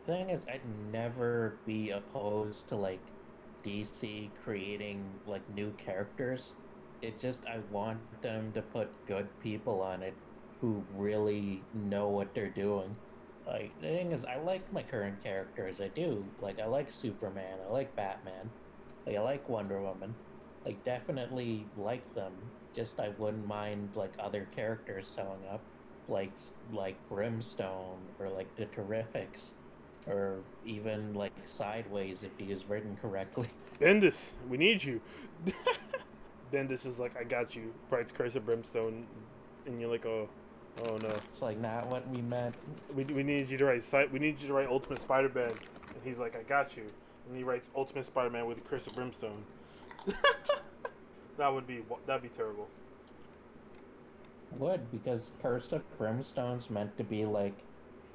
Thing 0.05 0.30
is 0.30 0.45
i'd 0.49 0.64
never 0.66 1.62
be 1.64 1.91
opposed 1.91 2.68
to 2.68 2.76
like 2.76 3.11
dc 3.64 4.35
creating 4.35 5.20
like 5.24 5.49
new 5.49 5.72
characters. 5.72 6.57
It 7.01 7.18
just 7.18 7.45
i 7.47 7.59
want 7.59 8.20
them 8.20 8.53
to 8.53 8.62
put 8.62 9.05
good 9.07 9.39
people 9.41 9.80
on 9.80 10.03
it 10.03 10.20
who 10.61 10.87
really 10.91 11.68
know 11.72 12.11
what 12.11 12.35
they're 12.35 12.51
doing. 12.51 12.99
Like 13.47 13.78
the 13.80 13.89
thing 13.89 14.12
is 14.12 14.24
i 14.24 14.37
like 14.37 14.70
my 14.70 14.83
current 14.83 15.22
characters. 15.22 15.80
I 15.80 15.89
do. 15.89 16.35
Like 16.39 16.59
i 16.61 16.66
like 16.66 16.91
superman. 16.91 17.61
I 17.61 17.68
like 17.68 17.97
batman 17.97 18.53
like 19.07 19.16
i 19.16 19.20
like 19.20 19.48
wonder 19.48 19.80
woman 19.80 20.14
like 20.64 20.82
definitely 20.84 21.64
like 21.76 22.14
them 22.14 22.32
just 22.74 22.98
i 23.00 23.09
wouldn't 23.18 23.46
mind 23.46 23.88
like 23.94 24.12
other 24.18 24.46
characters 24.55 25.12
showing 25.16 25.46
up 25.50 25.62
like 26.09 26.32
like 26.72 26.96
brimstone 27.09 27.98
or 28.18 28.28
like 28.28 28.55
the 28.57 28.66
terrifics 28.66 29.50
or 30.09 30.38
even 30.66 31.14
like 31.14 31.32
sideways 31.46 32.22
if 32.22 32.30
he 32.38 32.53
is 32.53 32.64
written 32.68 32.96
correctly 33.00 33.48
Bendis, 33.80 34.30
we 34.48 34.59
need 34.59 34.84
you. 34.84 35.00
Bendis 36.53 36.86
is 36.86 36.98
like, 36.98 37.16
I 37.18 37.24
got 37.24 37.57
you. 37.57 37.72
Writes 37.90 38.12
Curse 38.12 38.36
of 38.36 38.46
Brimstone, 38.46 39.07
and 39.66 39.80
you're 39.80 39.90
like, 39.90 40.07
oh, 40.07 40.28
oh 40.84 40.98
no. 40.98 41.09
it's 41.09 41.42
like 41.42 41.59
not 41.59 41.88
what 41.88 42.09
we 42.09 42.22
meant 42.22 42.55
We, 42.94 43.05
we 43.05 43.22
need 43.22 43.48
you 43.48 43.59
to 43.59 43.64
write 43.66 44.12
we 44.12 44.18
need 44.18 44.40
you 44.40 44.48
to 44.48 44.55
write 44.55 44.68
Ultimate 44.68 45.00
Spider-Man, 45.03 45.50
and 45.50 46.05
he's 46.05 46.18
like, 46.18 46.36
I 46.36 46.42
got 46.42 46.76
you, 46.76 46.84
and 47.29 47.37
he 47.37 47.43
writes 47.43 47.68
Ultimate 47.77 48.07
Spider-Man 48.07 48.47
with 48.47 48.62
the 48.62 48.68
Curse 48.68 48.87
of 48.87 48.95
Brimstone. 48.95 49.45
that 51.39 51.53
would 51.53 51.66
be 51.66 51.83
that'd 52.07 52.23
be 52.23 52.29
terrible. 52.29 52.68
would 54.59 54.91
because 54.91 55.31
Curse 55.41 55.73
of 55.73 55.83
Brimstone's 55.99 56.70
meant 56.70 56.97
to 56.99 57.05
be 57.05 57.25
like 57.25 57.55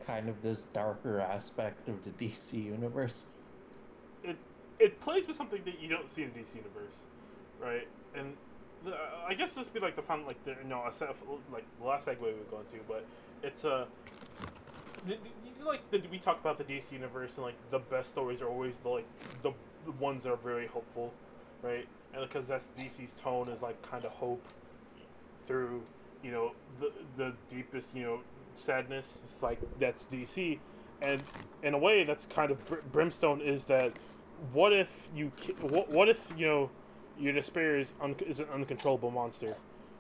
kind 0.05 0.29
of 0.29 0.41
this 0.41 0.65
darker 0.73 1.19
aspect 1.19 1.87
of 1.89 2.03
the 2.03 2.11
DC 2.11 2.53
universe. 2.53 3.25
It 4.23 4.37
it 4.79 4.99
plays 5.01 5.27
with 5.27 5.35
something 5.35 5.61
that 5.65 5.79
you 5.81 5.89
don't 5.89 6.09
see 6.09 6.23
in 6.23 6.29
DC 6.31 6.55
universe, 6.55 7.03
right? 7.59 7.87
And 8.15 8.33
the, 8.85 8.93
I 9.27 9.33
guess 9.33 9.53
this 9.53 9.65
would 9.65 9.73
be 9.73 9.79
like 9.79 9.95
the 9.95 10.01
fun, 10.01 10.25
like 10.25 10.43
the 10.45 10.51
you 10.51 10.69
know, 10.69 10.83
a 10.87 10.91
set 10.91 11.09
of, 11.09 11.15
like 11.51 11.65
the 11.79 11.87
last 11.87 12.07
segue 12.07 12.19
we 12.21 12.27
were 12.27 12.51
going 12.51 12.65
to, 12.67 12.77
but 12.87 13.05
it's 13.43 13.63
a. 13.63 13.69
Uh, 13.69 13.85
the, 15.05 15.13
the, 15.13 15.46
like 15.65 15.89
the, 15.91 16.01
we 16.11 16.17
talk 16.17 16.39
about 16.39 16.57
the 16.57 16.63
DC 16.63 16.91
universe 16.91 17.35
and 17.35 17.45
like 17.45 17.55
the 17.71 17.79
best 17.79 18.09
stories 18.09 18.41
are 18.41 18.49
always 18.49 18.75
the 18.77 18.89
like 18.89 19.05
the, 19.43 19.51
the 19.85 19.91
ones 19.93 20.23
that 20.23 20.31
are 20.31 20.37
very 20.37 20.67
hopeful, 20.67 21.13
right? 21.61 21.87
And 22.13 22.27
because 22.27 22.47
that's 22.47 22.65
DC's 22.77 23.13
tone 23.19 23.49
is 23.49 23.61
like 23.61 23.81
kind 23.89 24.05
of 24.05 24.11
hope 24.11 24.41
through 25.45 25.81
you 26.23 26.31
know 26.31 26.51
the 26.79 26.91
the 27.17 27.33
deepest 27.49 27.95
you 27.95 28.03
know 28.03 28.19
sadness. 28.55 29.17
It's 29.23 29.41
like 29.41 29.59
that's 29.79 30.05
DC, 30.05 30.59
and 31.01 31.21
in 31.63 31.73
a 31.73 31.77
way 31.77 32.03
that's 32.03 32.25
kind 32.25 32.51
of 32.51 32.65
br- 32.67 32.75
brimstone 32.91 33.41
is 33.41 33.63
that 33.65 33.91
what 34.53 34.73
if 34.73 35.09
you 35.15 35.31
what, 35.61 35.89
what 35.91 36.09
if 36.09 36.27
you 36.37 36.45
know 36.45 36.69
your 37.19 37.33
despair 37.33 37.79
is, 37.79 37.93
un- 38.01 38.15
is 38.27 38.39
an 38.39 38.45
uncontrollable 38.53 39.09
monster, 39.09 39.55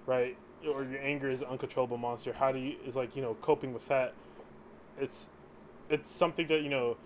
right? 0.05 0.37
Or 0.71 0.83
your 0.83 1.01
anger 1.01 1.29
is 1.29 1.41
an 1.41 1.47
uncontrollable 1.47 1.97
monster. 1.97 2.33
How 2.33 2.51
do 2.51 2.59
you 2.59 2.75
is 2.85 2.95
like 2.95 3.15
you 3.15 3.21
know 3.21 3.35
coping 3.41 3.73
with 3.73 3.87
that? 3.87 4.13
It's 4.99 5.27
it's 5.89 6.11
something 6.11 6.47
that 6.47 6.61
you 6.61 6.69
know 6.69 6.97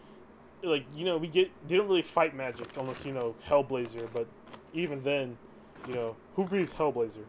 like 0.63 0.85
you 0.91 1.05
know 1.05 1.17
we 1.17 1.27
get 1.27 1.51
they 1.67 1.75
don't 1.77 1.87
really 1.87 2.01
fight 2.01 2.35
magic 2.35 2.69
unless 2.77 3.05
you 3.05 3.13
know 3.13 3.37
Hellblazer, 3.47 4.11
but 4.11 4.29
even 4.73 5.03
then, 5.03 5.37
you 5.85 5.93
know 5.93 6.17
who 6.35 6.45
breathes 6.45 6.73
Hellblazer? 6.73 7.27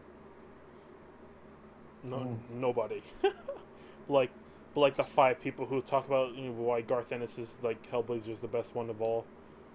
No, 2.01 2.25
Mm. 2.25 2.39
nobody. 2.49 3.03
like, 4.07 4.31
but 4.73 4.81
like 4.81 4.95
the 4.95 5.03
five 5.03 5.39
people 5.41 5.65
who 5.65 5.81
talk 5.81 6.07
about 6.07 6.35
you 6.35 6.47
know 6.47 6.51
why 6.53 6.81
Garth 6.81 7.11
Ennis 7.11 7.37
is 7.37 7.55
like 7.61 7.87
Hellblazer 7.89 8.29
is 8.29 8.39
the 8.41 8.47
best 8.47 8.75
one 8.75 8.89
of 8.89 9.01
all, 9.01 9.27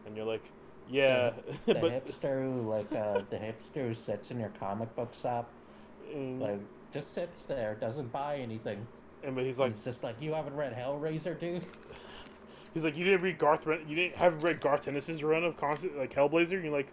and 0.04 0.16
you're 0.16 0.26
like, 0.26 0.52
yeah, 0.86 1.32
The 1.70 1.78
but 1.80 1.94
hipster 1.94 2.42
who 2.42 2.68
like 2.68 2.94
uh, 2.94 3.22
the 3.30 3.36
hipster 3.38 3.88
who 3.88 3.94
sits 3.94 4.30
in 4.30 4.38
your 4.38 4.50
comic 4.50 4.94
book 4.94 5.14
shop, 5.14 5.54
and, 6.12 6.40
like 6.40 6.60
just 6.92 7.12
sits 7.12 7.44
there, 7.46 7.74
doesn't 7.74 8.12
buy 8.12 8.36
anything. 8.38 8.88
And 9.22 9.34
but 9.34 9.44
he's 9.44 9.58
like 9.58 9.72
it's 9.72 9.84
just 9.84 10.02
like, 10.02 10.16
you 10.20 10.32
haven't 10.32 10.54
read 10.54 10.74
Hellraiser, 10.74 11.38
dude. 11.38 11.66
he's 12.74 12.84
like 12.84 12.96
you 12.96 13.04
didn't 13.04 13.22
read 13.22 13.38
Garth 13.38 13.66
Ren- 13.66 13.86
you 13.88 13.96
didn't 13.96 14.16
have 14.16 14.42
read 14.42 14.60
Garth 14.60 14.88
Ennis's 14.88 15.22
run 15.22 15.44
of 15.44 15.56
constant 15.56 15.96
like 15.98 16.14
Hellblazer. 16.14 16.54
And 16.54 16.64
you're 16.64 16.72
like, 16.72 16.88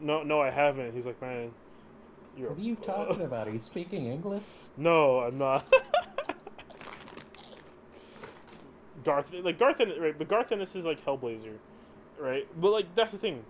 no, 0.00 0.22
no, 0.22 0.40
I 0.40 0.50
haven't. 0.50 0.94
He's 0.94 1.06
like, 1.06 1.20
man, 1.20 1.50
you're 2.36 2.50
What 2.50 2.58
are 2.58 2.62
you 2.62 2.76
talking 2.86 3.22
about? 3.22 3.48
Are 3.48 3.52
you 3.52 3.58
speaking 3.58 4.06
English? 4.06 4.46
No, 4.76 5.20
I'm 5.20 5.38
not. 5.38 5.72
Garth, 9.04 9.32
like 9.32 9.58
Garth, 9.58 9.80
Ennis, 9.80 9.98
right? 9.98 10.16
But 10.16 10.28
Garth 10.28 10.52
Ennis 10.52 10.74
is 10.76 10.84
like 10.84 11.04
Hellblazer, 11.04 11.56
right? 12.18 12.46
But 12.60 12.70
like 12.70 12.94
that's 12.94 13.12
the 13.12 13.18
thing, 13.18 13.44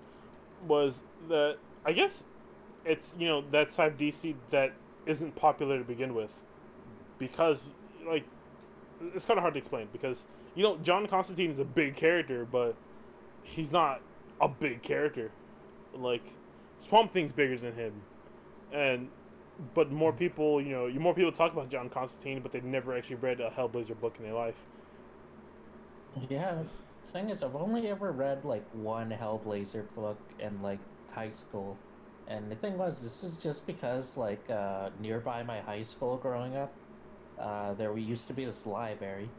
was 0.66 1.00
that 1.28 1.56
I 1.84 1.92
guess 1.92 2.22
it's 2.84 3.14
you 3.18 3.26
know 3.26 3.42
that 3.50 3.72
side 3.72 3.98
DC 3.98 4.34
that 4.50 4.72
isn't 5.06 5.34
popular 5.36 5.78
to 5.78 5.84
begin 5.84 6.14
with, 6.14 6.30
because 7.18 7.70
like 8.06 8.24
it's 9.14 9.24
kind 9.24 9.38
of 9.38 9.42
hard 9.42 9.54
to 9.54 9.58
explain 9.58 9.88
because 9.92 10.26
you 10.54 10.62
know 10.62 10.76
John 10.78 11.06
Constantine 11.06 11.50
is 11.50 11.58
a 11.58 11.64
big 11.64 11.96
character, 11.96 12.46
but 12.50 12.74
he's 13.42 13.72
not 13.72 14.00
a 14.40 14.48
big 14.48 14.82
character. 14.82 15.30
Like 15.94 16.22
Swamp 16.80 17.12
Thing's 17.12 17.32
bigger 17.32 17.58
than 17.58 17.74
him, 17.74 17.92
and 18.72 19.08
but 19.74 19.90
more 19.90 20.12
people, 20.12 20.60
you 20.60 20.70
know, 20.70 20.88
more 21.00 21.14
people 21.14 21.32
talk 21.32 21.52
about 21.52 21.70
John 21.70 21.88
Constantine, 21.88 22.40
but 22.40 22.52
they've 22.52 22.64
never 22.64 22.96
actually 22.96 23.16
read 23.16 23.40
a 23.40 23.50
Hellblazer 23.50 23.98
book 24.00 24.14
in 24.18 24.24
their 24.24 24.34
life. 24.34 24.54
Yeah, 26.28 26.62
the 27.04 27.12
thing 27.12 27.30
is, 27.30 27.42
I've 27.42 27.56
only 27.56 27.88
ever 27.88 28.12
read 28.12 28.44
like 28.44 28.64
one 28.72 29.10
Hellblazer 29.10 29.84
book 29.94 30.18
in 30.38 30.60
like 30.62 30.78
high 31.12 31.30
school, 31.30 31.76
and 32.26 32.50
the 32.50 32.56
thing 32.56 32.78
was, 32.78 33.02
this 33.02 33.22
is 33.22 33.36
just 33.36 33.66
because 33.66 34.16
like 34.16 34.48
uh, 34.50 34.90
nearby 35.00 35.42
my 35.42 35.60
high 35.60 35.82
school 35.82 36.16
growing 36.16 36.56
up, 36.56 36.72
uh, 37.40 37.74
there 37.74 37.92
we 37.92 38.02
used 38.02 38.28
to 38.28 38.34
be 38.34 38.44
this 38.46 38.66
library, 38.66 39.30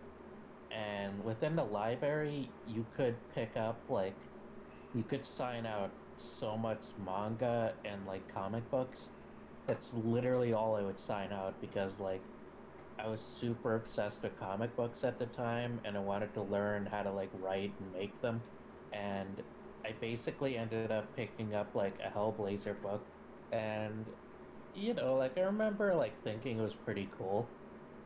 and 0.72 1.24
within 1.24 1.56
the 1.56 1.64
library, 1.66 2.56
you 2.66 2.86
could 2.86 3.30
pick 3.30 3.58
up 3.58 3.90
like, 3.90 4.20
you 4.94 5.04
could 5.04 5.26
sign 5.26 5.66
out 5.66 5.98
so 6.18 6.58
much 6.58 6.98
manga 6.98 7.78
and 7.86 8.06
like 8.06 8.28
comic 8.28 8.70
books. 8.70 9.12
That's 9.68 9.94
literally 9.94 10.54
all 10.54 10.76
I 10.76 10.84
would 10.84 11.00
sign 11.00 11.32
out 11.34 11.62
because 11.62 12.00
like 12.00 12.24
I 13.00 13.08
was 13.08 13.22
super 13.26 13.76
obsessed 13.76 14.24
with 14.24 14.38
comic 14.38 14.76
books 14.76 15.04
at 15.04 15.20
the 15.20 15.28
time 15.28 15.82
and 15.86 15.98
I 15.98 16.02
wanted 16.02 16.34
to 16.36 16.44
learn 16.44 16.86
how 16.86 17.04
to 17.04 17.12
like 17.12 17.32
write 17.34 17.80
and 17.80 17.92
make 17.92 18.22
them. 18.22 18.44
And 18.94 19.44
I 19.86 19.94
basically 19.94 20.58
ended 20.58 20.92
up 20.92 21.16
picking 21.16 21.54
up 21.54 21.76
like 21.76 22.00
a 22.00 22.10
Hellblazer 22.10 22.82
book 22.82 23.10
and 23.52 24.16
you 24.74 24.94
know, 24.94 25.16
like 25.18 25.38
I 25.38 25.42
remember 25.42 25.96
like 25.96 26.22
thinking 26.24 26.60
it 26.60 26.62
was 26.62 26.76
pretty 26.76 27.10
cool. 27.18 27.61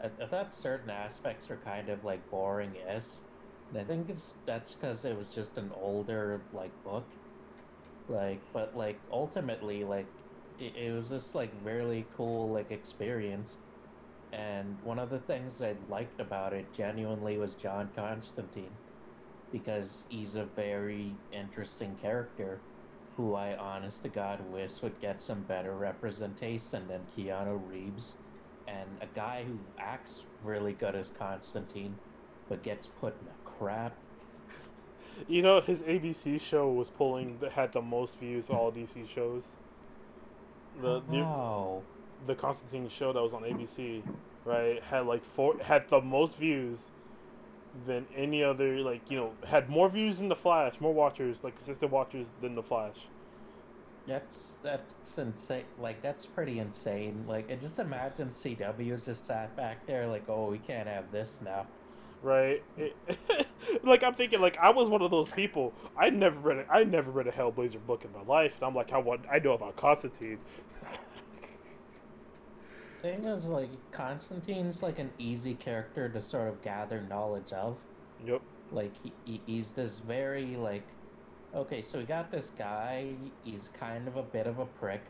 I, 0.05 0.27
thought 0.27 0.55
certain 0.55 0.89
aspects 0.89 1.49
were 1.49 1.61
kind 1.61 1.89
of 1.89 2.03
like 2.03 2.29
boring 2.29 2.75
yes. 2.75 3.25
And 3.69 3.79
I 3.79 3.85
think 3.85 4.09
it's 4.09 4.41
that's 4.45 4.73
because 4.75 5.05
it 5.05 5.15
was 5.17 5.33
just 5.33 5.57
an 5.57 5.71
older 5.71 6.49
like 6.51 6.81
book. 6.83 7.15
Like 8.07 8.51
but 8.53 8.75
like 8.75 9.05
ultimately 9.11 9.83
like 9.83 10.13
it, 10.57 10.75
it 10.75 10.91
was 10.93 11.09
just 11.09 11.35
like 11.35 11.51
really 11.55 12.09
cool 12.15 12.51
like 12.53 12.71
experience 12.71 13.61
and 14.31 14.81
one 14.81 14.99
of 14.99 15.09
the 15.09 15.19
things 15.21 15.61
I 15.61 15.73
liked 15.87 16.19
about 16.19 16.53
it 16.53 16.73
genuinely 16.73 17.37
was 17.39 17.55
John 17.55 17.91
Constantine, 17.93 18.79
because 19.51 20.05
he's 20.09 20.35
a 20.35 20.45
very 20.45 21.25
interesting 21.31 21.97
character 21.97 22.67
who 23.17 23.35
I 23.35 23.57
honest 23.57 24.03
to 24.03 24.09
God 24.09 24.41
wish 24.41 24.81
would 24.83 24.99
get 24.99 25.21
some 25.21 25.45
better 25.45 25.77
representation 25.77 26.87
than 26.87 27.07
Keanu 27.07 27.59
Reeves, 27.65 28.19
and 28.67 28.89
a 29.01 29.07
guy 29.15 29.43
who 29.47 29.57
acts 29.79 30.21
really 30.43 30.73
good 30.73 30.95
as 30.95 31.11
Constantine, 31.17 31.95
but 32.49 32.63
gets 32.63 32.87
put 32.99 33.13
in 33.19 33.25
the 33.25 33.49
crap. 33.57 33.93
You 35.27 35.41
know, 35.41 35.61
his 35.61 35.79
ABC 35.79 36.41
show 36.41 36.69
was 36.69 36.89
pulling 36.89 37.37
that 37.39 37.53
had 37.53 37.71
the 37.73 37.81
most 37.81 38.19
views 38.19 38.49
of 38.49 38.55
all 38.55 38.71
DC 38.71 39.07
shows. 39.07 39.43
The, 40.81 41.01
the 41.09 41.17
oh 41.19 41.83
the 42.27 42.35
Constantine 42.35 42.89
show 42.89 43.13
that 43.13 43.21
was 43.21 43.33
on 43.33 43.43
ABC, 43.43 44.03
right, 44.43 44.81
had 44.83 45.05
like 45.05 45.23
four 45.23 45.55
had 45.61 45.87
the 45.89 46.01
most 46.01 46.37
views 46.37 46.79
than 47.85 48.05
any 48.15 48.43
other 48.43 48.77
like 48.79 49.09
you 49.09 49.17
know 49.17 49.31
had 49.47 49.69
more 49.69 49.89
views 49.89 50.17
than 50.17 50.29
the 50.29 50.35
Flash, 50.35 50.79
more 50.79 50.93
watchers 50.93 51.43
like 51.43 51.55
consistent 51.55 51.91
watchers 51.91 52.27
than 52.41 52.55
the 52.55 52.63
Flash. 52.63 53.07
That's 54.07 54.57
that's 54.61 55.17
insane. 55.17 55.65
Like 55.79 56.01
that's 56.01 56.25
pretty 56.25 56.59
insane. 56.59 57.25
Like, 57.27 57.51
I 57.51 57.55
just 57.55 57.79
imagine 57.79 58.29
CW 58.29 59.03
just 59.03 59.25
sat 59.25 59.55
back 59.55 59.85
there 59.87 60.07
like, 60.07 60.23
oh, 60.29 60.49
we 60.51 60.59
can't 60.59 60.87
have 60.87 61.11
this 61.11 61.39
now. 61.43 61.65
Right. 62.21 62.63
It, 62.77 62.95
like 63.83 64.03
I'm 64.03 64.13
thinking, 64.13 64.41
like 64.41 64.57
I 64.57 64.69
was 64.69 64.89
one 64.89 65.01
of 65.01 65.11
those 65.11 65.29
people. 65.29 65.73
I 65.97 66.09
never 66.09 66.39
read 66.39 66.57
it. 66.57 66.67
I 66.69 66.83
never 66.83 67.11
read 67.11 67.27
a 67.27 67.31
Hellblazer 67.31 67.85
book 67.85 68.05
in 68.05 68.11
my 68.11 68.23
life, 68.23 68.55
and 68.55 68.63
I'm 68.63 68.75
like, 68.75 68.93
I 68.93 68.97
want. 68.99 69.21
I 69.31 69.39
know 69.39 69.53
about 69.53 69.75
Constantine 69.75 70.39
thing 73.05 73.25
is, 73.25 73.45
like, 73.47 73.69
Constantine's 73.91 74.81
like 74.81 74.99
an 74.99 75.11
easy 75.19 75.53
character 75.53 76.09
to 76.09 76.21
sort 76.21 76.47
of 76.47 76.61
gather 76.63 77.01
knowledge 77.01 77.53
of. 77.53 77.77
Yep. 78.25 78.41
Like, 78.71 78.93
he, 79.25 79.41
he's 79.45 79.71
this 79.71 79.99
very, 79.99 80.55
like, 80.57 80.94
okay, 81.55 81.81
so 81.81 81.99
we 81.99 82.05
got 82.05 82.31
this 82.31 82.51
guy, 82.57 83.07
he's 83.43 83.69
kind 83.79 84.07
of 84.07 84.17
a 84.17 84.23
bit 84.23 84.47
of 84.47 84.59
a 84.59 84.65
prick. 84.65 85.01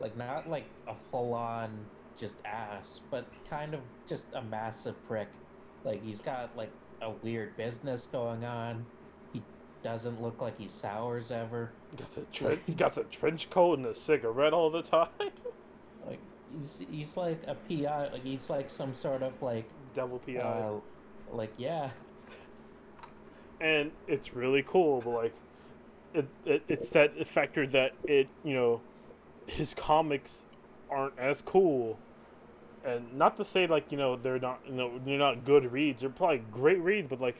Like, 0.00 0.16
not 0.16 0.48
like 0.48 0.64
a 0.86 0.94
full 1.10 1.34
on 1.34 1.70
just 2.18 2.36
ass, 2.44 3.00
but 3.10 3.26
kind 3.50 3.74
of 3.74 3.80
just 4.08 4.26
a 4.34 4.42
massive 4.42 4.94
prick. 5.06 5.28
Like, 5.84 6.02
he's 6.04 6.20
got, 6.20 6.56
like, 6.56 6.70
a 7.02 7.10
weird 7.22 7.56
business 7.56 8.08
going 8.12 8.44
on. 8.44 8.84
He 9.32 9.42
doesn't 9.82 10.22
look 10.22 10.40
like 10.40 10.56
he 10.58 10.68
sours 10.68 11.30
ever. 11.30 11.70
He 11.90 11.96
got 11.96 12.14
the 12.14 12.22
tre- 12.32 12.58
he 12.66 12.72
got 12.74 12.96
a 12.96 13.04
trench 13.04 13.50
coat 13.50 13.78
and 13.78 13.86
a 13.86 13.94
cigarette 13.94 14.52
all 14.52 14.70
the 14.70 14.82
time. 14.82 15.08
like, 16.06 16.20
he's 16.52 16.82
he's 16.90 17.16
like 17.16 17.42
a 17.46 17.54
PI, 17.68 18.10
like 18.12 18.24
he's 18.24 18.50
like 18.50 18.70
some 18.70 18.94
sort 18.94 19.22
of 19.22 19.40
like 19.42 19.68
devil 19.94 20.20
PI. 20.20 20.38
Uh, 20.38 20.80
like 21.32 21.52
yeah. 21.56 21.90
And 23.60 23.90
it's 24.06 24.34
really 24.34 24.64
cool, 24.66 25.00
but 25.00 25.10
like, 25.10 25.34
it, 26.14 26.26
it 26.44 26.62
it's 26.68 26.90
that 26.90 27.26
factor 27.26 27.66
that 27.68 27.92
it 28.04 28.28
you 28.44 28.54
know, 28.54 28.80
his 29.46 29.74
comics 29.74 30.42
aren't 30.90 31.18
as 31.18 31.42
cool, 31.42 31.98
and 32.84 33.12
not 33.14 33.36
to 33.36 33.44
say 33.44 33.66
like 33.66 33.90
you 33.90 33.98
know 33.98 34.16
they're 34.16 34.38
not 34.38 34.60
you 34.66 34.74
know 34.74 34.98
they're 35.04 35.18
not 35.18 35.44
good 35.44 35.70
reads. 35.70 36.00
They're 36.00 36.10
probably 36.10 36.42
great 36.52 36.80
reads, 36.80 37.08
but 37.08 37.20
like, 37.20 37.36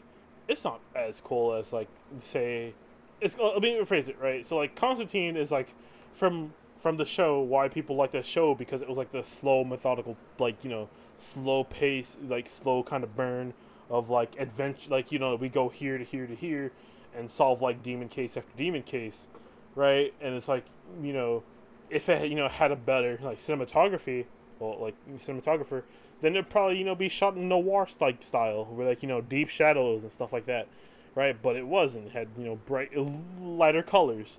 it's 0.48 0.64
not 0.64 0.80
as 0.94 1.20
cool 1.20 1.54
as 1.54 1.72
like 1.72 1.88
say, 2.20 2.74
it's 3.20 3.36
uh, 3.38 3.52
let 3.52 3.62
me 3.62 3.78
rephrase 3.78 4.08
it 4.08 4.18
right. 4.20 4.44
So 4.44 4.56
like 4.56 4.74
Constantine 4.76 5.36
is 5.36 5.50
like 5.50 5.68
from 6.14 6.52
from 6.78 6.96
the 6.96 7.04
show 7.04 7.40
why 7.40 7.68
people 7.68 7.96
like 7.96 8.12
that 8.12 8.24
show 8.24 8.54
because 8.54 8.82
it 8.82 8.88
was 8.88 8.96
like 8.96 9.10
the 9.12 9.22
slow 9.22 9.64
methodical 9.64 10.16
like 10.38 10.62
you 10.62 10.70
know 10.70 10.88
slow 11.16 11.64
pace 11.64 12.16
like 12.28 12.48
slow 12.48 12.82
kind 12.82 13.02
of 13.02 13.16
burn 13.16 13.52
of 13.90 14.10
like 14.10 14.38
adventure 14.38 14.88
like 14.90 15.10
you 15.10 15.18
know 15.18 15.34
we 15.34 15.48
go 15.48 15.68
here 15.68 15.98
to 15.98 16.04
here 16.04 16.26
to 16.26 16.34
here 16.36 16.70
and 17.16 17.30
solve 17.30 17.62
like 17.62 17.82
demon 17.82 18.08
case 18.08 18.36
after 18.36 18.56
demon 18.56 18.82
case 18.82 19.26
right 19.74 20.14
and 20.20 20.34
it's 20.34 20.48
like 20.48 20.64
you 21.02 21.12
know 21.12 21.42
if 21.90 22.08
it 22.08 22.28
you 22.28 22.36
know 22.36 22.48
had 22.48 22.70
a 22.70 22.76
better 22.76 23.18
like 23.22 23.38
cinematography 23.38 24.24
well 24.58 24.78
like 24.80 24.94
cinematographer 25.16 25.82
then 26.20 26.32
it'd 26.32 26.50
probably 26.50 26.78
you 26.78 26.84
know 26.84 26.94
be 26.94 27.08
shot 27.08 27.36
in 27.36 27.48
noir 27.48 27.86
like 28.00 28.22
style 28.22 28.66
where 28.70 28.86
like 28.86 29.02
you 29.02 29.08
know 29.08 29.20
deep 29.20 29.48
shadows 29.48 30.02
and 30.02 30.12
stuff 30.12 30.32
like 30.32 30.46
that 30.46 30.66
right 31.14 31.40
but 31.42 31.56
it 31.56 31.66
wasn't 31.66 32.04
it 32.06 32.12
had 32.12 32.28
you 32.36 32.44
know 32.44 32.56
bright 32.66 32.90
uh, 32.96 33.04
lighter 33.40 33.82
colors 33.82 34.38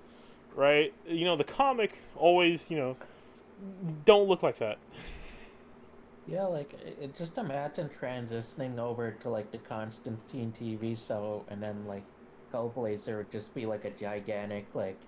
right? 0.54 0.92
You 1.06 1.24
know, 1.24 1.36
the 1.36 1.44
comic 1.44 1.98
always, 2.16 2.70
you 2.70 2.76
know, 2.76 2.96
don't 4.04 4.28
look 4.28 4.42
like 4.42 4.58
that. 4.58 4.78
Yeah, 6.26 6.44
like 6.44 6.72
it, 6.74 7.16
just 7.16 7.38
imagine 7.38 7.90
transitioning 8.00 8.78
over 8.78 9.10
to 9.22 9.30
like 9.30 9.50
the 9.50 9.58
Constantine 9.58 10.52
TV 10.58 10.96
show, 10.96 11.44
and 11.48 11.62
then 11.62 11.86
like 11.86 12.04
Hellblazer 12.52 13.18
would 13.18 13.30
just 13.32 13.54
be 13.54 13.66
like 13.66 13.84
a 13.84 13.94
gigantic 13.96 14.74
like 14.74 15.06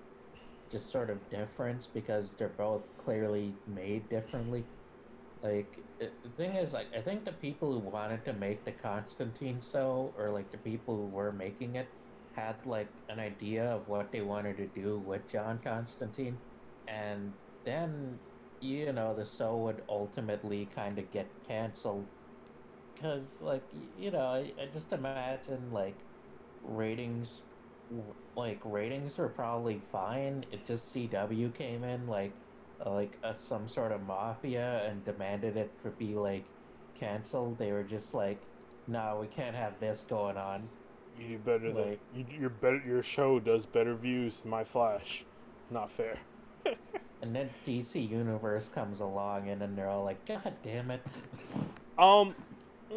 just 0.70 0.90
sort 0.90 1.10
of 1.10 1.28
difference 1.28 1.86
because 1.88 2.36
they're 2.36 2.48
both 2.56 2.96
clearly 2.96 3.62
made 3.66 4.08
differently. 4.08 4.70
Like 5.42 5.78
uh, 6.02 6.06
the 6.22 6.30
thing 6.30 6.56
is, 6.56 6.72
like 6.72 6.88
I 6.96 7.02
think 7.02 7.24
the 7.24 7.32
people 7.32 7.72
who 7.72 7.80
wanted 7.90 8.24
to 8.26 8.32
make 8.32 8.64
the 8.64 8.72
Constantine 8.72 9.60
show, 9.60 10.14
or 10.16 10.30
like 10.30 10.50
the 10.50 10.58
people 10.58 10.96
who 10.96 11.08
were 11.10 11.32
making 11.32 11.76
it, 11.76 11.88
had 12.32 12.64
like 12.66 12.92
an 13.08 13.18
idea 13.20 13.64
of 13.64 13.88
what 13.88 14.12
they 14.12 14.22
wanted 14.22 14.56
to 14.58 14.68
do 14.68 14.98
with 15.00 15.28
John 15.28 15.60
Constantine, 15.62 16.40
and 16.86 17.38
then 17.64 18.20
you 18.60 18.92
know 18.92 19.14
the 19.16 19.24
show 19.26 19.58
would 19.62 19.82
ultimately 19.88 20.66
kind 20.66 20.98
of 20.98 21.10
get 21.10 21.34
canceled 21.46 22.12
because 22.94 23.40
like 23.40 23.66
you 23.72 24.10
know 24.10 24.26
I, 24.26 24.54
I 24.60 24.66
just 24.72 24.92
imagine 24.92 25.60
like 25.60 25.94
ratings 26.64 27.42
like 28.36 28.58
ratings 28.64 29.18
were 29.18 29.28
probably 29.28 29.80
fine 29.90 30.44
it 30.50 30.64
just 30.66 30.94
cw 30.94 31.54
came 31.54 31.84
in 31.84 32.06
like 32.06 32.32
uh, 32.86 32.90
like 32.90 33.12
a, 33.22 33.36
some 33.36 33.68
sort 33.68 33.92
of 33.92 34.00
mafia 34.06 34.86
and 34.88 35.04
demanded 35.04 35.56
it 35.56 35.70
to 35.82 35.90
be 35.90 36.14
like 36.14 36.44
canceled 36.98 37.58
they 37.58 37.72
were 37.72 37.82
just 37.82 38.14
like 38.14 38.38
no 38.88 39.18
we 39.20 39.26
can't 39.26 39.54
have 39.56 39.78
this 39.80 40.04
going 40.08 40.36
on 40.36 40.66
you 41.18 41.28
do 41.28 41.38
better 41.38 41.72
like, 41.72 42.00
than 42.12 42.26
you, 42.30 42.40
your 42.40 42.50
better. 42.50 42.82
Your 42.86 43.02
show 43.02 43.38
does 43.38 43.66
better 43.66 43.94
views 43.94 44.40
than 44.40 44.50
my 44.50 44.64
Flash. 44.64 45.24
Not 45.70 45.90
fair. 45.90 46.18
and 47.22 47.34
then 47.34 47.50
DC 47.66 48.08
Universe 48.08 48.68
comes 48.68 49.00
along, 49.00 49.48
and 49.48 49.60
then 49.60 49.74
they're 49.76 49.88
all 49.88 50.04
like, 50.04 50.24
"God 50.26 50.54
damn 50.62 50.90
it!" 50.90 51.02
Um, 51.98 52.34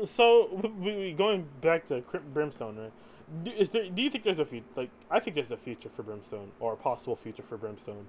so 0.04 0.50
we, 0.80 0.96
we 0.96 1.14
going 1.14 1.48
back 1.62 1.88
to 1.88 2.04
Brimstone, 2.34 2.78
right? 2.78 3.54
Is 3.58 3.70
there? 3.70 3.89
Do 3.89 4.02
you 4.02 4.10
think 4.10 4.24
there's 4.24 4.39
a 4.39 4.46
future? 4.46 4.66
Like, 4.76 4.89
I 5.10 5.20
think 5.20 5.36
there's 5.36 5.52
a 5.52 5.58
future 5.58 5.89
for 5.96 6.04
Brimstone, 6.04 6.52
or 6.60 6.74
a 6.74 6.78
possible 6.78 7.16
future 7.16 7.43
for 7.43 7.58
Brimstone, 7.58 8.06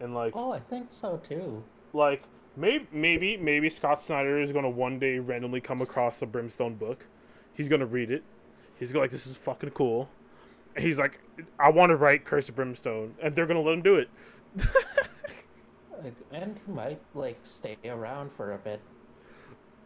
and 0.00 0.14
like. 0.14 0.34
Oh, 0.36 0.52
I 0.52 0.60
think 0.60 0.86
so 0.90 1.20
too. 1.28 1.62
Like, 1.92 2.22
maybe, 2.56 2.86
maybe, 2.92 3.36
maybe 3.36 3.68
Scott 3.68 4.00
Snyder 4.00 4.40
is 4.40 4.52
gonna 4.52 4.70
one 4.70 4.98
day 4.98 5.18
randomly 5.18 5.60
come 5.60 5.82
across 5.82 6.22
a 6.22 6.26
Brimstone 6.26 6.74
book. 6.74 7.06
He's 7.54 7.68
gonna 7.68 7.86
read 7.86 8.10
it 8.10 8.22
He's 8.80 8.94
like, 8.94 9.10
this 9.10 9.26
is 9.26 9.36
fucking 9.36 9.70
cool. 9.70 10.08
And 10.74 10.82
he's 10.82 10.96
like, 10.96 11.20
I 11.58 11.68
want 11.68 11.90
to 11.90 11.96
write 11.96 12.24
Curse 12.24 12.48
of 12.48 12.56
Brimstone, 12.56 13.14
and 13.22 13.36
they're 13.36 13.46
gonna 13.46 13.60
let 13.60 13.74
him 13.74 13.82
do 13.82 13.96
it. 13.96 14.08
Like, 16.02 16.14
and 16.32 16.58
he 16.64 16.72
might 16.72 16.98
like 17.12 17.38
stay 17.42 17.76
around 17.84 18.32
for 18.32 18.54
a 18.54 18.56
bit. 18.56 18.80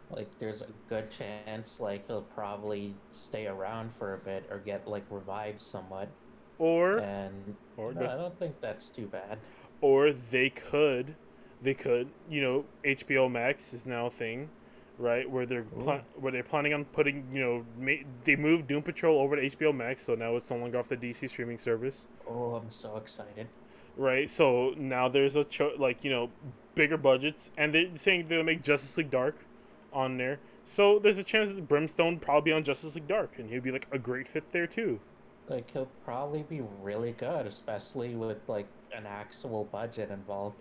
Like, 0.09 0.37
there's 0.39 0.61
a 0.61 0.71
good 0.87 1.11
chance 1.11 1.79
like 1.79 2.07
he'll 2.07 2.21
probably 2.23 2.95
stay 3.11 3.47
around 3.47 3.91
for 3.97 4.13
a 4.13 4.17
bit 4.19 4.47
or 4.49 4.59
get 4.59 4.87
like 4.87 5.05
revived 5.09 5.61
somewhat. 5.61 6.09
Or 6.57 6.97
And 6.97 7.55
or 7.77 7.93
no, 7.93 8.07
I 8.07 8.15
don't 8.15 8.37
think 8.39 8.61
that's 8.61 8.89
too 8.91 9.07
bad. 9.07 9.39
or 9.81 10.11
they 10.11 10.49
could 10.49 11.15
they 11.61 11.73
could 11.73 12.07
you 12.29 12.41
know 12.41 12.65
HBO 12.83 13.27
Max 13.29 13.73
is 13.73 13.85
now 13.85 14.07
a 14.07 14.09
thing 14.09 14.49
right 14.97 15.29
where 15.29 15.45
they're 15.45 15.63
pla- 15.63 16.01
where 16.15 16.31
they're 16.31 16.43
planning 16.43 16.73
on 16.73 16.85
putting 16.85 17.25
you 17.33 17.41
know 17.41 17.65
ma- 17.77 18.03
they 18.23 18.35
moved 18.35 18.67
Doom 18.67 18.83
Patrol 18.83 19.19
over 19.19 19.35
to 19.35 19.41
HBO 19.41 19.71
Max 19.71 20.05
so 20.05 20.15
now 20.15 20.35
it's 20.35 20.49
no 20.49 20.57
longer 20.57 20.79
off 20.79 20.89
the 20.89 20.95
DC 20.97 21.27
streaming 21.27 21.59
service 21.59 22.07
Oh, 22.27 22.55
I'm 22.55 22.69
so 22.71 22.97
excited. 22.97 23.49
right 23.97 24.29
so 24.29 24.73
now 24.77 25.07
there's 25.07 25.35
a 25.35 25.43
cho- 25.43 25.73
like 25.77 26.03
you 26.03 26.09
know 26.09 26.29
bigger 26.75 26.97
budgets 26.97 27.49
and 27.57 27.73
they're 27.73 27.97
saying 27.97 28.27
they'll 28.27 28.43
make 28.43 28.61
Justice 28.63 28.95
League 28.97 29.11
Dark 29.11 29.47
on 29.95 30.17
there 30.17 30.39
so 30.65 30.99
there's 30.99 31.17
a 31.17 31.23
chance 31.23 31.49
that 31.55 31.67
Brimstone 31.67 32.19
probably 32.19 32.51
on 32.51 32.63
Justice 32.63 32.95
League 32.95 33.07
Dark 33.07 33.39
and 33.39 33.49
he'd 33.49 33.63
be 33.63 33.71
like 33.71 33.87
a 33.91 33.99
great 33.99 34.27
fit 34.27 34.51
there 34.51 34.67
too 34.67 34.99
Like, 35.47 35.71
he'll 35.71 35.87
probably 36.03 36.43
be 36.43 36.61
really 36.61 37.11
good, 37.13 37.47
especially 37.47 38.15
with 38.15 38.47
like 38.47 38.67
an 38.91 39.07
actual 39.07 39.63
budget 39.65 40.11
involved. 40.11 40.57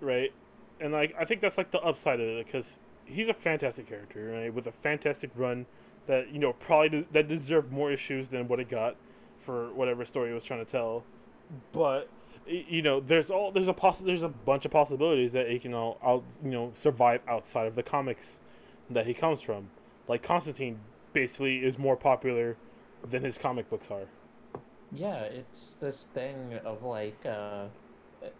right? 0.00 0.32
And 0.80 0.92
like 0.92 1.14
I 1.18 1.24
think 1.24 1.40
that's 1.40 1.58
like 1.58 1.70
the 1.70 1.80
upside 1.80 2.20
of 2.20 2.26
it 2.28 2.46
because 2.46 2.78
he's 3.04 3.28
a 3.28 3.34
fantastic 3.34 3.88
character, 3.88 4.30
right? 4.32 4.52
With 4.52 4.66
a 4.66 4.72
fantastic 4.72 5.30
run 5.34 5.66
that 6.06 6.30
you 6.30 6.38
know 6.38 6.52
probably 6.52 6.88
de- 6.88 7.06
that 7.12 7.28
deserved 7.28 7.72
more 7.72 7.90
issues 7.90 8.28
than 8.28 8.48
what 8.48 8.60
it 8.60 8.68
got 8.68 8.96
for 9.38 9.72
whatever 9.74 10.04
story 10.04 10.30
it 10.30 10.34
was 10.34 10.44
trying 10.44 10.64
to 10.64 10.70
tell. 10.70 11.04
But 11.72 12.10
you 12.46 12.82
know, 12.82 13.00
there's 13.00 13.30
all 13.30 13.52
there's 13.52 13.68
a 13.68 13.74
poss- 13.74 14.00
there's 14.00 14.22
a 14.22 14.28
bunch 14.28 14.64
of 14.66 14.70
possibilities 14.72 15.32
that 15.32 15.50
he 15.50 15.58
can 15.58 15.74
all 15.74 15.98
out 16.04 16.24
you 16.44 16.50
know 16.50 16.72
survive 16.74 17.22
outside 17.28 17.66
of 17.66 17.74
the 17.76 17.82
comics 17.82 18.38
that 18.90 19.06
he 19.06 19.14
comes 19.14 19.40
from. 19.40 19.68
Like 20.08 20.22
Constantine 20.22 20.78
basically 21.12 21.58
is 21.58 21.78
more 21.78 21.96
popular 21.96 22.56
than 23.10 23.24
his 23.24 23.38
comic 23.38 23.68
books 23.70 23.90
are. 23.90 24.06
Yeah, 24.92 25.20
it's 25.20 25.76
this 25.80 26.06
thing 26.14 26.58
of 26.64 26.82
like, 26.84 27.18
uh, 27.26 27.66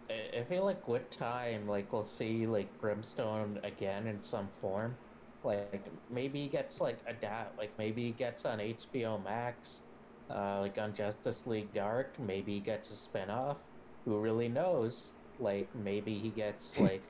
I, 0.09 0.43
feel 0.47 0.63
like 0.63 0.87
with 0.87 1.09
time, 1.09 1.67
like 1.67 1.91
we'll 1.91 2.03
see 2.03 2.47
like 2.47 2.67
Brimstone 2.81 3.59
again 3.63 4.07
in 4.07 4.21
some 4.21 4.47
form. 4.61 4.95
Like 5.43 5.81
maybe 6.09 6.41
he 6.43 6.47
gets 6.47 6.81
like 6.81 6.97
adapt, 7.07 7.57
like 7.57 7.71
maybe 7.77 8.05
he 8.05 8.11
gets 8.11 8.45
on 8.45 8.59
HBO 8.59 9.23
Max, 9.23 9.81
uh, 10.29 10.61
like 10.61 10.77
on 10.77 10.93
Justice 10.93 11.45
League 11.45 11.73
Dark. 11.73 12.17
Maybe 12.19 12.55
he 12.55 12.59
gets 12.59 12.89
a 12.89 12.95
spin-off. 12.95 13.57
Who 14.05 14.19
really 14.19 14.49
knows? 14.49 15.13
Like 15.39 15.67
maybe 15.75 16.17
he 16.17 16.29
gets 16.29 16.77
like 16.79 17.03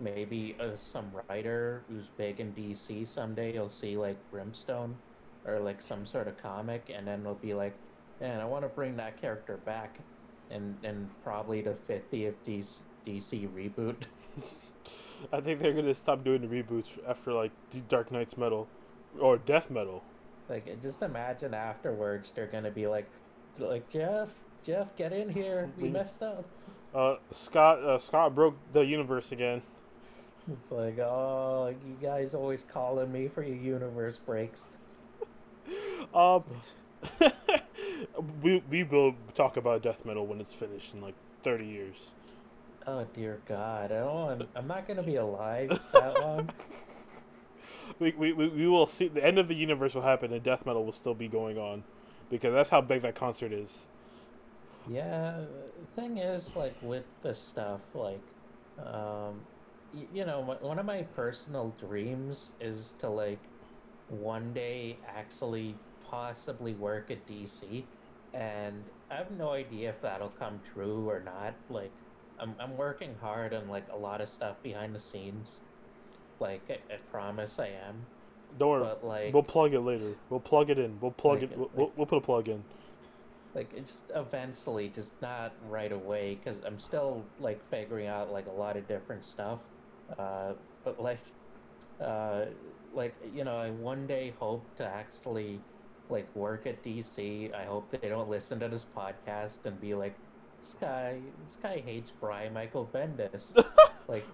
maybe 0.00 0.56
uh, 0.60 0.74
some 0.74 1.10
writer 1.28 1.82
who's 1.88 2.06
big 2.16 2.40
in 2.40 2.52
DC 2.52 3.06
someday. 3.06 3.54
You'll 3.54 3.68
see 3.68 3.96
like 3.96 4.16
Brimstone 4.30 4.94
or 5.46 5.58
like 5.60 5.80
some 5.80 6.04
sort 6.06 6.28
of 6.28 6.36
comic, 6.42 6.90
and 6.94 7.06
then 7.06 7.20
it'll 7.20 7.34
be 7.34 7.54
like, 7.54 7.74
man, 8.20 8.40
I 8.40 8.44
want 8.44 8.62
to 8.64 8.68
bring 8.68 8.96
that 8.96 9.20
character 9.20 9.58
back, 9.64 9.98
and 10.50 10.76
and 10.84 11.08
probably 11.24 11.62
the 11.62 11.76
50th 11.88 12.34
DC, 12.46 12.80
DC 13.06 13.48
reboot. 13.50 13.96
I 15.32 15.40
think 15.40 15.60
they're 15.60 15.72
gonna 15.72 15.94
stop 15.94 16.24
doing 16.24 16.42
the 16.42 16.46
reboots 16.46 16.88
after 17.08 17.32
like 17.32 17.50
Dark 17.88 18.12
Nights 18.12 18.36
Metal 18.36 18.68
or 19.20 19.38
Death 19.38 19.70
Metal. 19.70 20.02
Like, 20.48 20.80
just 20.82 21.02
imagine 21.02 21.54
afterwards 21.54 22.32
they're 22.32 22.46
gonna 22.46 22.70
be 22.70 22.86
like, 22.86 23.06
like 23.58 23.88
Jeff, 23.88 24.28
Jeff, 24.64 24.94
get 24.96 25.12
in 25.12 25.28
here, 25.28 25.70
we 25.76 25.84
We- 25.84 25.88
messed 25.90 26.22
up. 26.22 26.44
Uh, 26.94 27.16
Scott 27.32 27.82
uh, 27.82 27.98
Scott 27.98 28.34
broke 28.34 28.54
the 28.72 28.80
universe 28.80 29.32
again. 29.32 29.60
It's 30.52 30.70
like, 30.70 30.98
oh, 30.98 31.74
you 31.86 31.96
guys 32.06 32.34
always 32.34 32.64
calling 32.72 33.10
me 33.12 33.28
for 33.28 33.42
your 33.42 33.56
universe 33.56 34.18
breaks. 34.18 34.66
Um, 36.14 36.44
we 38.42 38.62
we 38.70 38.84
will 38.84 39.14
talk 39.34 39.56
about 39.56 39.82
Death 39.82 40.04
Metal 40.04 40.26
when 40.26 40.40
it's 40.40 40.54
finished 40.54 40.94
in 40.94 41.00
like 41.02 41.14
thirty 41.42 41.66
years. 41.66 42.10
Oh 42.86 43.04
dear 43.12 43.40
God, 43.48 43.90
I 43.90 43.98
don't 43.98 44.14
want. 44.14 44.48
I'm 44.54 44.68
not 44.68 44.86
gonna 44.86 45.02
be 45.02 45.16
alive 45.16 45.78
that 45.92 46.20
long. 46.20 46.48
We, 47.98 48.12
we, 48.12 48.32
we 48.32 48.66
will 48.66 48.86
see 48.86 49.08
the 49.08 49.24
end 49.24 49.38
of 49.38 49.48
the 49.48 49.54
universe 49.54 49.94
will 49.94 50.02
happen 50.02 50.32
and 50.32 50.42
Death 50.42 50.66
Metal 50.66 50.84
will 50.84 50.92
still 50.92 51.14
be 51.14 51.28
going 51.28 51.58
on 51.58 51.82
because 52.30 52.52
that's 52.52 52.70
how 52.70 52.80
big 52.80 53.02
that 53.02 53.14
concert 53.14 53.52
is. 53.52 53.70
Yeah, 54.90 55.40
the 55.80 56.00
thing 56.00 56.18
is, 56.18 56.54
like 56.54 56.74
with 56.82 57.04
this 57.22 57.38
stuff, 57.38 57.80
like, 57.94 58.20
um, 58.84 59.40
you 59.92 60.24
know, 60.24 60.40
one 60.60 60.78
of 60.78 60.86
my 60.86 61.02
personal 61.02 61.74
dreams 61.78 62.52
is 62.60 62.94
to 62.98 63.08
like 63.08 63.38
one 64.08 64.52
day 64.52 64.96
actually 65.06 65.74
possibly 66.10 66.74
work 66.74 67.10
at 67.10 67.26
DC, 67.26 67.84
and 68.34 68.82
I 69.10 69.14
have 69.16 69.30
no 69.32 69.50
idea 69.50 69.90
if 69.90 70.00
that'll 70.02 70.30
come 70.38 70.60
true 70.74 71.08
or 71.08 71.20
not. 71.20 71.54
Like, 71.70 71.92
I'm 72.38 72.54
I'm 72.60 72.76
working 72.76 73.14
hard 73.20 73.54
on 73.54 73.68
like 73.68 73.86
a 73.92 73.96
lot 73.96 74.20
of 74.20 74.28
stuff 74.28 74.56
behind 74.62 74.94
the 74.94 74.98
scenes. 75.00 75.60
Like, 76.40 76.62
I, 76.68 76.74
I 76.92 76.96
promise 77.10 77.58
I 77.58 77.68
am, 77.68 78.04
Don't 78.58 78.68
worry, 78.68 78.82
but 78.82 79.04
like. 79.04 79.32
we'll 79.34 79.42
plug 79.42 79.72
it 79.72 79.80
later. 79.80 80.12
We'll 80.28 80.40
plug 80.40 80.68
it 80.68 80.78
in. 80.78 80.98
We'll 81.00 81.12
plug 81.12 81.40
Like- 81.40 81.50
it. 81.52 81.56
We'll, 81.56 81.66
like- 81.68 81.76
we'll, 81.76 81.92
we'll 81.96 82.06
put 82.06 82.18
a 82.18 82.20
plug 82.20 82.48
in. 82.48 82.62
like 83.54 83.72
it's 83.74 84.04
eventually 84.14 84.88
just 84.90 85.12
not 85.22 85.50
right 85.70 85.92
away 85.92 86.34
because 86.34 86.60
i'm 86.66 86.78
still 86.78 87.24
like 87.40 87.58
figuring 87.70 88.06
out 88.06 88.30
like 88.30 88.46
a 88.48 88.52
lot 88.52 88.76
of 88.76 88.86
different 88.86 89.24
stuff 89.24 89.60
uh 90.18 90.54
but 90.84 91.00
like 91.00 91.20
uh 92.00 92.46
like 92.92 93.16
you 93.24 93.44
know 93.44 93.56
i 93.58 93.70
one 93.70 94.06
day 94.06 94.30
hope 94.38 94.74
to 94.76 94.84
actually 94.86 95.64
like 96.08 96.34
work 96.34 96.66
at 96.66 96.82
dc 96.82 97.52
i 97.54 97.64
hope 97.64 97.90
they 97.90 98.08
don't 98.08 98.28
listen 98.28 98.58
to 98.60 98.68
this 98.68 98.84
podcast 98.86 99.64
and 99.64 99.80
be 99.80 99.94
like 99.94 100.18
this 100.62 100.74
guy 100.80 101.22
this 101.42 101.56
guy 101.56 101.80
hates 101.80 102.12
brian 102.12 102.52
michael 102.52 102.90
bendis 102.94 103.52
like 104.08 104.30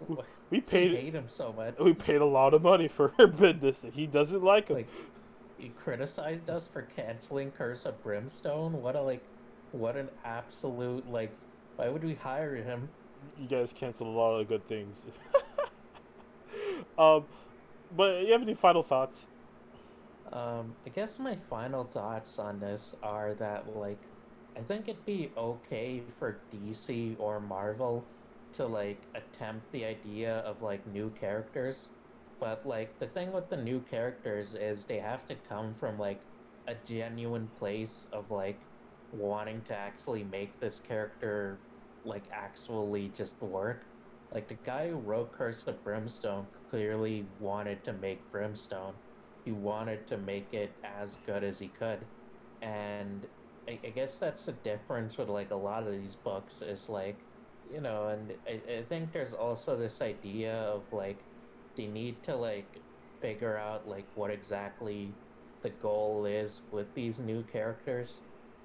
We 0.50 0.60
paid 0.60 0.92
hate 0.92 1.14
him 1.14 1.28
so 1.28 1.52
much 1.52 1.76
we 1.80 1.92
paid 1.94 2.20
a 2.20 2.26
lot 2.26 2.54
of 2.54 2.62
money 2.62 2.88
for 2.88 3.08
Bendis. 3.18 3.60
business. 3.60 3.94
He 3.94 4.06
doesn't 4.06 4.42
like 4.42 4.68
him. 4.68 4.76
like 4.76 4.88
he 5.56 5.70
criticized 5.70 6.48
us 6.50 6.66
for 6.68 6.82
canceling 6.82 7.50
Curse 7.52 7.86
of 7.86 8.02
Brimstone. 8.02 8.72
What 8.72 8.96
a 8.96 9.02
like, 9.02 9.30
what 9.70 9.96
an 9.96 10.10
absolute 10.24 11.06
like. 11.06 11.38
Why 11.76 11.88
would 11.88 12.04
we 12.04 12.14
hire 12.14 12.56
him? 12.56 12.90
you 13.36 13.48
guys 13.48 13.72
canceled 13.72 14.08
a 14.08 14.12
lot 14.18 14.38
of 14.38 14.48
good 14.48 14.66
things. 14.66 15.04
um, 16.98 17.26
but 17.90 18.24
you 18.24 18.32
have 18.32 18.42
any 18.42 18.54
final 18.54 18.82
thoughts? 18.82 19.26
Um, 20.32 20.76
I 20.86 20.90
guess 20.90 21.18
my 21.20 21.36
final 21.36 21.84
thoughts 21.84 22.38
on 22.38 22.58
this 22.60 22.94
are 23.02 23.34
that 23.34 23.68
like, 23.68 24.08
I 24.56 24.62
think 24.62 24.88
it'd 24.88 25.04
be 25.04 25.32
okay 25.36 26.00
for 26.10 26.44
DC 26.50 27.14
or 27.18 27.40
Marvel 27.40 28.08
to 28.52 28.66
like 28.66 29.08
attempt 29.14 29.70
the 29.70 29.84
idea 29.84 30.38
of 30.38 30.60
like 30.62 30.86
new 30.86 31.10
characters, 31.10 31.92
but 32.40 32.66
like 32.66 32.98
the 32.98 33.06
thing 33.08 33.32
with 33.32 33.48
the 33.48 33.56
new 33.56 33.80
characters 33.80 34.54
is 34.54 34.84
they 34.86 34.98
have 34.98 35.26
to 35.28 35.36
come 35.36 35.74
from 35.74 35.98
like 35.98 36.26
a 36.66 36.74
genuine 36.74 37.48
place 37.48 38.04
of 38.12 38.30
like 38.30 38.66
wanting 39.12 39.62
to 39.64 39.74
actually 39.76 40.24
make 40.24 40.58
this 40.60 40.80
character 40.80 41.62
like 42.04 42.28
actually 42.32 43.08
just 43.10 43.40
work. 43.40 43.91
Like 44.32 44.48
the 44.48 44.54
guy 44.54 44.88
who 44.88 44.96
wrote 44.96 45.32
Curse 45.34 45.66
of 45.66 45.84
Brimstone 45.84 46.48
clearly 46.70 47.34
wanted 47.38 47.84
to 47.84 47.92
make 47.92 48.30
Brimstone. 48.30 48.98
He 49.44 49.52
wanted 49.52 50.06
to 50.08 50.16
make 50.16 50.54
it 50.54 50.78
as 50.82 51.18
good 51.18 51.44
as 51.44 51.58
he 51.58 51.70
could. 51.70 52.08
And 52.62 53.26
I, 53.68 53.80
I 53.84 53.90
guess 53.90 54.18
that's 54.18 54.46
the 54.46 54.52
difference 54.54 55.18
with 55.18 55.28
like 55.28 55.50
a 55.50 55.56
lot 55.56 55.86
of 55.86 55.92
these 55.92 56.16
books 56.16 56.62
is 56.62 56.88
like, 56.88 57.28
you 57.64 57.80
know, 57.82 58.08
and 58.08 58.38
I, 58.46 58.78
I 58.78 58.84
think 58.86 59.12
there's 59.12 59.34
also 59.34 59.76
this 59.76 60.00
idea 60.00 60.54
of 60.54 60.90
like 60.92 61.28
they 61.76 61.86
need 61.86 62.24
to 62.24 62.36
like 62.36 62.86
figure 63.20 63.56
out 63.58 63.86
like 63.86 64.10
what 64.14 64.30
exactly 64.30 65.20
the 65.62 65.70
goal 65.70 66.24
is 66.26 66.62
with 66.70 66.94
these 66.94 67.20
new 67.20 67.44
characters 67.44 68.22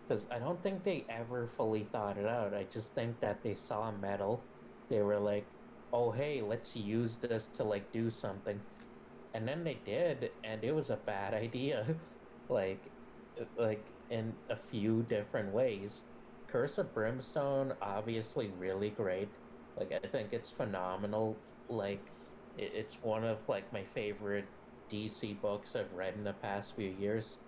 because 0.07 0.27
I 0.31 0.39
don't 0.39 0.63
think 0.63 0.83
they 0.83 1.05
ever 1.09 1.49
fully 1.49 1.83
thought 1.85 2.17
it 2.17 2.25
out. 2.25 2.53
I 2.53 2.63
just 2.65 2.93
think 2.95 3.19
that 3.19 3.43
they 3.43 3.55
saw 3.55 3.91
metal, 3.91 4.49
they 4.89 5.01
were 5.01 5.19
like, 5.19 5.56
"Oh 5.97 6.11
hey, 6.11 6.41
let's 6.41 6.75
use 6.75 7.19
this 7.19 7.49
to 7.53 7.63
like 7.63 7.91
do 7.91 8.09
something," 8.11 8.63
and 9.33 9.47
then 9.47 9.63
they 9.63 9.75
did, 9.75 10.31
and 10.43 10.63
it 10.63 10.73
was 10.73 10.89
a 10.89 10.97
bad 10.97 11.33
idea, 11.33 11.99
like, 12.49 12.93
like 13.55 13.95
in 14.09 14.41
a 14.49 14.55
few 14.57 15.03
different 15.03 15.53
ways. 15.53 16.03
Curse 16.47 16.77
of 16.77 16.93
Brimstone, 16.93 17.73
obviously 17.81 18.49
really 18.49 18.89
great. 18.89 19.37
Like 19.75 19.91
I 19.91 20.07
think 20.07 20.33
it's 20.33 20.51
phenomenal. 20.51 21.45
Like 21.67 22.13
it, 22.55 22.71
it's 22.73 23.01
one 23.01 23.23
of 23.25 23.47
like 23.49 23.71
my 23.73 23.83
favorite 23.85 24.49
DC 24.89 25.33
books 25.33 25.75
I've 25.75 25.91
read 25.93 26.15
in 26.15 26.23
the 26.23 26.33
past 26.33 26.75
few 26.75 26.89
years, 26.89 27.39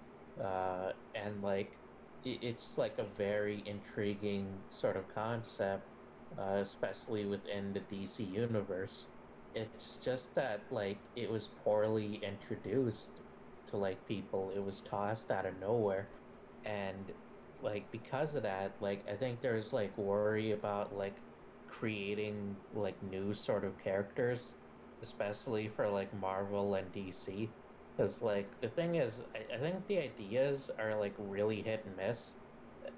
uh, 0.44 0.94
and 1.16 1.42
like 1.42 1.82
it, 2.24 2.44
it's 2.44 2.78
like 2.78 2.98
a 3.00 3.06
very 3.06 3.66
intriguing 3.68 4.66
sort 4.70 4.98
of 4.98 5.08
concept. 5.08 5.99
Uh, 6.38 6.58
especially 6.62 7.26
within 7.26 7.74
the 7.74 7.80
DC 7.82 8.24
universe. 8.26 9.14
It's 9.54 9.98
just 9.98 10.36
that 10.36 10.72
like 10.72 11.10
it 11.16 11.30
was 11.30 11.48
poorly 11.48 12.16
introduced 12.24 13.22
to 13.68 13.78
like 13.78 14.06
people. 14.06 14.52
It 14.52 14.60
was 14.60 14.82
tossed 14.82 15.32
out 15.32 15.46
of 15.46 15.58
nowhere, 15.58 16.14
and 16.64 17.12
like 17.62 17.92
because 17.92 18.36
of 18.36 18.44
that, 18.44 18.82
like 18.82 19.08
I 19.08 19.18
think 19.18 19.42
there's 19.42 19.74
like 19.74 19.98
worry 19.98 20.52
about 20.52 20.94
like 20.94 21.24
creating 21.68 22.64
like 22.72 23.02
new 23.02 23.34
sort 23.34 23.66
of 23.66 23.78
characters, 23.78 24.62
especially 25.02 25.68
for 25.70 25.90
like 25.90 26.14
Marvel 26.14 26.76
and 26.76 26.92
DC. 26.92 27.58
Because 27.98 28.22
like 28.22 28.60
the 28.62 28.70
thing 28.70 28.96
is, 28.96 29.22
I, 29.36 29.56
I 29.56 29.60
think 29.60 29.88
the 29.88 30.00
ideas 30.00 30.70
are 30.70 30.98
like 31.00 31.16
really 31.18 31.64
hit 31.64 31.86
and 31.86 31.96
miss. 31.98 32.36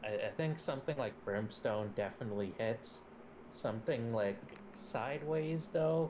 I, 0.03 0.27
I 0.27 0.31
think 0.31 0.59
something 0.59 0.97
like 0.97 1.23
Brimstone 1.23 1.93
definitely 1.93 2.53
hits. 2.53 3.10
Something 3.51 4.13
like 4.13 4.37
Sideways 4.73 5.67
though, 5.71 6.09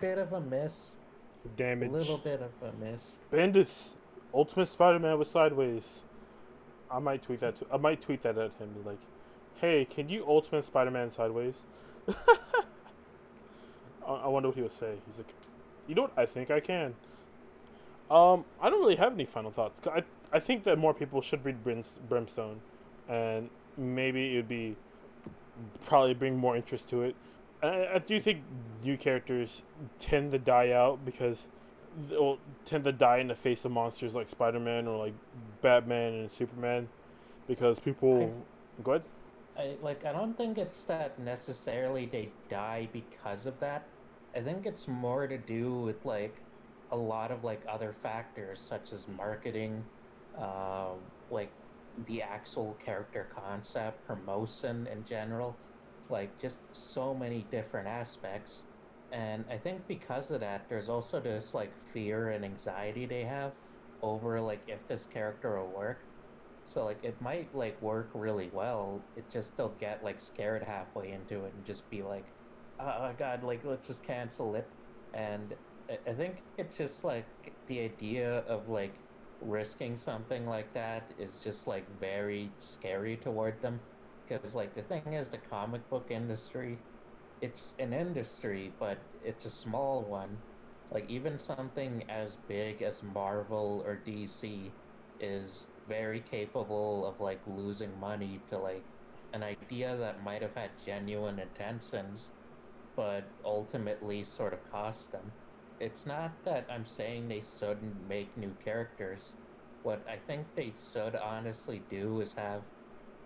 bit 0.00 0.18
of 0.18 0.32
a 0.32 0.40
miss. 0.40 0.96
Damage. 1.56 1.90
A 1.90 1.92
little 1.92 2.18
bit 2.18 2.40
of 2.40 2.50
a 2.62 2.72
miss. 2.84 3.16
Bendis, 3.32 3.90
Ultimate 4.32 4.66
Spider-Man 4.66 5.18
with 5.18 5.28
sideways. 5.28 6.00
I 6.90 6.98
might 6.98 7.22
tweet 7.22 7.40
that. 7.40 7.56
To, 7.56 7.66
I 7.72 7.76
might 7.76 8.00
tweet 8.00 8.22
that 8.22 8.38
at 8.38 8.52
him. 8.54 8.70
Be 8.82 8.88
like, 8.88 8.98
"Hey, 9.60 9.84
can 9.84 10.08
you 10.08 10.24
Ultimate 10.26 10.64
Spider-Man 10.64 11.10
sideways?" 11.10 11.54
I, 12.08 12.14
I 14.06 14.28
wonder 14.28 14.48
what 14.48 14.56
he 14.56 14.62
would 14.62 14.72
say. 14.72 14.94
He's 15.06 15.16
like, 15.18 15.32
"You 15.88 15.94
know 15.94 16.02
what? 16.02 16.12
I 16.16 16.26
think 16.26 16.50
I 16.50 16.60
can." 16.60 16.94
Um, 18.10 18.44
I 18.60 18.68
don't 18.68 18.80
really 18.80 18.96
have 18.96 19.12
any 19.14 19.24
final 19.24 19.50
thoughts. 19.50 19.80
I 19.86 20.02
I 20.32 20.38
think 20.40 20.64
that 20.64 20.78
more 20.78 20.94
people 20.94 21.20
should 21.20 21.44
read 21.44 21.62
Brims- 21.64 21.94
Brimstone, 22.08 22.60
and 23.08 23.48
maybe 23.76 24.34
it 24.34 24.36
would 24.36 24.48
be 24.48 24.76
probably 25.84 26.14
bring 26.14 26.36
more 26.36 26.56
interest 26.56 26.88
to 26.90 27.02
it. 27.02 27.14
I, 27.62 27.94
I 27.94 27.98
do 27.98 28.20
think 28.20 28.42
new 28.82 28.96
characters 28.96 29.62
tend 29.98 30.32
to 30.32 30.38
die 30.38 30.72
out 30.72 31.04
because 31.04 31.46
they'll 32.08 32.38
tend 32.64 32.84
to 32.84 32.92
die 32.92 33.18
in 33.18 33.28
the 33.28 33.34
face 33.34 33.64
of 33.64 33.72
monsters 33.72 34.14
like 34.14 34.28
Spider 34.28 34.60
Man 34.60 34.86
or 34.86 34.98
like 34.98 35.14
Batman 35.60 36.14
and 36.14 36.32
Superman 36.32 36.88
because 37.46 37.78
people. 37.78 38.32
Go 38.82 38.92
ahead. 38.92 39.02
I 39.58 39.74
like 39.82 40.04
I 40.06 40.12
don't 40.12 40.36
think 40.36 40.56
it's 40.56 40.84
that 40.84 41.18
necessarily 41.18 42.06
they 42.06 42.30
die 42.48 42.88
because 42.92 43.46
of 43.46 43.58
that. 43.60 43.84
I 44.34 44.40
think 44.40 44.64
it's 44.64 44.88
more 44.88 45.26
to 45.26 45.36
do 45.36 45.74
with 45.74 46.04
like 46.06 46.34
a 46.90 46.96
lot 46.96 47.30
of 47.30 47.44
like 47.44 47.60
other 47.68 47.94
factors 48.02 48.58
such 48.58 48.92
as 48.92 49.06
marketing, 49.16 49.84
um, 50.38 50.96
like 51.30 51.50
the 51.96 52.22
actual 52.22 52.74
character 52.76 53.30
concept, 53.34 54.04
promotion 54.04 54.86
in 54.86 55.04
general, 55.04 55.62
like 56.08 56.38
just 56.38 56.74
so 56.74 57.14
many 57.14 57.44
different 57.44 57.88
aspects. 57.88 58.70
And 59.10 59.46
I 59.50 59.58
think 59.58 59.86
because 59.86 60.30
of 60.30 60.40
that, 60.40 60.68
there's 60.68 60.88
also 60.88 61.20
this 61.20 61.54
like 61.54 61.76
fear 61.92 62.30
and 62.30 62.44
anxiety 62.44 63.06
they 63.06 63.24
have 63.24 63.56
over 64.02 64.40
like 64.40 64.64
if 64.68 64.86
this 64.88 65.06
character 65.06 65.58
will 65.60 65.72
work. 65.72 66.08
So 66.64 66.84
like 66.84 67.00
it 67.04 67.20
might 67.20 67.54
like 67.54 67.80
work 67.82 68.12
really 68.14 68.50
well. 68.50 69.10
It 69.16 69.30
just 69.30 69.56
they'll 69.56 69.76
get 69.76 70.02
like 70.04 70.20
scared 70.20 70.62
halfway 70.62 71.10
into 71.12 71.44
it 71.44 71.54
and 71.54 71.64
just 71.64 71.90
be 71.90 72.02
like, 72.02 72.34
oh 72.78 73.14
god, 73.14 73.42
like 73.44 73.64
let's 73.64 73.86
just 73.86 74.04
cancel 74.04 74.54
it. 74.56 74.72
And 75.12 75.58
I 76.06 76.14
think 76.14 76.46
it's 76.56 76.76
just 76.76 77.04
like 77.04 77.28
the 77.66 77.80
idea 77.80 78.38
of 78.40 78.68
like 78.68 79.04
risking 79.42 79.96
something 79.96 80.46
like 80.46 80.72
that 80.74 81.14
is 81.18 81.42
just 81.42 81.66
like 81.66 81.88
very 81.98 82.56
scary 82.58 83.16
toward 83.18 83.60
them. 83.62 83.88
Because 84.26 84.54
like 84.54 84.74
the 84.74 84.82
thing 84.82 85.12
is, 85.14 85.30
the 85.30 85.38
comic 85.38 85.88
book 85.88 86.10
industry, 86.10 86.86
it's 87.40 87.74
an 87.78 87.92
industry, 87.92 88.76
but 88.78 89.10
it's 89.20 89.44
a 89.44 89.50
small 89.50 90.08
one. 90.08 90.46
Like 90.90 91.08
even 91.10 91.38
something 91.38 92.08
as 92.10 92.36
big 92.36 92.82
as 92.82 93.02
Marvel 93.02 93.82
or 93.84 93.96
DC 93.96 94.80
is 95.18 95.68
very 95.86 96.22
capable 96.22 97.06
of 97.06 97.20
like 97.20 97.46
losing 97.46 97.98
money 97.98 98.44
to 98.48 98.58
like 98.58 98.88
an 99.32 99.42
idea 99.42 99.96
that 99.96 100.22
might 100.22 100.42
have 100.42 100.54
had 100.54 100.78
genuine 100.78 101.38
intentions, 101.38 102.38
but 102.96 103.38
ultimately 103.44 104.24
sort 104.24 104.54
of 104.54 104.64
cost 104.64 105.12
them. 105.12 105.41
It's 105.82 106.06
not 106.06 106.44
that 106.44 106.70
I'm 106.70 106.86
saying 106.86 107.28
they 107.28 107.42
shouldn't 107.42 108.00
make 108.00 108.36
new 108.38 108.54
characters. 108.54 109.36
What 109.82 110.08
I 110.08 110.16
think 110.16 110.54
they 110.54 110.72
should 110.78 111.16
honestly 111.16 111.80
do 111.80 112.20
is 112.20 112.34
have 112.34 112.62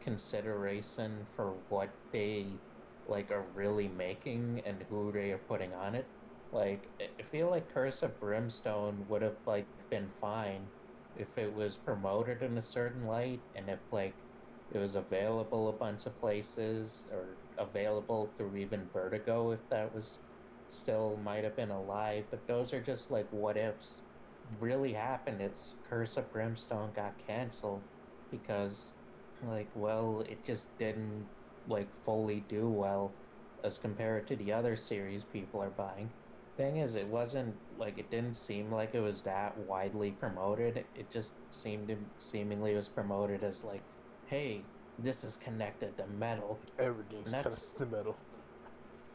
consideration 0.01 1.27
for 1.37 1.63
what 1.69 1.91
they 2.13 2.63
like 3.05 3.31
are 3.31 3.53
really 3.53 3.89
making 3.89 4.61
and 4.65 4.83
who 4.85 5.13
they 5.13 5.33
are 5.33 5.39
putting 5.39 5.75
on 5.75 5.95
it. 5.95 6.09
Like 6.51 6.91
I 7.21 7.23
feel 7.25 7.51
like 7.51 7.69
Curse 7.69 8.03
of 8.03 8.19
Brimstone 8.19 9.07
would 9.07 9.23
have 9.23 9.39
like 9.47 9.69
been 9.91 10.11
fine 10.21 10.71
if 11.15 11.37
it 11.39 11.53
was 11.53 11.79
promoted 11.79 12.43
in 12.43 12.57
a 12.59 12.63
certain 12.63 13.05
light 13.07 13.45
and 13.55 13.69
if 13.71 13.81
like 13.93 14.17
it 14.71 14.79
was 14.79 14.97
available 14.97 15.69
a 15.69 15.79
bunch 15.79 16.07
of 16.07 16.19
places 16.21 17.07
or 17.13 17.39
available 17.59 18.35
through 18.37 18.57
even 18.57 18.89
Vertigo 18.93 19.53
if 19.53 19.61
that 19.71 19.93
was 19.95 20.21
still 20.67 21.17
might 21.17 21.45
have 21.45 21.57
been 21.57 21.71
alive. 21.71 22.29
But 22.31 22.47
those 22.47 22.73
are 22.73 22.83
just 22.83 23.11
like 23.11 23.29
what 23.31 23.57
ifs. 23.57 24.05
Really 24.49 24.93
happened. 24.95 25.43
It's 25.43 25.77
Curse 25.85 26.17
of 26.17 26.31
Brimstone 26.33 26.93
got 26.93 27.19
canceled 27.19 27.91
because 28.31 29.01
like 29.41 29.75
well 29.75 30.21
it 30.23 30.45
just 30.45 30.77
didn't 30.79 31.33
like 31.67 31.93
fully 32.05 32.41
do 32.41 32.71
well 32.71 33.21
as 33.65 33.79
compared 33.79 34.27
to 34.29 34.37
the 34.37 34.53
other 34.53 34.77
series 34.77 35.25
people 35.25 35.61
are 35.61 35.71
buying. 35.71 36.17
Thing 36.57 36.77
is, 36.79 36.95
it 36.97 37.09
wasn't 37.09 37.63
like 37.71 37.99
it 37.99 38.11
didn't 38.11 38.37
seem 38.37 38.71
like 38.73 38.95
it 38.95 39.01
was 39.01 39.23
that 39.25 39.59
widely 39.59 40.13
promoted. 40.13 40.89
It 40.95 41.11
just 41.11 41.39
seemed 41.53 41.89
to 41.89 42.11
seemingly 42.19 42.75
was 42.75 42.89
promoted 42.89 43.45
as 43.45 43.63
like, 43.65 43.89
hey, 44.25 44.73
this 44.97 45.23
is 45.25 45.37
connected 45.37 45.97
to 45.99 46.07
metal, 46.07 46.67
Everything's 46.79 47.27
and 47.27 47.35
kind 47.35 47.47
of 47.47 47.53
that's 47.53 47.73
the 47.75 47.87
metal. 47.87 48.23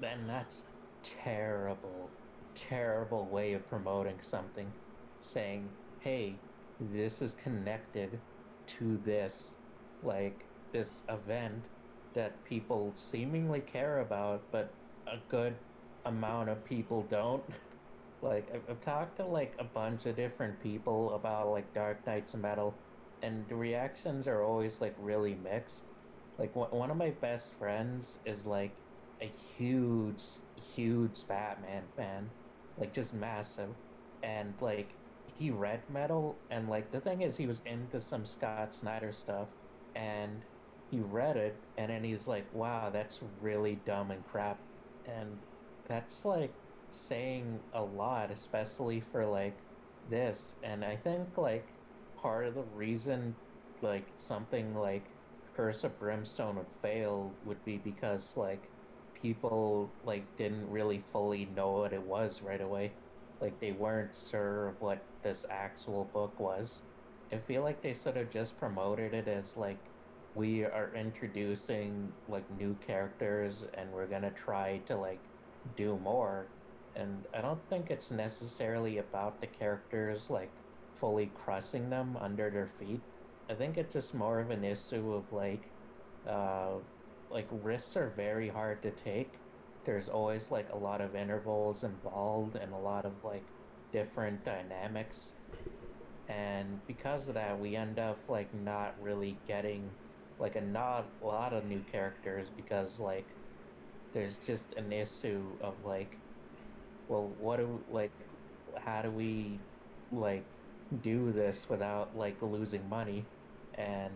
and 0.02 0.30
that's 0.30 0.71
terrible, 1.04 2.18
terrible 2.56 3.30
way 3.30 3.54
of 3.54 3.68
promoting 3.68 4.22
something, 4.22 4.74
saying, 5.20 5.78
hey, 6.00 6.44
this 6.80 7.22
is 7.22 7.34
connected 7.34 8.24
to 8.68 8.98
this, 8.98 9.58
like 10.02 10.50
this 10.74 11.04
event 11.10 11.70
that 12.14 12.44
people 12.46 12.96
seemingly 12.96 13.62
care 13.62 14.00
about, 14.00 14.52
but 14.52 14.78
a 15.08 15.18
good 15.30 15.60
amount 16.06 16.50
of 16.50 16.64
people 16.66 17.08
don't. 17.08 17.46
Like 18.22 18.50
I've, 18.54 18.70
I've 18.70 18.82
talked 18.82 19.18
to 19.18 19.26
like 19.26 19.56
a 19.60 19.64
bunch 19.64 20.06
of 20.06 20.16
different 20.16 20.60
people 20.60 21.14
about 21.16 21.50
like 21.50 21.74
Dark 21.74 22.06
Nights 22.06 22.36
metal, 22.36 22.84
and 23.22 23.48
the 23.48 23.56
reactions 23.56 24.28
are 24.28 24.44
always 24.44 24.80
like 24.82 24.96
really 24.98 25.36
mixed. 25.36 25.92
Like 26.38 26.56
one 26.56 26.70
one 26.72 26.92
of 26.92 26.98
my 26.98 27.12
best 27.12 27.54
friends 27.58 28.20
is 28.26 28.46
like 28.46 28.78
a 29.22 29.28
huge, 29.28 30.24
huge 30.62 31.28
Batman 31.28 31.90
fan, 31.96 32.32
like 32.78 32.94
just 32.94 33.14
massive, 33.14 33.76
and 34.24 34.62
like 34.62 34.98
he 35.28 35.52
read 35.52 35.90
metal, 35.90 36.44
and 36.50 36.70
like 36.70 36.92
the 36.92 37.02
thing 37.02 37.22
is 37.22 37.38
he 37.38 37.48
was 37.48 37.62
into 37.66 38.00
some 38.02 38.26
Scott 38.26 38.66
Snyder 38.66 39.04
stuff, 39.04 39.44
and 39.88 40.38
he 40.82 40.96
read 41.00 41.38
it, 41.38 41.66
and 41.78 41.90
then 41.92 42.04
he's 42.04 42.28
like, 42.28 42.52
"Wow, 42.54 42.90
that's 42.90 43.22
really 43.40 43.76
dumb 43.76 44.12
and 44.12 44.24
crap," 44.26 44.66
and 45.06 45.40
that's 45.86 46.26
like 46.26 46.56
saying 46.90 47.64
a 47.74 47.84
lot, 47.84 48.32
especially 48.32 49.02
for 49.02 49.26
like 49.26 49.64
this. 50.06 50.56
And 50.64 50.84
I 50.86 50.98
think 50.98 51.38
like 51.38 51.76
part 52.16 52.46
of 52.48 52.56
the 52.56 52.64
reason 52.64 53.38
like 53.82 54.12
something 54.16 54.76
like 54.76 55.16
Curse 55.54 55.84
of 55.84 56.00
Brimstone 56.00 56.58
would 56.58 56.72
fail 56.82 57.38
would 57.44 57.64
be 57.64 57.78
because 57.78 58.36
like 58.38 58.71
people 59.22 60.00
like 60.04 60.36
didn't 60.36 60.70
really 60.70 61.00
fully 61.00 61.46
know 61.46 61.74
what 61.74 61.94
it 61.94 62.04
was 62.04 62.42
right 62.42 62.62
away. 62.62 63.00
Like 63.40 63.60
they 63.60 63.72
weren't 63.72 64.16
sure 64.16 64.78
what 64.80 65.10
this 65.24 65.46
actual 65.50 66.06
book 66.06 66.40
was. 66.40 66.90
I 67.32 67.40
feel 67.40 67.64
like 67.64 67.82
they 67.82 67.94
sort 67.94 68.18
of 68.18 68.30
just 68.30 68.58
promoted 68.58 69.14
it 69.14 69.28
as 69.28 69.56
like 69.58 69.94
we 70.34 70.64
are 70.64 70.94
introducing 70.94 72.20
like 72.28 72.50
new 72.50 72.78
characters 72.78 73.64
and 73.64 73.92
we're 73.92 74.08
gonna 74.08 74.34
try 74.34 74.80
to 74.86 74.98
like 74.98 75.32
do 75.76 75.98
more 75.98 76.58
and 76.96 77.28
I 77.34 77.42
don't 77.42 77.68
think 77.70 77.90
it's 77.90 78.12
necessarily 78.12 78.98
about 78.98 79.40
the 79.40 79.48
characters 79.48 80.30
like 80.30 80.62
fully 80.96 81.28
crushing 81.28 81.90
them 81.90 82.18
under 82.18 82.50
their 82.52 82.68
feet. 82.68 83.08
I 83.50 83.56
think 83.56 83.78
it's 83.78 83.94
just 83.94 84.14
more 84.14 84.40
of 84.40 84.50
an 84.50 84.64
issue 84.64 85.14
of 85.14 85.32
like, 85.32 85.74
uh, 86.26 86.82
like 87.32 87.48
risks 87.52 87.96
are 87.98 88.10
very 88.16 88.50
hard 88.50 88.82
to 88.84 88.92
take. 88.92 89.40
There's 89.86 90.10
always 90.10 90.52
like 90.52 90.70
a 90.72 90.78
lot 90.78 91.02
of 91.02 91.16
intervals 91.16 91.84
involved 91.84 92.56
and 92.56 92.74
a 92.74 92.78
lot 92.78 93.06
of 93.06 93.24
like 93.24 93.46
different 93.92 94.44
dynamics, 94.46 95.34
and 96.28 96.86
because 96.88 97.28
of 97.28 97.36
that, 97.36 97.60
we 97.60 97.76
end 97.76 98.00
up 98.00 98.30
like 98.30 98.54
not 98.54 99.02
really 99.02 99.42
getting 99.48 99.96
like 100.40 100.56
a 100.56 100.62
not 100.62 101.14
a 101.22 101.26
lot 101.26 101.54
of 101.54 101.66
new 101.66 101.84
characters 101.84 102.50
because 102.50 103.00
like 103.00 103.28
there's 104.14 104.40
just 104.40 104.74
an 104.78 104.92
issue 104.92 105.58
of 105.62 105.84
like, 105.84 106.20
well, 107.08 107.30
what 107.38 107.58
do 107.58 107.84
like, 107.88 108.12
how 108.78 109.02
do 109.02 109.12
we 109.12 109.60
like 110.12 110.46
do 111.02 111.32
this 111.32 111.70
without 111.70 112.16
like 112.16 112.42
losing 112.42 112.88
money? 112.90 113.26
And 113.78 114.12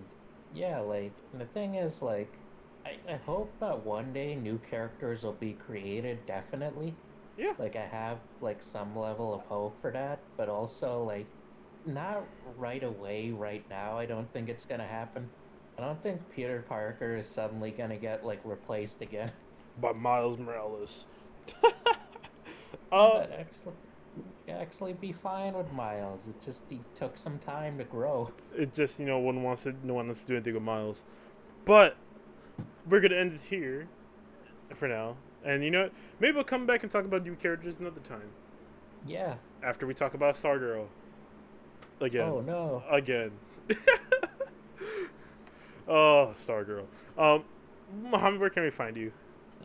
yeah, 0.52 0.80
like 0.80 1.14
the 1.34 1.46
thing 1.46 1.76
is 1.76 2.02
like, 2.02 2.45
I, 2.86 3.14
I 3.14 3.16
hope 3.18 3.60
that 3.60 3.86
one 3.86 4.14
day 4.14 4.36
new 4.36 4.58
characters 4.60 5.24
will 5.24 5.34
be 5.34 5.54
created. 5.54 6.26
Definitely, 6.26 6.96
Yeah. 7.38 7.54
like 7.60 7.76
I 7.76 7.86
have 7.86 8.20
like 8.42 8.62
some 8.64 8.96
level 8.98 9.34
of 9.34 9.42
hope 9.42 9.82
for 9.82 9.92
that, 9.92 10.20
but 10.38 10.50
also 10.50 11.04
like 11.04 11.28
not 11.86 12.24
right 12.58 12.84
away, 12.84 13.32
right 13.32 13.64
now. 13.70 13.98
I 13.98 14.06
don't 14.06 14.32
think 14.32 14.50
it's 14.50 14.66
gonna 14.66 14.88
happen. 14.88 15.30
I 15.78 15.82
don't 15.82 16.02
think 16.04 16.22
Peter 16.30 16.64
Parker 16.68 17.18
is 17.18 17.28
suddenly 17.28 17.72
gonna 17.72 17.98
get 17.98 18.26
like 18.26 18.42
replaced 18.46 19.02
again. 19.02 19.32
By 19.82 19.92
Miles 19.94 20.38
Morales. 20.38 21.06
uh, 22.92 23.26
actually 23.38 23.74
actually 24.48 24.94
be 24.94 25.12
fine 25.12 25.54
with 25.54 25.72
Miles. 25.72 26.28
It 26.28 26.36
just 26.44 26.64
he 26.70 26.82
took 26.94 27.18
some 27.18 27.40
time 27.40 27.78
to 27.78 27.84
grow. 27.84 28.32
it 28.58 28.74
just 28.74 29.00
you 29.00 29.06
know 29.06 29.20
one 29.20 29.44
wants 29.44 29.64
to 29.64 29.76
no 29.84 29.94
one 29.96 30.08
wants 30.08 30.22
to 30.22 30.28
do 30.28 30.36
anything 30.36 30.54
with 30.54 30.64
Miles, 30.64 31.02
but 31.66 31.98
we're 32.90 33.02
gonna 33.02 33.16
end 33.16 33.34
it 33.34 33.42
here 33.50 33.88
for 34.76 34.88
now. 34.88 35.16
And 35.44 35.64
you 35.64 35.72
know 35.72 35.84
what? 35.84 35.94
Maybe 36.20 36.34
we'll 36.36 36.44
come 36.44 36.66
back 36.66 36.84
and 36.84 36.92
talk 36.92 37.06
about 37.06 37.24
new 37.24 37.36
characters 37.36 37.76
another 37.80 38.02
time 38.08 38.30
Yeah. 39.06 39.36
after 39.64 39.86
we 39.86 39.94
talk 39.94 40.14
about 40.16 40.42
Stargirl 40.42 40.88
again. 42.02 42.28
Oh 42.28 42.42
no. 42.42 42.84
again. 42.90 43.32
oh, 45.88 46.34
Stargirl. 46.48 46.86
Um, 47.18 47.44
Mohammed, 48.04 48.40
where 48.40 48.50
can 48.50 48.64
we 48.64 48.70
find 48.72 48.98
you? 48.98 49.12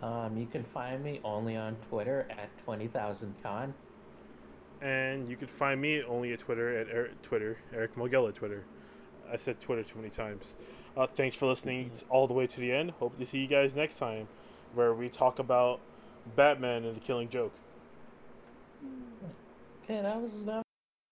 Um, 0.02 0.36
you 0.36 0.46
can 0.46 0.64
find 0.64 1.02
me 1.02 1.20
only 1.24 1.56
on 1.56 1.76
Twitter 1.88 2.26
at 2.30 2.48
twenty 2.64 2.86
thousand 2.88 3.34
con. 3.42 3.74
And 4.82 5.28
you 5.28 5.36
can 5.36 5.48
find 5.48 5.78
me 5.80 6.02
only 6.08 6.32
at 6.32 6.38
Twitter 6.40 6.78
at 6.78 6.88
Eric, 6.90 7.20
Twitter 7.22 7.58
Eric 7.74 7.96
Mogel 7.96 8.28
at 8.28 8.34
Twitter. 8.34 8.64
I 9.30 9.36
said 9.36 9.60
Twitter 9.60 9.82
too 9.82 9.98
many 9.98 10.08
times. 10.10 10.56
Uh, 10.96 11.06
thanks 11.06 11.36
for 11.36 11.46
listening 11.46 11.90
all 12.08 12.26
the 12.26 12.34
way 12.34 12.46
to 12.46 12.60
the 12.60 12.72
end. 12.72 12.90
Hope 12.92 13.18
to 13.18 13.26
see 13.26 13.38
you 13.38 13.46
guys 13.46 13.74
next 13.74 13.98
time, 13.98 14.26
where 14.74 14.92
we 14.94 15.08
talk 15.08 15.38
about 15.38 15.80
Batman 16.36 16.84
and 16.84 16.96
the 16.96 17.00
Killing 17.00 17.28
Joke. 17.28 17.52
Okay, 19.84 20.02
that 20.02 20.20
was 20.20 20.44
that 20.44 20.62